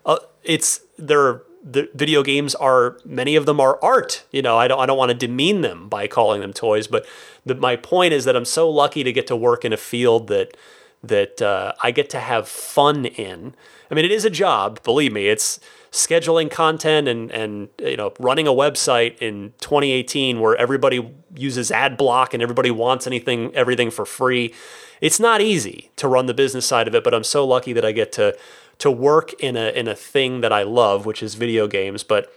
Uh, 0.04 0.18
it's 0.42 0.80
they're 0.98 1.42
the 1.66 1.88
video 1.94 2.22
games 2.22 2.54
are 2.54 2.98
many 3.06 3.36
of 3.36 3.46
them 3.46 3.58
are 3.58 3.82
art. 3.82 4.24
You 4.30 4.42
know, 4.42 4.58
I 4.58 4.68
don't 4.68 4.78
I 4.78 4.86
don't 4.86 4.98
want 4.98 5.10
to 5.10 5.26
demean 5.26 5.62
them 5.62 5.88
by 5.88 6.06
calling 6.06 6.42
them 6.42 6.52
toys, 6.52 6.86
but 6.86 7.06
the, 7.46 7.54
my 7.54 7.76
point 7.76 8.12
is 8.12 8.26
that 8.26 8.36
I'm 8.36 8.44
so 8.44 8.68
lucky 8.68 9.02
to 9.02 9.12
get 9.12 9.26
to 9.28 9.36
work 9.36 9.64
in 9.64 9.72
a 9.72 9.78
field 9.78 10.28
that 10.28 10.56
that 11.02 11.40
uh, 11.40 11.72
I 11.82 11.90
get 11.90 12.10
to 12.10 12.20
have 12.20 12.46
fun 12.48 13.06
in. 13.06 13.54
I 13.90 13.94
mean, 13.94 14.04
it 14.04 14.12
is 14.12 14.24
a 14.24 14.30
job, 14.30 14.82
believe 14.82 15.12
me. 15.12 15.28
It's 15.28 15.60
scheduling 15.94 16.50
content 16.50 17.06
and 17.06 17.30
and 17.30 17.68
you 17.78 17.96
know 17.96 18.12
running 18.18 18.48
a 18.48 18.52
website 18.52 19.16
in 19.18 19.54
2018 19.60 20.40
where 20.40 20.56
everybody 20.56 21.08
uses 21.36 21.70
ad 21.70 21.96
block 21.96 22.34
and 22.34 22.42
everybody 22.42 22.68
wants 22.68 23.06
anything 23.06 23.54
everything 23.54 23.92
for 23.92 24.04
free 24.04 24.52
it's 25.00 25.20
not 25.20 25.40
easy 25.40 25.92
to 25.94 26.08
run 26.08 26.26
the 26.26 26.34
business 26.34 26.66
side 26.66 26.88
of 26.88 26.96
it 26.96 27.04
but 27.04 27.14
i'm 27.14 27.22
so 27.22 27.46
lucky 27.46 27.72
that 27.72 27.84
i 27.84 27.92
get 27.92 28.10
to 28.10 28.36
to 28.76 28.90
work 28.90 29.32
in 29.34 29.56
a 29.56 29.68
in 29.68 29.86
a 29.86 29.94
thing 29.94 30.40
that 30.40 30.52
i 30.52 30.64
love 30.64 31.06
which 31.06 31.22
is 31.22 31.36
video 31.36 31.68
games. 31.68 32.02
But 32.02 32.34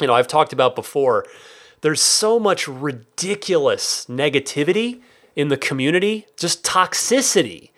you 0.00 0.06
know 0.06 0.14
i've 0.14 0.26
talked 0.26 0.54
about 0.54 0.74
before 0.74 1.26
there's 1.82 2.00
so 2.00 2.40
much 2.40 2.66
ridiculous 2.66 4.06
negativity 4.06 5.02
in 5.36 5.48
the 5.48 5.58
community 5.58 6.26
just 6.38 6.64
toxicity 6.64 7.68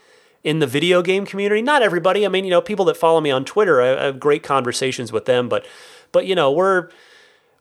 in 0.42 0.58
the 0.58 0.66
video 0.66 1.02
game 1.02 1.26
community. 1.26 1.62
Not 1.62 1.82
everybody. 1.82 2.24
I 2.24 2.28
mean, 2.28 2.44
you 2.44 2.50
know, 2.50 2.60
people 2.62 2.84
that 2.86 2.96
follow 2.96 3.20
me 3.20 3.30
on 3.30 3.44
Twitter, 3.44 3.80
I, 3.82 4.04
have 4.04 4.20
great 4.20 4.42
conversations 4.42 5.12
with 5.12 5.26
them. 5.26 5.48
But, 5.48 5.66
but 6.12 6.26
you 6.26 6.34
know, 6.34 6.50
we're 6.50 6.88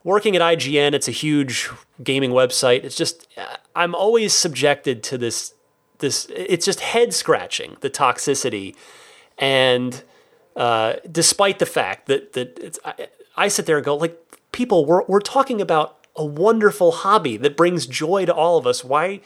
working 0.03 0.35
at 0.35 0.41
IGN. 0.41 0.93
It's 0.93 1.07
a 1.07 1.11
huge 1.11 1.69
gaming 2.03 2.31
website. 2.31 2.83
It's 2.83 2.95
just 2.95 3.27
I'm 3.75 3.95
always 3.95 4.33
subjected 4.33 5.03
to 5.03 5.17
this. 5.17 5.53
This 5.99 6.27
it's 6.33 6.65
just 6.65 6.79
head 6.79 7.13
scratching 7.13 7.75
the 7.81 7.89
toxicity, 7.89 8.75
and 9.37 10.01
uh, 10.55 10.93
despite 11.11 11.59
the 11.59 11.65
fact 11.65 12.07
that 12.07 12.33
that 12.33 12.57
it's, 12.59 12.79
I, 12.85 13.07
I 13.35 13.47
sit 13.49 13.65
there 13.65 13.77
and 13.77 13.85
go 13.85 13.97
like 13.97 14.17
people 14.51 14.85
we're 14.85 15.03
we're 15.07 15.19
talking 15.19 15.59
about 15.59 15.97
a 16.15 16.25
wonderful 16.25 16.91
hobby 16.91 17.37
that 17.37 17.57
brings 17.57 17.85
joy 17.85 18.25
to 18.25 18.33
all 18.33 18.57
of 18.57 18.65
us. 18.65 18.83
Why 18.83 19.19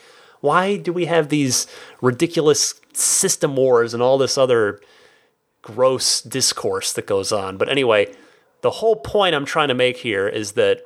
why 0.43 0.75
do 0.75 0.91
we 0.91 1.05
have 1.05 1.29
these 1.29 1.67
ridiculous 2.01 2.73
system 2.91 3.55
wars 3.55 3.93
and 3.93 4.03
all 4.03 4.17
this 4.17 4.37
other 4.37 4.81
gross 5.61 6.21
discourse 6.21 6.91
that 6.93 7.07
goes 7.07 7.31
on. 7.31 7.57
But 7.57 7.69
anyway, 7.69 8.13
the 8.61 8.71
whole 8.71 8.97
point 8.97 9.33
I'm 9.33 9.45
trying 9.45 9.69
to 9.69 9.73
make 9.73 9.95
here 9.97 10.27
is 10.27 10.51
that 10.51 10.85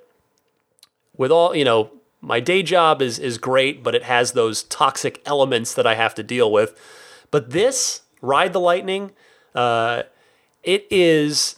with 1.18 1.32
all, 1.32 1.54
you 1.56 1.66
know, 1.66 1.90
my 2.22 2.40
day 2.40 2.64
job 2.64 3.02
is 3.02 3.20
is 3.20 3.38
great, 3.38 3.84
but 3.84 3.94
it 3.96 4.04
has 4.04 4.32
those 4.32 4.64
toxic 4.64 5.22
elements 5.26 5.74
that 5.74 5.86
I 5.88 5.96
have 5.96 6.16
to 6.16 6.24
deal 6.24 6.50
with. 6.52 6.80
But 7.32 7.50
this, 7.50 8.04
Ride 8.22 8.54
the 8.54 8.60
Lightning, 8.60 9.12
uh, 9.54 10.04
it 10.64 10.88
is 10.90 11.58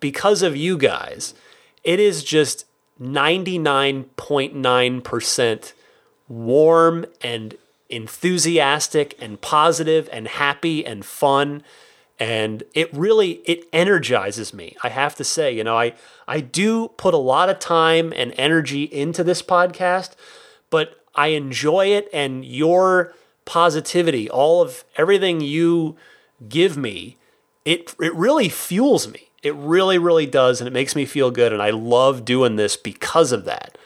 because 0.00 0.42
of 0.42 0.54
you 0.56 0.76
guys, 0.76 1.32
it 1.84 2.00
is 2.00 2.24
just 2.24 2.66
99.9% 3.00 5.72
warm 6.32 7.04
and 7.20 7.56
enthusiastic 7.90 9.14
and 9.20 9.40
positive 9.40 10.08
and 10.10 10.26
happy 10.26 10.84
and 10.84 11.04
fun. 11.04 11.62
And 12.18 12.62
it 12.72 12.92
really 12.94 13.42
it 13.44 13.66
energizes 13.72 14.54
me 14.54 14.76
i 14.82 14.88
have 14.88 15.14
to 15.16 15.24
say. 15.24 15.52
You 15.52 15.64
know 15.64 15.76
i 15.76 15.94
i 16.26 16.40
do 16.40 16.88
put 16.96 17.14
a 17.14 17.18
lot 17.18 17.48
of 17.50 17.58
time 17.58 18.12
and 18.16 18.32
energy 18.36 18.84
into 18.84 19.22
this 19.24 19.42
podcast 19.42 20.12
but 20.70 21.04
i 21.14 21.28
enjoy 21.28 21.86
it 21.86 22.08
and 22.12 22.44
your 22.44 23.12
positivity 23.44 24.30
all 24.30 24.62
of 24.62 24.84
everything 24.96 25.40
you 25.40 25.96
give 26.48 26.76
me 26.76 27.16
it 27.64 27.94
it 28.00 28.14
really 28.14 28.48
fuels 28.48 29.06
me. 29.08 29.28
It 29.42 29.54
really 29.56 29.98
really 29.98 30.26
does 30.26 30.60
and 30.60 30.68
it 30.68 30.72
makes 30.72 30.94
me 30.94 31.04
feel 31.04 31.30
good 31.30 31.52
and 31.52 31.60
i 31.60 31.70
love 31.70 32.24
doing 32.24 32.56
this 32.56 32.76
because 32.76 33.32
of 33.32 33.44
that 33.44 33.76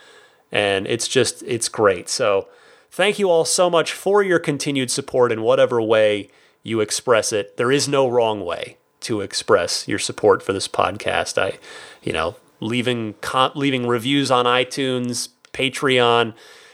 and 0.52 0.86
it's 0.86 1.08
just 1.08 1.42
it's 1.42 1.68
great 1.68 2.08
so 2.08 2.48
Thank 2.96 3.18
you 3.18 3.28
all 3.28 3.44
so 3.44 3.68
much 3.68 3.92
for 3.92 4.22
your 4.22 4.38
continued 4.38 4.90
support 4.90 5.30
in 5.30 5.42
whatever 5.42 5.82
way 5.82 6.30
you 6.62 6.80
express 6.80 7.30
it. 7.30 7.58
There 7.58 7.70
is 7.70 7.86
no 7.86 8.08
wrong 8.08 8.42
way 8.42 8.78
to 9.00 9.20
express 9.20 9.86
your 9.86 9.98
support 9.98 10.42
for 10.42 10.54
this 10.54 10.66
podcast. 10.66 11.36
I, 11.36 11.58
you 12.02 12.14
know, 12.14 12.36
leaving 12.58 13.14
leaving 13.54 13.86
reviews 13.86 14.30
on 14.30 14.46
iTunes, 14.46 15.28
Patreon, 15.52 16.32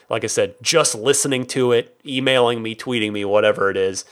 like 0.09 0.23
I 0.23 0.29
said, 0.29 0.55
just 0.63 0.95
listening 0.95 1.45
to 1.47 1.73
it, 1.73 1.99
emailing 2.07 2.63
me, 2.63 2.77
tweeting 2.77 3.11
me, 3.11 3.25
whatever 3.25 3.69
it 3.69 3.77
is. 3.77 4.05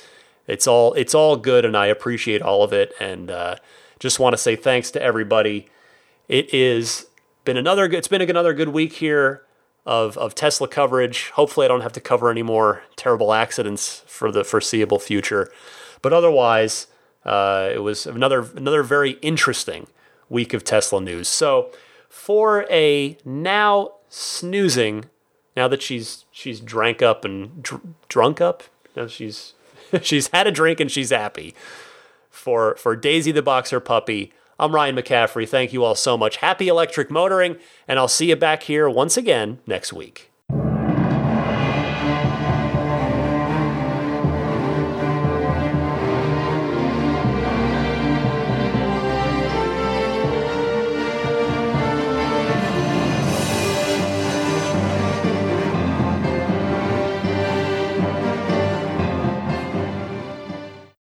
It's 0.49 0.67
all 0.67 0.95
it's 0.95 1.15
all 1.15 1.37
good, 1.37 1.65
and 1.65 1.77
I 1.77 1.87
appreciate 1.87 2.43
all 2.43 2.65
of 2.65 2.73
it. 2.73 2.93
And 2.99 3.31
uh, 3.31 3.55
just 4.01 4.19
want 4.19 4.33
to 4.33 4.37
say 4.37 4.57
thanks 4.57 4.91
to 4.91 5.01
everybody. 5.01 5.69
It 6.27 6.53
is 6.53 7.07
been 7.45 7.57
another 7.57 7.85
it's 7.85 8.09
been 8.09 8.21
another 8.21 8.53
good 8.53 8.71
week 8.71 8.95
here 8.95 9.45
of, 9.91 10.17
of 10.17 10.37
Tesla 10.37 10.69
coverage. 10.69 11.31
Hopefully, 11.31 11.65
I 11.65 11.69
don't 11.69 11.81
have 11.81 11.93
to 11.95 12.01
cover 12.01 12.31
any 12.31 12.45
more 12.45 12.85
terrible 12.95 13.33
accidents 13.33 14.05
for 14.07 14.31
the 14.31 14.45
foreseeable 14.45 15.01
future. 15.01 15.51
But 16.01 16.13
otherwise, 16.13 16.87
uh, 17.25 17.71
it 17.75 17.81
was 17.81 18.07
another 18.07 18.47
another 18.55 18.85
very 18.85 19.13
interesting 19.21 19.89
week 20.29 20.55
of 20.55 20.63
Tesla 20.63 21.01
news. 21.01 21.27
So, 21.27 21.73
for 22.09 22.67
a 22.71 23.19
now 23.25 23.95
snoozing, 24.09 25.07
now 25.57 25.67
that 25.67 25.83
she's 25.83 26.25
she's 26.31 26.61
drank 26.61 27.03
up 27.03 27.25
and 27.25 27.61
dr- 27.61 27.83
drunk 28.09 28.41
up, 28.41 28.63
now 28.95 29.09
she's 29.09 29.55
she's 30.03 30.29
had 30.29 30.47
a 30.47 30.53
drink 30.53 30.79
and 30.79 30.91
she's 30.91 31.11
happy. 31.11 31.53
For 32.31 32.77
for 32.77 32.95
Daisy 32.95 33.33
the 33.33 33.43
Boxer 33.43 33.81
Puppy, 33.81 34.33
I'm 34.61 34.75
Ryan 34.75 34.95
McCaffrey. 34.95 35.49
Thank 35.49 35.73
you 35.73 35.85
all 35.85 35.95
so 35.95 36.19
much. 36.19 36.37
Happy 36.37 36.69
electric 36.69 37.11
motoring, 37.11 37.57
and 37.89 37.99
I'll 37.99 38.09
see 38.09 38.29
you 38.29 38.37
back 38.37 38.65
here 38.65 38.91
once 38.91 39.17
again 39.17 39.59
next 39.67 39.91
week. 39.91 40.30